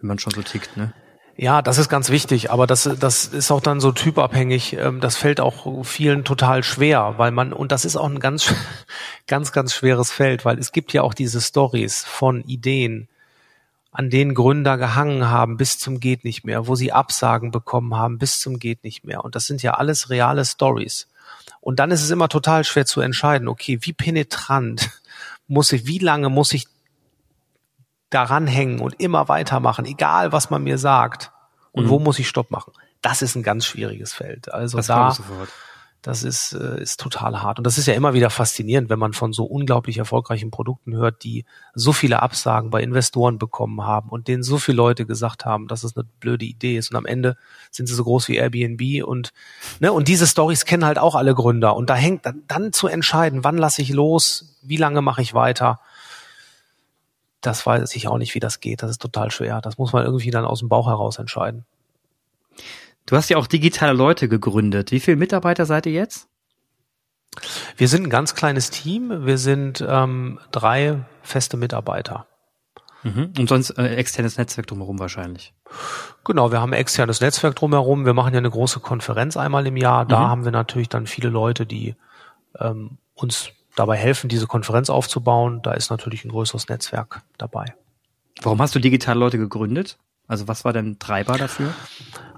wenn 0.00 0.08
man 0.08 0.18
schon 0.18 0.32
so 0.32 0.42
tickt, 0.42 0.76
ne? 0.76 0.92
Ja, 1.36 1.62
das 1.62 1.78
ist 1.78 1.88
ganz 1.88 2.10
wichtig, 2.10 2.50
aber 2.50 2.66
das, 2.66 2.88
das 3.00 3.24
ist 3.24 3.50
auch 3.50 3.60
dann 3.60 3.80
so 3.80 3.90
typabhängig. 3.90 4.74
Ähm, 4.74 5.00
das 5.00 5.16
fällt 5.16 5.40
auch 5.40 5.84
vielen 5.84 6.24
total 6.24 6.62
schwer, 6.62 7.14
weil 7.16 7.30
man, 7.30 7.54
und 7.54 7.72
das 7.72 7.84
ist 7.86 7.96
auch 7.96 8.08
ein 8.08 8.20
ganz, 8.20 8.54
ganz, 9.26 9.52
ganz 9.52 9.72
schweres 9.72 10.10
Feld, 10.10 10.44
weil 10.44 10.58
es 10.58 10.72
gibt 10.72 10.92
ja 10.92 11.02
auch 11.02 11.14
diese 11.14 11.40
Stories 11.40 12.04
von 12.04 12.42
Ideen, 12.42 13.08
an 13.92 14.08
denen 14.08 14.34
Gründer 14.34 14.78
gehangen 14.78 15.28
haben 15.28 15.58
bis 15.58 15.78
zum 15.78 16.00
geht 16.00 16.24
nicht 16.24 16.44
mehr, 16.44 16.66
wo 16.66 16.74
sie 16.74 16.92
Absagen 16.92 17.50
bekommen 17.50 17.94
haben 17.94 18.18
bis 18.18 18.40
zum 18.40 18.58
geht 18.58 18.82
nicht 18.84 19.04
mehr. 19.04 19.22
Und 19.22 19.34
das 19.36 19.46
sind 19.46 19.62
ja 19.62 19.74
alles 19.74 20.08
reale 20.08 20.44
Stories. 20.46 21.08
Und 21.60 21.78
dann 21.78 21.90
ist 21.90 22.02
es 22.02 22.10
immer 22.10 22.28
total 22.28 22.64
schwer 22.64 22.86
zu 22.86 23.02
entscheiden, 23.02 23.48
okay, 23.48 23.78
wie 23.82 23.92
penetrant 23.92 24.90
muss 25.46 25.72
ich, 25.72 25.86
wie 25.86 25.98
lange 25.98 26.30
muss 26.30 26.54
ich 26.54 26.66
daran 28.08 28.46
hängen 28.46 28.80
und 28.80 28.98
immer 28.98 29.28
weitermachen, 29.28 29.84
egal 29.84 30.32
was 30.32 30.50
man 30.50 30.64
mir 30.64 30.78
sagt. 30.78 31.30
Und 31.70 31.84
mhm. 31.84 31.88
wo 31.90 31.98
muss 31.98 32.18
ich 32.18 32.28
Stopp 32.28 32.50
machen? 32.50 32.72
Das 33.02 33.20
ist 33.20 33.34
ein 33.34 33.42
ganz 33.42 33.66
schwieriges 33.66 34.12
Feld. 34.14 34.52
Also 34.52 34.78
das 34.78 34.86
da, 34.86 35.16
das 36.02 36.24
ist, 36.24 36.52
äh, 36.52 36.82
ist 36.82 36.98
total 36.98 37.42
hart. 37.42 37.58
Und 37.58 37.66
das 37.66 37.78
ist 37.78 37.86
ja 37.86 37.94
immer 37.94 38.12
wieder 38.12 38.28
faszinierend, 38.28 38.90
wenn 38.90 38.98
man 38.98 39.12
von 39.12 39.32
so 39.32 39.44
unglaublich 39.44 39.98
erfolgreichen 39.98 40.50
Produkten 40.50 40.96
hört, 40.96 41.22
die 41.22 41.44
so 41.74 41.92
viele 41.92 42.22
Absagen 42.22 42.70
bei 42.70 42.82
Investoren 42.82 43.38
bekommen 43.38 43.86
haben 43.86 44.08
und 44.08 44.26
denen 44.26 44.42
so 44.42 44.58
viele 44.58 44.76
Leute 44.76 45.06
gesagt 45.06 45.44
haben, 45.44 45.68
dass 45.68 45.84
es 45.84 45.96
eine 45.96 46.04
blöde 46.18 46.44
Idee 46.44 46.76
ist. 46.76 46.90
Und 46.90 46.96
am 46.96 47.06
Ende 47.06 47.36
sind 47.70 47.86
sie 47.86 47.94
so 47.94 48.02
groß 48.02 48.26
wie 48.28 48.36
Airbnb 48.36 49.04
und, 49.06 49.32
ne, 49.78 49.92
und 49.92 50.08
diese 50.08 50.26
Stories 50.26 50.64
kennen 50.64 50.84
halt 50.84 50.98
auch 50.98 51.14
alle 51.14 51.34
Gründer. 51.34 51.76
Und 51.76 51.88
da 51.88 51.94
hängt 51.94 52.26
dann, 52.26 52.42
dann 52.48 52.72
zu 52.72 52.88
entscheiden, 52.88 53.44
wann 53.44 53.56
lasse 53.56 53.80
ich 53.80 53.90
los, 53.90 54.58
wie 54.62 54.76
lange 54.76 55.02
mache 55.02 55.22
ich 55.22 55.34
weiter, 55.34 55.80
das 57.42 57.64
weiß 57.64 57.94
ich 57.96 58.08
auch 58.08 58.18
nicht, 58.18 58.34
wie 58.34 58.40
das 58.40 58.60
geht. 58.60 58.82
Das 58.82 58.90
ist 58.90 59.02
total 59.02 59.30
schwer. 59.30 59.60
Das 59.60 59.78
muss 59.78 59.92
man 59.92 60.04
irgendwie 60.04 60.30
dann 60.30 60.44
aus 60.44 60.60
dem 60.60 60.68
Bauch 60.68 60.86
heraus 60.86 61.18
entscheiden. 61.18 61.64
Du 63.06 63.16
hast 63.16 63.28
ja 63.30 63.36
auch 63.36 63.46
digitale 63.46 63.92
Leute 63.92 64.28
gegründet. 64.28 64.92
Wie 64.92 65.00
viele 65.00 65.16
Mitarbeiter 65.16 65.66
seid 65.66 65.86
ihr 65.86 65.92
jetzt? 65.92 66.28
Wir 67.76 67.88
sind 67.88 68.06
ein 68.06 68.10
ganz 68.10 68.34
kleines 68.34 68.70
Team. 68.70 69.26
Wir 69.26 69.38
sind 69.38 69.84
ähm, 69.86 70.38
drei 70.50 71.00
feste 71.22 71.56
Mitarbeiter. 71.56 72.26
Mhm. 73.02 73.32
Und 73.38 73.48
sonst 73.48 73.70
äh, 73.70 73.96
externes 73.96 74.38
Netzwerk 74.38 74.66
drumherum 74.66 74.98
wahrscheinlich. 74.98 75.52
Genau, 76.24 76.52
wir 76.52 76.60
haben 76.60 76.72
ein 76.72 76.78
externes 76.78 77.20
Netzwerk 77.20 77.56
drumherum. 77.56 78.04
Wir 78.04 78.14
machen 78.14 78.32
ja 78.32 78.38
eine 78.38 78.50
große 78.50 78.80
Konferenz 78.80 79.36
einmal 79.36 79.66
im 79.66 79.76
Jahr. 79.76 80.04
Da 80.04 80.20
mhm. 80.20 80.28
haben 80.28 80.44
wir 80.44 80.52
natürlich 80.52 80.88
dann 80.88 81.06
viele 81.06 81.28
Leute, 81.28 81.66
die 81.66 81.96
ähm, 82.60 82.98
uns 83.14 83.50
dabei 83.74 83.96
helfen, 83.96 84.28
diese 84.28 84.46
Konferenz 84.46 84.90
aufzubauen. 84.90 85.62
Da 85.62 85.72
ist 85.72 85.90
natürlich 85.90 86.24
ein 86.24 86.30
größeres 86.30 86.68
Netzwerk 86.68 87.22
dabei. 87.38 87.74
Warum 88.42 88.60
hast 88.60 88.74
du 88.74 88.78
digitale 88.78 89.18
Leute 89.18 89.38
gegründet? 89.38 89.98
Also 90.28 90.46
was 90.48 90.64
war 90.64 90.72
dein 90.72 90.98
Treiber 90.98 91.38
dafür? 91.38 91.74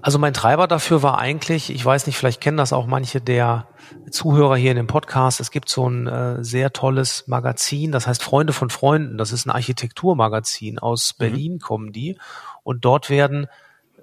Also 0.05 0.19
mein 0.19 0.35
Treiber 0.35 0.69
dafür 0.69 1.03
war 1.03 1.19
eigentlich, 1.19 1.71
ich 1.71 1.83
weiß 1.83 2.07
nicht, 2.07 2.19
vielleicht 2.19 2.43
kennen 2.43 2.59
das 2.59 2.75
auch 2.75 2.85
manche 2.85 3.23
der 3.23 3.69
Zuhörer 4.11 4.55
hier 4.55 4.71
in 4.73 4.77
dem 4.77 4.87
Podcast. 4.87 5.41
Es 5.41 5.51
gibt 5.51 5.71
so 5.71 5.89
ein 5.89 6.07
äh, 6.07 6.45
sehr 6.45 6.75
tolles 6.75 7.27
Magazin, 7.27 7.91
das 7.91 8.07
heißt 8.07 8.23
Freunde 8.23 8.53
von 8.53 8.69
Freunden. 8.69 9.17
Das 9.17 9.33
ist 9.33 9.47
ein 9.47 9.51
Architekturmagazin 9.51 10.79
aus 10.79 11.15
mhm. 11.15 11.19
Berlin, 11.19 11.53
mhm. 11.55 11.59
kommen 11.61 11.93
die. 11.93 12.19
Und 12.65 12.85
dort 12.85 13.09
werden 13.09 13.47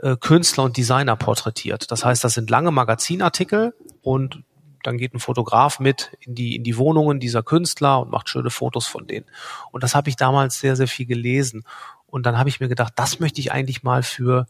äh, 0.01 0.15
Künstler 0.15 0.63
und 0.63 0.75
Designer 0.75 1.15
porträtiert. 1.15 1.91
Das 1.91 2.03
heißt, 2.03 2.23
das 2.23 2.33
sind 2.33 2.49
lange 2.49 2.71
Magazinartikel 2.71 3.75
und 4.01 4.41
dann 4.81 4.97
geht 4.97 5.13
ein 5.13 5.19
Fotograf 5.19 5.79
mit 5.79 6.17
in 6.21 6.33
die, 6.33 6.55
in 6.55 6.63
die 6.63 6.77
Wohnungen 6.77 7.19
dieser 7.19 7.43
Künstler 7.43 7.99
und 7.99 8.09
macht 8.09 8.27
schöne 8.27 8.49
Fotos 8.49 8.87
von 8.87 9.05
denen. 9.05 9.27
Und 9.69 9.83
das 9.83 9.93
habe 9.93 10.09
ich 10.09 10.15
damals 10.15 10.59
sehr, 10.59 10.75
sehr 10.75 10.87
viel 10.87 11.05
gelesen. 11.05 11.63
Und 12.07 12.25
dann 12.25 12.39
habe 12.39 12.49
ich 12.49 12.59
mir 12.59 12.69
gedacht, 12.69 12.93
das 12.95 13.19
möchte 13.19 13.39
ich 13.39 13.51
eigentlich 13.51 13.83
mal 13.83 14.01
für 14.01 14.47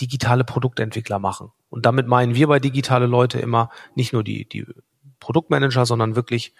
digitale 0.00 0.44
Produktentwickler 0.44 1.18
machen. 1.18 1.52
Und 1.70 1.86
damit 1.86 2.06
meinen 2.06 2.34
wir 2.34 2.48
bei 2.48 2.58
digitale 2.58 3.06
Leute 3.06 3.38
immer 3.38 3.70
nicht 3.94 4.12
nur 4.12 4.24
die, 4.24 4.48
die 4.48 4.66
Produktmanager, 5.20 5.86
sondern 5.86 6.16
wirklich 6.16 6.54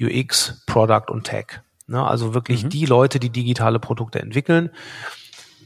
UX, 0.00 0.62
Product 0.66 1.10
und 1.10 1.24
Tech. 1.24 1.60
Ne? 1.86 2.04
Also 2.04 2.34
wirklich 2.34 2.64
mhm. 2.64 2.68
die 2.70 2.86
Leute, 2.86 3.20
die 3.20 3.30
digitale 3.30 3.78
Produkte 3.78 4.20
entwickeln, 4.20 4.70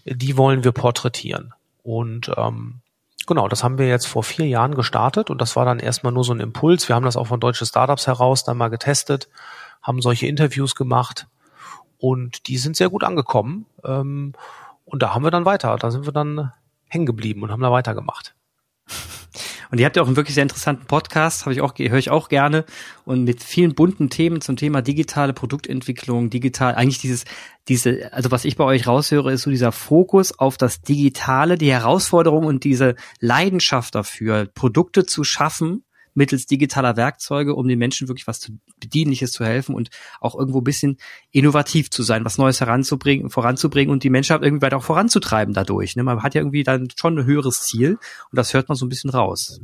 die 0.04 0.36
wollen 0.36 0.64
wir 0.64 0.72
porträtieren. 0.72 1.54
Und 1.82 2.30
ähm, 2.36 2.80
genau, 3.26 3.48
das 3.48 3.64
haben 3.64 3.78
wir 3.78 3.88
jetzt 3.88 4.06
vor 4.06 4.22
vier 4.22 4.46
Jahren 4.46 4.74
gestartet 4.74 5.30
und 5.30 5.40
das 5.40 5.56
war 5.56 5.64
dann 5.64 5.78
erstmal 5.78 6.12
nur 6.12 6.24
so 6.24 6.32
ein 6.32 6.40
Impuls. 6.40 6.88
Wir 6.88 6.96
haben 6.96 7.04
das 7.04 7.16
auch 7.16 7.26
von 7.26 7.40
deutsche 7.40 7.66
Startups 7.66 8.06
heraus 8.06 8.44
dann 8.44 8.56
mal 8.56 8.68
getestet, 8.68 9.28
haben 9.82 10.02
solche 10.02 10.26
Interviews 10.26 10.74
gemacht 10.74 11.26
und 11.98 12.46
die 12.48 12.58
sind 12.58 12.76
sehr 12.76 12.90
gut 12.90 13.04
angekommen. 13.04 13.66
Ähm, 13.84 14.34
und 14.84 15.02
da 15.02 15.14
haben 15.14 15.24
wir 15.24 15.30
dann 15.30 15.44
weiter, 15.44 15.76
da 15.76 15.90
sind 15.90 16.06
wir 16.06 16.12
dann 16.12 16.52
hängen 16.88 17.06
geblieben 17.06 17.42
und 17.42 17.50
haben 17.50 17.62
da 17.62 17.70
weitergemacht. 17.70 18.34
Und 19.70 19.78
ihr 19.78 19.84
habt 19.84 19.96
ja 19.96 20.02
auch 20.02 20.06
einen 20.06 20.16
wirklich 20.16 20.34
sehr 20.34 20.44
interessanten 20.44 20.86
Podcast, 20.86 21.44
habe 21.44 21.52
ich 21.52 21.60
auch 21.60 21.74
höre 21.78 21.98
ich 21.98 22.08
auch 22.08 22.30
gerne 22.30 22.64
und 23.04 23.24
mit 23.24 23.42
vielen 23.42 23.74
bunten 23.74 24.08
Themen 24.08 24.40
zum 24.40 24.56
Thema 24.56 24.80
digitale 24.80 25.34
Produktentwicklung, 25.34 26.30
digital 26.30 26.74
eigentlich 26.74 27.00
dieses 27.00 27.24
diese 27.68 28.10
also 28.14 28.30
was 28.30 28.46
ich 28.46 28.56
bei 28.56 28.64
euch 28.64 28.86
raushöre 28.86 29.30
ist 29.30 29.42
so 29.42 29.50
dieser 29.50 29.72
Fokus 29.72 30.38
auf 30.38 30.56
das 30.56 30.80
digitale, 30.80 31.58
die 31.58 31.70
Herausforderung 31.70 32.46
und 32.46 32.64
diese 32.64 32.94
Leidenschaft 33.20 33.94
dafür 33.94 34.46
Produkte 34.46 35.04
zu 35.04 35.22
schaffen 35.22 35.84
mittels 36.18 36.46
digitaler 36.46 36.96
Werkzeuge, 36.96 37.54
um 37.54 37.66
den 37.66 37.78
Menschen 37.78 38.08
wirklich 38.08 38.26
was 38.26 38.40
zu, 38.40 38.58
Bedienliches 38.80 39.32
zu 39.32 39.44
helfen 39.44 39.74
und 39.74 39.88
auch 40.20 40.34
irgendwo 40.34 40.60
ein 40.60 40.64
bisschen 40.64 40.98
innovativ 41.30 41.90
zu 41.90 42.02
sein, 42.02 42.24
was 42.24 42.36
Neues 42.36 42.60
heranzubringen, 42.60 43.30
voranzubringen 43.30 43.90
und 43.90 44.02
die 44.02 44.10
Menschheit 44.10 44.42
irgendwie 44.42 44.62
weiter 44.62 44.76
auch 44.76 44.82
voranzutreiben 44.82 45.54
dadurch. 45.54 45.96
Ne? 45.96 46.02
Man 46.02 46.22
hat 46.22 46.34
ja 46.34 46.42
irgendwie 46.42 46.64
dann 46.64 46.88
schon 46.94 47.18
ein 47.18 47.24
höheres 47.24 47.62
Ziel 47.62 47.92
und 47.92 48.36
das 48.36 48.52
hört 48.52 48.68
man 48.68 48.76
so 48.76 48.84
ein 48.84 48.90
bisschen 48.90 49.10
raus. 49.10 49.60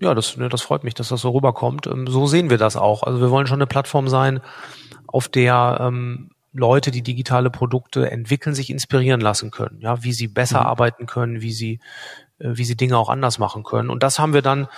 Ja, 0.00 0.14
das, 0.14 0.36
ne, 0.36 0.48
das 0.48 0.62
freut 0.62 0.84
mich, 0.84 0.94
dass 0.94 1.08
das 1.08 1.20
so 1.20 1.30
rüberkommt. 1.30 1.86
Ähm, 1.86 2.06
so 2.08 2.26
sehen 2.26 2.50
wir 2.50 2.58
das 2.58 2.76
auch. 2.76 3.04
Also 3.04 3.20
wir 3.20 3.30
wollen 3.30 3.46
schon 3.46 3.58
eine 3.58 3.66
Plattform 3.66 4.08
sein, 4.08 4.40
auf 5.06 5.28
der 5.28 5.78
ähm, 5.80 6.30
Leute, 6.52 6.90
die 6.90 7.02
digitale 7.02 7.50
Produkte 7.50 8.10
entwickeln, 8.10 8.54
sich 8.54 8.70
inspirieren 8.70 9.20
lassen 9.20 9.50
können. 9.50 9.80
Ja, 9.80 10.02
wie 10.02 10.12
sie 10.12 10.28
besser 10.28 10.60
mhm. 10.60 10.66
arbeiten 10.66 11.06
können, 11.06 11.40
wie 11.40 11.52
sie, 11.52 11.80
äh, 12.38 12.50
wie 12.54 12.64
sie 12.64 12.76
Dinge 12.76 12.96
auch 12.96 13.08
anders 13.08 13.38
machen 13.38 13.64
können. 13.64 13.90
Und 13.90 14.02
das 14.02 14.18
haben 14.18 14.34
wir 14.34 14.42
dann 14.42 14.68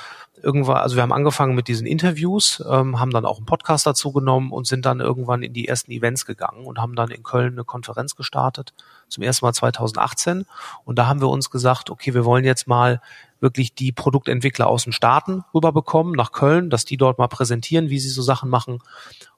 irgendwann, 0.46 0.76
also 0.76 0.94
wir 0.94 1.02
haben 1.02 1.12
angefangen 1.12 1.56
mit 1.56 1.66
diesen 1.66 1.88
Interviews, 1.88 2.62
ähm, 2.70 3.00
haben 3.00 3.10
dann 3.10 3.26
auch 3.26 3.38
einen 3.38 3.46
Podcast 3.46 3.84
dazu 3.84 4.12
genommen 4.12 4.52
und 4.52 4.68
sind 4.68 4.86
dann 4.86 5.00
irgendwann 5.00 5.42
in 5.42 5.52
die 5.52 5.66
ersten 5.66 5.90
Events 5.90 6.24
gegangen 6.24 6.64
und 6.64 6.78
haben 6.78 6.94
dann 6.94 7.10
in 7.10 7.24
Köln 7.24 7.54
eine 7.54 7.64
Konferenz 7.64 8.14
gestartet, 8.14 8.72
zum 9.08 9.24
ersten 9.24 9.44
Mal 9.44 9.52
2018. 9.52 10.46
Und 10.84 11.00
da 11.00 11.08
haben 11.08 11.20
wir 11.20 11.28
uns 11.28 11.50
gesagt, 11.50 11.90
okay, 11.90 12.14
wir 12.14 12.24
wollen 12.24 12.44
jetzt 12.44 12.68
mal 12.68 13.02
wirklich 13.40 13.74
die 13.74 13.90
Produktentwickler 13.90 14.68
aus 14.68 14.84
den 14.84 14.92
Staaten 14.92 15.42
rüberbekommen 15.52 16.12
nach 16.12 16.30
Köln, 16.30 16.70
dass 16.70 16.84
die 16.84 16.96
dort 16.96 17.18
mal 17.18 17.26
präsentieren, 17.26 17.90
wie 17.90 17.98
sie 17.98 18.08
so 18.08 18.22
Sachen 18.22 18.48
machen. 18.48 18.78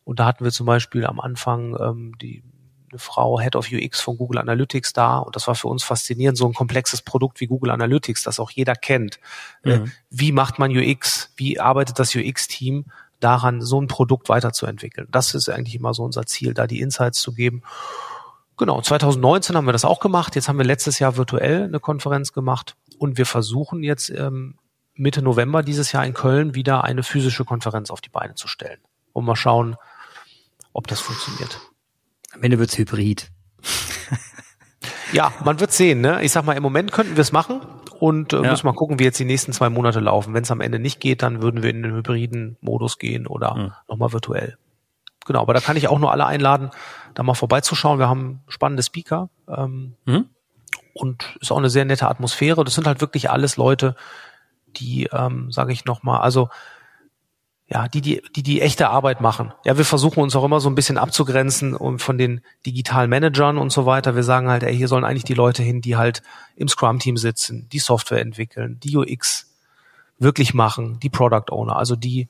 Und 0.05 0.21
da 0.21 0.27
hatten 0.27 0.45
wir 0.45 0.53
zum 0.53 0.67
Beispiel 0.67 1.07
am 1.07 1.21
Anfang 1.21 1.75
ähm, 1.81 2.19
die 2.21 2.43
eine 2.91 2.99
Frau 2.99 3.41
Head 3.41 3.57
of 3.57 3.69
UX 3.73 4.01
von 4.01 4.17
Google 4.17 4.39
Analytics 4.39 4.93
da 4.93 5.19
und 5.19 5.37
das 5.37 5.47
war 5.47 5.55
für 5.55 5.69
uns 5.69 5.85
faszinierend, 5.85 6.39
so 6.39 6.47
ein 6.47 6.55
komplexes 6.55 7.03
Produkt 7.03 7.41
wie 7.41 7.47
Google 7.47 7.71
Analytics, 7.71 8.23
das 8.23 8.41
auch 8.41 8.51
jeder 8.51 8.75
kennt. 8.75 9.19
Äh, 9.65 9.79
mhm. 9.79 9.93
Wie 10.11 10.33
macht 10.33 10.59
man 10.59 10.77
UX? 10.77 11.33
Wie 11.37 11.61
arbeitet 11.61 11.99
das 11.99 12.15
UX-Team 12.15 12.87
daran, 13.21 13.63
so 13.63 13.81
ein 13.81 13.87
Produkt 13.87 14.29
weiterzuentwickeln? 14.29 15.09
Das 15.11 15.35
ist 15.35 15.49
eigentlich 15.49 15.75
immer 15.75 15.95
so 15.95 16.05
unser 16.05 16.27
Ziel, 16.27 16.55
da 16.55 16.67
die 16.67 16.81
Insights 16.81 17.21
zu 17.21 17.33
geben. 17.33 17.63
Genau, 18.57 18.81
2019 18.81 19.57
haben 19.57 19.67
wir 19.67 19.73
das 19.73 19.85
auch 19.85 20.01
gemacht. 20.01 20.35
Jetzt 20.35 20.49
haben 20.49 20.59
wir 20.59 20.65
letztes 20.65 20.99
Jahr 20.99 21.17
virtuell 21.17 21.65
eine 21.65 21.79
Konferenz 21.79 22.33
gemacht 22.33 22.77
und 22.99 23.17
wir 23.17 23.27
versuchen 23.27 23.85
jetzt 23.85 24.11
ähm, 24.11 24.59
Mitte 24.95 25.23
November 25.23 25.63
dieses 25.63 25.93
Jahr 25.93 26.05
in 26.05 26.13
Köln 26.13 26.57
wieder 26.57 26.83
eine 26.83 27.05
physische 27.05 27.45
Konferenz 27.45 27.91
auf 27.91 28.01
die 28.01 28.09
Beine 28.09 28.35
zu 28.35 28.49
stellen. 28.49 28.81
Und 29.13 29.25
mal 29.25 29.37
schauen, 29.37 29.77
ob 30.73 30.89
das 30.89 31.01
funktioniert. 31.01 31.61
Am 32.39 32.45
Ende 32.45 32.61
wird's 32.61 32.79
hybrid. 32.79 33.33
ja, 35.13 35.33
man 35.45 35.59
wird 35.59 35.73
sehen. 35.73 36.01
Ne? 36.01 36.23
Ich 36.23 36.31
sag 36.31 36.45
mal, 36.45 36.57
im 36.57 36.63
Moment 36.63 36.93
könnten 36.93 37.17
wir 37.17 37.23
es 37.23 37.33
machen 37.33 37.61
und 37.99 38.33
äh, 38.33 38.37
ja. 38.37 38.51
müssen 38.53 38.65
mal 38.65 38.75
gucken, 38.75 39.01
wie 39.01 39.05
jetzt 39.05 39.19
die 39.19 39.25
nächsten 39.25 39.53
zwei 39.53 39.69
Monate 39.71 39.99
laufen. 39.99 40.35
Wenn 40.35 40.45
es 40.45 40.51
am 40.53 40.61
Ende 40.61 40.79
nicht 40.79 41.01
geht, 41.01 41.25
dann 41.25 41.43
würden 41.43 41.65
wir 41.65 41.71
in 41.71 41.83
den 41.83 41.97
hybriden 41.97 42.57
Modus 42.61 42.99
gehen 42.99 43.27
oder 43.27 43.55
mhm. 43.57 43.73
nochmal 43.89 44.13
virtuell. 44.13 44.57
Genau, 45.27 45.41
aber 45.41 45.53
da 45.53 45.59
kann 45.59 45.77
ich 45.77 45.89
auch 45.89 45.99
nur 45.99 46.13
alle 46.13 46.27
einladen, 46.27 46.71
da 47.15 47.25
mal 47.25 47.35
vorbeizuschauen. 47.35 47.99
Wir 47.99 48.09
haben 48.09 48.39
spannende 48.47 48.85
Speaker 48.85 49.29
ähm, 49.49 49.95
mhm. 50.05 50.27
und 50.95 51.37
ist 51.41 51.51
auch 51.51 51.59
eine 51.59 51.71
sehr 51.71 51.87
nette 51.87 52.07
Atmosphäre. 52.07 52.63
Das 52.63 52.77
sind 52.77 52.87
halt 52.87 53.01
wirklich 53.01 53.31
alles 53.31 53.57
Leute, 53.57 53.97
die, 54.77 55.09
ähm, 55.13 55.51
sage 55.51 55.73
ich 55.73 55.87
nochmal, 55.87 56.21
also 56.21 56.51
ja, 57.71 57.87
die, 57.87 58.01
die, 58.01 58.23
die 58.35 58.43
die 58.43 58.63
echte 58.63 58.89
Arbeit 58.89 59.21
machen. 59.21 59.53
Ja, 59.65 59.77
wir 59.77 59.85
versuchen 59.85 60.23
uns 60.23 60.35
auch 60.35 60.45
immer 60.45 60.59
so 60.59 60.71
ein 60.71 60.75
bisschen 60.75 60.97
abzugrenzen 60.97 61.75
und 61.75 62.01
von 62.01 62.17
den 62.17 62.41
digitalen 62.65 63.11
Managern 63.11 63.59
und 63.59 63.71
so 63.71 63.85
weiter. 63.85 64.17
Wir 64.17 64.23
sagen 64.23 64.49
halt, 64.49 64.63
ey, 64.63 64.75
hier 64.75 64.89
sollen 64.89 65.05
eigentlich 65.05 65.25
die 65.25 65.35
Leute 65.35 65.63
hin, 65.63 65.83
die 65.83 65.97
halt 65.97 66.23
im 66.57 66.69
Scrum-Team 66.69 67.19
sitzen, 67.19 67.69
die 67.69 67.79
Software 67.79 68.23
entwickeln, 68.23 68.81
die 68.81 68.97
UX 68.97 69.55
wirklich 70.19 70.55
machen, 70.55 70.99
die 71.01 71.11
Product 71.11 71.51
Owner, 71.51 71.77
also 71.77 71.95
die, 71.95 72.29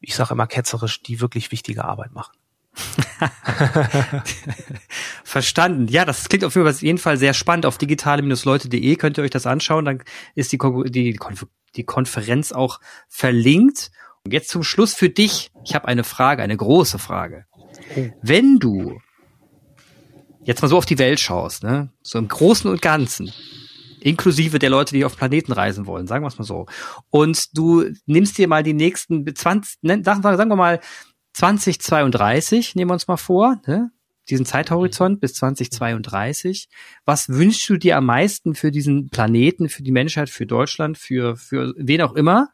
ich 0.00 0.14
sage 0.14 0.34
immer 0.34 0.46
ketzerisch, 0.46 1.02
die 1.02 1.20
wirklich 1.20 1.50
wichtige 1.50 1.84
Arbeit 1.84 2.12
machen. 2.12 2.32
Verstanden. 5.24 5.88
Ja, 5.88 6.04
das 6.04 6.28
klingt 6.28 6.44
auf 6.44 6.54
jeden 6.54 6.98
Fall 6.98 7.16
sehr 7.16 7.34
spannend. 7.34 7.66
Auf 7.66 7.78
digitale-leute.de 7.78 8.96
könnt 8.96 9.18
ihr 9.18 9.24
euch 9.24 9.30
das 9.30 9.46
anschauen. 9.46 9.86
Dann 9.86 10.02
ist 10.34 10.52
die, 10.52 10.58
die, 10.86 11.18
die 11.74 11.84
Konferenz 11.84 12.52
auch 12.52 12.80
verlinkt. 13.08 13.90
Und 14.26 14.32
jetzt 14.32 14.48
zum 14.48 14.64
Schluss 14.64 14.92
für 14.92 15.08
dich. 15.08 15.52
Ich 15.64 15.76
habe 15.76 15.86
eine 15.86 16.02
Frage, 16.02 16.42
eine 16.42 16.56
große 16.56 16.98
Frage. 16.98 17.44
Wenn 18.22 18.58
du 18.58 18.98
jetzt 20.42 20.62
mal 20.62 20.68
so 20.68 20.76
auf 20.76 20.84
die 20.84 20.98
Welt 20.98 21.20
schaust, 21.20 21.62
ne, 21.62 21.92
so 22.02 22.18
im 22.18 22.26
Großen 22.26 22.68
und 22.68 22.82
Ganzen, 22.82 23.32
inklusive 24.00 24.58
der 24.58 24.68
Leute, 24.68 24.96
die 24.96 25.04
auf 25.04 25.16
Planeten 25.16 25.52
reisen 25.52 25.86
wollen, 25.86 26.08
sagen 26.08 26.24
wir 26.24 26.28
es 26.28 26.38
mal 26.38 26.44
so, 26.44 26.66
und 27.08 27.56
du 27.56 27.84
nimmst 28.06 28.36
dir 28.36 28.48
mal 28.48 28.64
die 28.64 28.74
nächsten 28.74 29.32
20, 29.32 29.78
ne, 29.82 30.02
sagen 30.02 30.50
wir 30.50 30.56
mal 30.56 30.80
2032, 31.34 32.74
nehmen 32.74 32.90
wir 32.90 32.94
uns 32.94 33.06
mal 33.06 33.16
vor, 33.16 33.60
ne, 33.68 33.92
diesen 34.28 34.44
Zeithorizont 34.44 35.20
bis 35.20 35.34
2032. 35.34 36.68
Was 37.04 37.28
wünschst 37.28 37.68
du 37.68 37.76
dir 37.76 37.96
am 37.96 38.06
meisten 38.06 38.56
für 38.56 38.72
diesen 38.72 39.08
Planeten, 39.08 39.68
für 39.68 39.84
die 39.84 39.92
Menschheit, 39.92 40.30
für 40.30 40.46
Deutschland, 40.46 40.98
für, 40.98 41.36
für 41.36 41.74
wen 41.76 42.02
auch 42.02 42.14
immer? 42.14 42.48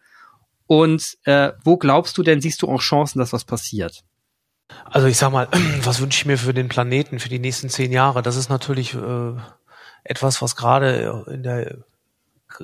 Und 0.67 1.19
äh, 1.25 1.53
wo 1.65 1.77
glaubst 1.77 2.17
du 2.19 2.23
denn, 2.23 2.41
siehst 2.41 2.63
du 2.63 2.69
auch 2.69 2.81
Chancen, 2.81 3.19
dass 3.19 3.33
was 3.33 3.45
passiert? 3.45 4.05
Also 4.85 5.07
ich 5.07 5.17
sag 5.17 5.33
mal, 5.33 5.49
was 5.83 6.01
wünsche 6.01 6.19
ich 6.19 6.27
mir 6.27 6.39
für 6.39 6.55
den 6.55 6.69
Planeten 6.69 7.19
für 7.19 7.29
die 7.29 7.39
nächsten 7.39 7.69
zehn 7.69 7.93
Jahre? 7.93 8.23
Das 8.23 8.37
ist 8.37 8.49
natürlich 8.49 8.95
äh, 8.95 9.33
etwas, 10.05 10.43
was 10.43 10.57
gerade 10.57 11.25
in 11.29 11.43
der 11.43 11.79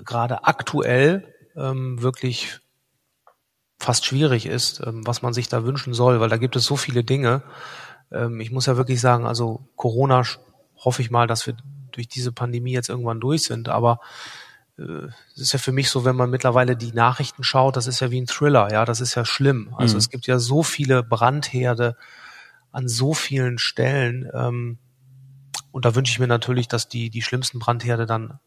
gerade 0.05 0.45
aktuell 0.45 1.35
ähm, 1.57 2.03
wirklich 2.03 2.61
fast 3.79 4.05
schwierig 4.05 4.47
ist, 4.47 4.83
ähm, 4.85 5.07
was 5.07 5.23
man 5.23 5.33
sich 5.33 5.49
da 5.49 5.65
wünschen 5.65 5.95
soll, 5.95 6.21
weil 6.21 6.29
da 6.29 6.37
gibt 6.37 6.57
es 6.57 6.65
so 6.65 6.77
viele 6.77 7.05
Dinge. 7.05 7.43
Ähm, 8.11 8.41
ich 8.41 8.51
muss 8.51 8.67
ja 8.67 8.77
wirklich 8.77 9.01
sagen, 9.01 9.27
also 9.27 9.69
Corona 9.77 10.25
hoffe 10.77 11.03
ich 11.03 11.11
mal, 11.11 11.27
dass 11.27 11.47
wir 11.47 11.57
durch 11.93 12.09
diese 12.09 12.33
Pandemie 12.33 12.73
jetzt 12.73 12.89
irgendwann 12.89 13.21
durch 13.21 13.45
sind, 13.45 13.69
aber 13.69 14.01
äh, 14.03 14.07
es 14.79 15.41
ist 15.41 15.53
ja 15.53 15.59
für 15.59 15.73
mich 15.73 15.91
so, 15.91 16.05
wenn 16.05 16.17
man 16.17 16.31
mittlerweile 16.31 16.77
die 16.77 16.93
Nachrichten 16.93 17.43
schaut, 17.43 17.77
das 17.77 17.87
ist 17.87 18.01
ja 18.01 18.11
wie 18.11 18.21
ein 18.21 18.27
Thriller, 18.27 18.71
ja, 18.73 18.85
das 18.85 19.01
ist 19.01 19.15
ja 19.15 19.25
schlimm. 19.25 19.75
Also 19.77 19.95
mhm. 19.95 19.99
es 19.99 20.11
gibt 20.11 20.27
ja 20.27 20.39
so 20.39 20.63
viele 20.63 21.03
Brandherde 21.03 21.97
an 22.71 22.89
so 22.89 23.15
vielen 23.15 23.59
Stellen. 23.59 24.31
Ähm, 24.33 24.79
und 25.73 25.85
da 25.85 25.95
wünsche 25.95 26.13
ich 26.13 26.19
mir 26.19 26.29
natürlich, 26.29 26.69
dass 26.69 26.89
die, 26.89 27.11
die 27.11 27.23
schlimmsten 27.23 27.59
Brandherde 27.59 28.07
dann 28.07 28.39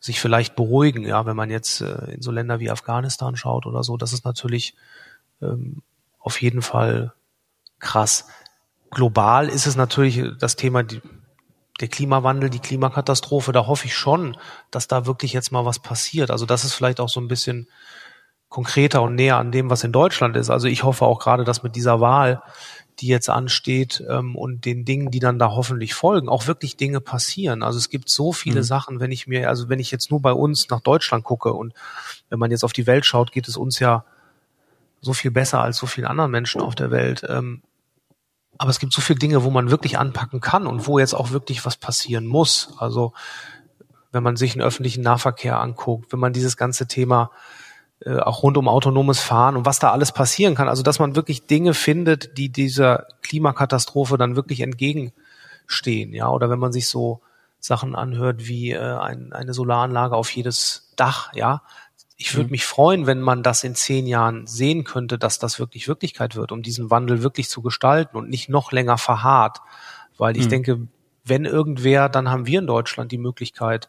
sich 0.00 0.20
vielleicht 0.20 0.56
beruhigen, 0.56 1.04
ja, 1.04 1.24
wenn 1.24 1.36
man 1.36 1.50
jetzt 1.50 1.80
äh, 1.80 2.12
in 2.12 2.22
so 2.22 2.30
Länder 2.30 2.60
wie 2.60 2.70
Afghanistan 2.70 3.36
schaut 3.36 3.64
oder 3.64 3.82
so, 3.82 3.96
das 3.96 4.12
ist 4.12 4.24
natürlich 4.24 4.74
ähm, 5.40 5.82
auf 6.18 6.42
jeden 6.42 6.62
Fall 6.62 7.12
krass. 7.78 8.26
Global 8.90 9.48
ist 9.48 9.66
es 9.66 9.76
natürlich 9.76 10.22
das 10.38 10.56
Thema, 10.56 10.82
die, 10.82 11.00
der 11.80 11.88
Klimawandel, 11.88 12.50
die 12.50 12.60
Klimakatastrophe, 12.60 13.52
da 13.52 13.66
hoffe 13.66 13.86
ich 13.86 13.96
schon, 13.96 14.36
dass 14.70 14.86
da 14.86 15.06
wirklich 15.06 15.32
jetzt 15.32 15.50
mal 15.50 15.64
was 15.64 15.80
passiert. 15.80 16.30
Also 16.30 16.46
das 16.46 16.64
ist 16.64 16.74
vielleicht 16.74 17.00
auch 17.00 17.08
so 17.08 17.20
ein 17.20 17.28
bisschen 17.28 17.68
konkreter 18.48 19.02
und 19.02 19.16
näher 19.16 19.36
an 19.38 19.50
dem, 19.50 19.70
was 19.70 19.82
in 19.82 19.90
Deutschland 19.90 20.36
ist. 20.36 20.50
Also 20.50 20.68
ich 20.68 20.84
hoffe 20.84 21.04
auch 21.04 21.18
gerade, 21.18 21.42
dass 21.42 21.64
mit 21.64 21.74
dieser 21.74 22.00
Wahl, 22.00 22.40
die 23.00 23.08
jetzt 23.08 23.28
ansteht 23.28 24.04
ähm, 24.08 24.36
und 24.36 24.64
den 24.64 24.84
Dingen, 24.84 25.10
die 25.10 25.18
dann 25.18 25.40
da 25.40 25.50
hoffentlich 25.50 25.94
folgen, 25.94 26.28
auch 26.28 26.46
wirklich 26.46 26.76
Dinge 26.76 27.00
passieren. 27.00 27.64
Also 27.64 27.78
es 27.78 27.90
gibt 27.90 28.08
so 28.08 28.32
viele 28.32 28.60
mhm. 28.60 28.64
Sachen, 28.64 29.00
wenn 29.00 29.10
ich 29.10 29.26
mir, 29.26 29.48
also 29.48 29.68
wenn 29.68 29.80
ich 29.80 29.90
jetzt 29.90 30.12
nur 30.12 30.22
bei 30.22 30.32
uns 30.32 30.68
nach 30.70 30.80
Deutschland 30.80 31.24
gucke 31.24 31.52
und 31.52 31.74
wenn 32.28 32.38
man 32.38 32.52
jetzt 32.52 32.62
auf 32.62 32.72
die 32.72 32.86
Welt 32.86 33.04
schaut, 33.04 33.32
geht 33.32 33.48
es 33.48 33.56
uns 33.56 33.80
ja 33.80 34.04
so 35.00 35.12
viel 35.12 35.32
besser 35.32 35.60
als 35.60 35.76
so 35.76 35.86
vielen 35.86 36.06
anderen 36.06 36.30
Menschen 36.30 36.60
auf 36.60 36.76
der 36.76 36.92
Welt. 36.92 37.26
Ähm, 37.28 37.62
aber 38.58 38.70
es 38.70 38.78
gibt 38.78 38.92
so 38.92 39.00
viele 39.00 39.18
Dinge, 39.18 39.44
wo 39.44 39.50
man 39.50 39.70
wirklich 39.70 39.98
anpacken 39.98 40.40
kann 40.40 40.66
und 40.66 40.86
wo 40.86 40.98
jetzt 40.98 41.14
auch 41.14 41.30
wirklich 41.30 41.64
was 41.66 41.76
passieren 41.76 42.26
muss. 42.26 42.74
Also 42.78 43.12
wenn 44.12 44.22
man 44.22 44.36
sich 44.36 44.52
einen 44.52 44.62
öffentlichen 44.62 45.02
Nahverkehr 45.02 45.58
anguckt, 45.58 46.12
wenn 46.12 46.20
man 46.20 46.32
dieses 46.32 46.56
ganze 46.56 46.86
Thema 46.86 47.30
äh, 48.04 48.18
auch 48.18 48.42
rund 48.42 48.56
um 48.56 48.68
autonomes 48.68 49.20
Fahren 49.20 49.56
und 49.56 49.66
was 49.66 49.78
da 49.78 49.92
alles 49.92 50.12
passieren 50.12 50.54
kann. 50.54 50.68
Also 50.68 50.82
dass 50.82 50.98
man 50.98 51.16
wirklich 51.16 51.46
Dinge 51.46 51.74
findet, 51.74 52.38
die 52.38 52.50
dieser 52.50 53.06
Klimakatastrophe 53.22 54.16
dann 54.18 54.36
wirklich 54.36 54.60
entgegenstehen. 54.60 56.12
Ja, 56.12 56.28
oder 56.30 56.50
wenn 56.50 56.58
man 56.58 56.72
sich 56.72 56.88
so 56.88 57.22
Sachen 57.60 57.94
anhört 57.94 58.46
wie 58.46 58.72
äh, 58.72 58.78
ein, 58.78 59.32
eine 59.32 59.54
Solaranlage 59.54 60.14
auf 60.14 60.30
jedes 60.30 60.92
Dach, 60.96 61.32
ja. 61.34 61.62
Ich 62.16 62.34
würde 62.34 62.46
mhm. 62.46 62.52
mich 62.52 62.64
freuen, 62.64 63.06
wenn 63.06 63.20
man 63.20 63.42
das 63.42 63.64
in 63.64 63.74
zehn 63.74 64.06
Jahren 64.06 64.46
sehen 64.46 64.84
könnte, 64.84 65.18
dass 65.18 65.38
das 65.38 65.58
wirklich 65.58 65.88
Wirklichkeit 65.88 66.36
wird, 66.36 66.52
um 66.52 66.62
diesen 66.62 66.90
Wandel 66.90 67.22
wirklich 67.22 67.48
zu 67.48 67.60
gestalten 67.60 68.16
und 68.16 68.28
nicht 68.28 68.48
noch 68.48 68.70
länger 68.70 68.98
verharrt. 68.98 69.58
Weil 70.16 70.36
ich 70.36 70.44
mhm. 70.44 70.50
denke, 70.50 70.88
wenn 71.24 71.44
irgendwer, 71.44 72.08
dann 72.08 72.30
haben 72.30 72.46
wir 72.46 72.60
in 72.60 72.66
Deutschland 72.66 73.10
die 73.10 73.18
Möglichkeit, 73.18 73.88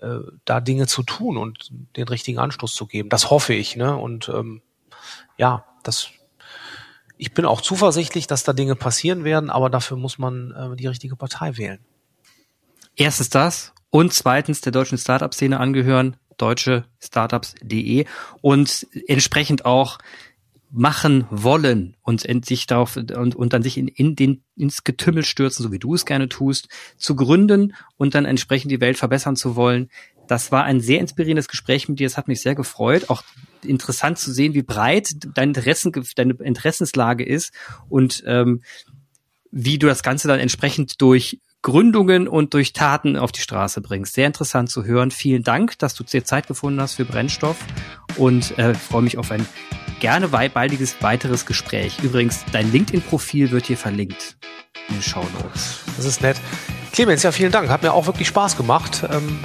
äh, 0.00 0.18
da 0.44 0.60
Dinge 0.60 0.86
zu 0.86 1.02
tun 1.02 1.38
und 1.38 1.70
den 1.96 2.08
richtigen 2.08 2.38
Anstoß 2.38 2.74
zu 2.74 2.86
geben. 2.86 3.08
Das 3.08 3.30
hoffe 3.30 3.54
ich. 3.54 3.76
Ne? 3.76 3.96
Und 3.96 4.28
ähm, 4.28 4.60
ja, 5.38 5.64
das. 5.82 6.10
Ich 7.18 7.32
bin 7.32 7.46
auch 7.46 7.62
zuversichtlich, 7.62 8.26
dass 8.26 8.44
da 8.44 8.52
Dinge 8.52 8.76
passieren 8.76 9.24
werden, 9.24 9.48
aber 9.48 9.70
dafür 9.70 9.96
muss 9.96 10.18
man 10.18 10.50
äh, 10.50 10.76
die 10.76 10.86
richtige 10.86 11.16
Partei 11.16 11.56
wählen. 11.56 11.78
Erstens 12.94 13.30
das 13.30 13.72
und 13.88 14.12
zweitens 14.12 14.60
der 14.60 14.72
deutschen 14.72 14.98
Startup-Szene 14.98 15.58
angehören, 15.58 16.16
deutsche 16.36 16.84
Startups.de 17.00 18.06
und 18.40 18.86
entsprechend 19.06 19.64
auch 19.64 19.98
machen 20.70 21.26
wollen 21.30 21.96
und 22.02 22.22
sich 22.44 22.66
darauf 22.66 22.96
und, 22.96 23.34
und 23.34 23.52
dann 23.52 23.62
sich 23.62 23.78
in, 23.78 23.88
in 23.88 24.16
den 24.16 24.42
ins 24.56 24.84
Getümmel 24.84 25.24
stürzen, 25.24 25.62
so 25.62 25.72
wie 25.72 25.78
du 25.78 25.94
es 25.94 26.04
gerne 26.04 26.28
tust, 26.28 26.68
zu 26.96 27.14
gründen 27.14 27.74
und 27.96 28.14
dann 28.14 28.24
entsprechend 28.24 28.70
die 28.72 28.80
Welt 28.80 28.98
verbessern 28.98 29.36
zu 29.36 29.56
wollen. 29.56 29.90
Das 30.26 30.50
war 30.50 30.64
ein 30.64 30.80
sehr 30.80 31.00
inspirierendes 31.00 31.48
Gespräch 31.48 31.88
mit 31.88 32.00
dir. 32.00 32.06
Es 32.06 32.16
hat 32.16 32.26
mich 32.26 32.40
sehr 32.40 32.54
gefreut. 32.54 33.10
Auch 33.10 33.22
interessant 33.62 34.18
zu 34.18 34.32
sehen, 34.32 34.54
wie 34.54 34.62
breit 34.62 35.10
dein 35.34 35.50
Interessen, 35.50 35.92
deine 36.16 36.34
Interessenslage 36.34 37.24
ist 37.24 37.52
und 37.88 38.24
ähm, 38.26 38.62
wie 39.50 39.78
du 39.78 39.86
das 39.86 40.02
Ganze 40.02 40.28
dann 40.28 40.40
entsprechend 40.40 41.00
durch 41.00 41.40
Gründungen 41.62 42.28
und 42.28 42.54
durch 42.54 42.72
Taten 42.72 43.16
auf 43.16 43.32
die 43.32 43.40
Straße 43.40 43.80
bringst. 43.80 44.14
Sehr 44.14 44.26
interessant 44.26 44.70
zu 44.70 44.84
hören. 44.84 45.10
Vielen 45.10 45.42
Dank, 45.42 45.78
dass 45.78 45.94
du 45.94 46.04
dir 46.04 46.24
Zeit 46.24 46.46
gefunden 46.46 46.80
hast 46.80 46.94
für 46.94 47.04
Brennstoff 47.04 47.56
und 48.16 48.56
äh, 48.58 48.74
freue 48.74 49.02
mich 49.02 49.18
auf 49.18 49.30
ein 49.30 49.46
gerne 50.00 50.28
baldiges 50.28 51.02
weiteres 51.02 51.46
Gespräch. 51.46 51.98
Übrigens, 52.02 52.44
dein 52.52 52.70
LinkedIn-Profil 52.70 53.50
wird 53.50 53.66
hier 53.66 53.76
verlinkt 53.76 54.36
in 54.88 54.96
den 54.96 55.02
Show 55.02 55.26
Notes. 55.42 55.80
Das 55.96 56.04
ist 56.04 56.22
nett. 56.22 56.36
Clemens, 56.92 57.22
ja, 57.22 57.32
vielen 57.32 57.52
Dank. 57.52 57.68
Hat 57.68 57.82
mir 57.82 57.92
auch 57.92 58.06
wirklich 58.06 58.28
Spaß 58.28 58.56
gemacht. 58.56 59.04
Ähm, 59.10 59.40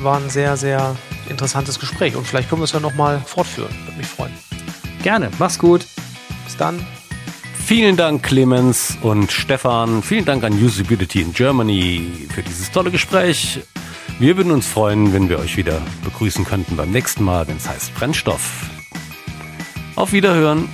war 0.00 0.18
ein 0.18 0.30
sehr, 0.30 0.56
sehr 0.56 0.96
interessantes 1.28 1.78
Gespräch 1.78 2.16
und 2.16 2.26
vielleicht 2.26 2.48
können 2.48 2.60
wir 2.60 2.64
es 2.64 2.72
ja 2.72 2.80
nochmal 2.80 3.20
fortführen. 3.20 3.70
Würde 3.84 3.98
mich 3.98 4.06
freuen. 4.06 4.32
Gerne. 5.02 5.30
Mach's 5.38 5.58
gut. 5.58 5.86
Bis 6.44 6.56
dann. 6.56 6.84
Vielen 7.68 7.98
Dank, 7.98 8.22
Clemens 8.22 8.96
und 9.02 9.30
Stefan. 9.30 10.02
Vielen 10.02 10.24
Dank 10.24 10.42
an 10.42 10.54
Usability 10.54 11.20
in 11.20 11.34
Germany 11.34 12.10
für 12.34 12.42
dieses 12.42 12.70
tolle 12.70 12.90
Gespräch. 12.90 13.60
Wir 14.18 14.38
würden 14.38 14.52
uns 14.52 14.66
freuen, 14.66 15.12
wenn 15.12 15.28
wir 15.28 15.38
euch 15.38 15.58
wieder 15.58 15.82
begrüßen 16.02 16.46
könnten 16.46 16.76
beim 16.76 16.90
nächsten 16.90 17.24
Mal, 17.24 17.46
wenn 17.46 17.58
es 17.58 17.68
heißt 17.68 17.94
Brennstoff. 17.94 18.70
Auf 19.96 20.14
Wiederhören. 20.14 20.66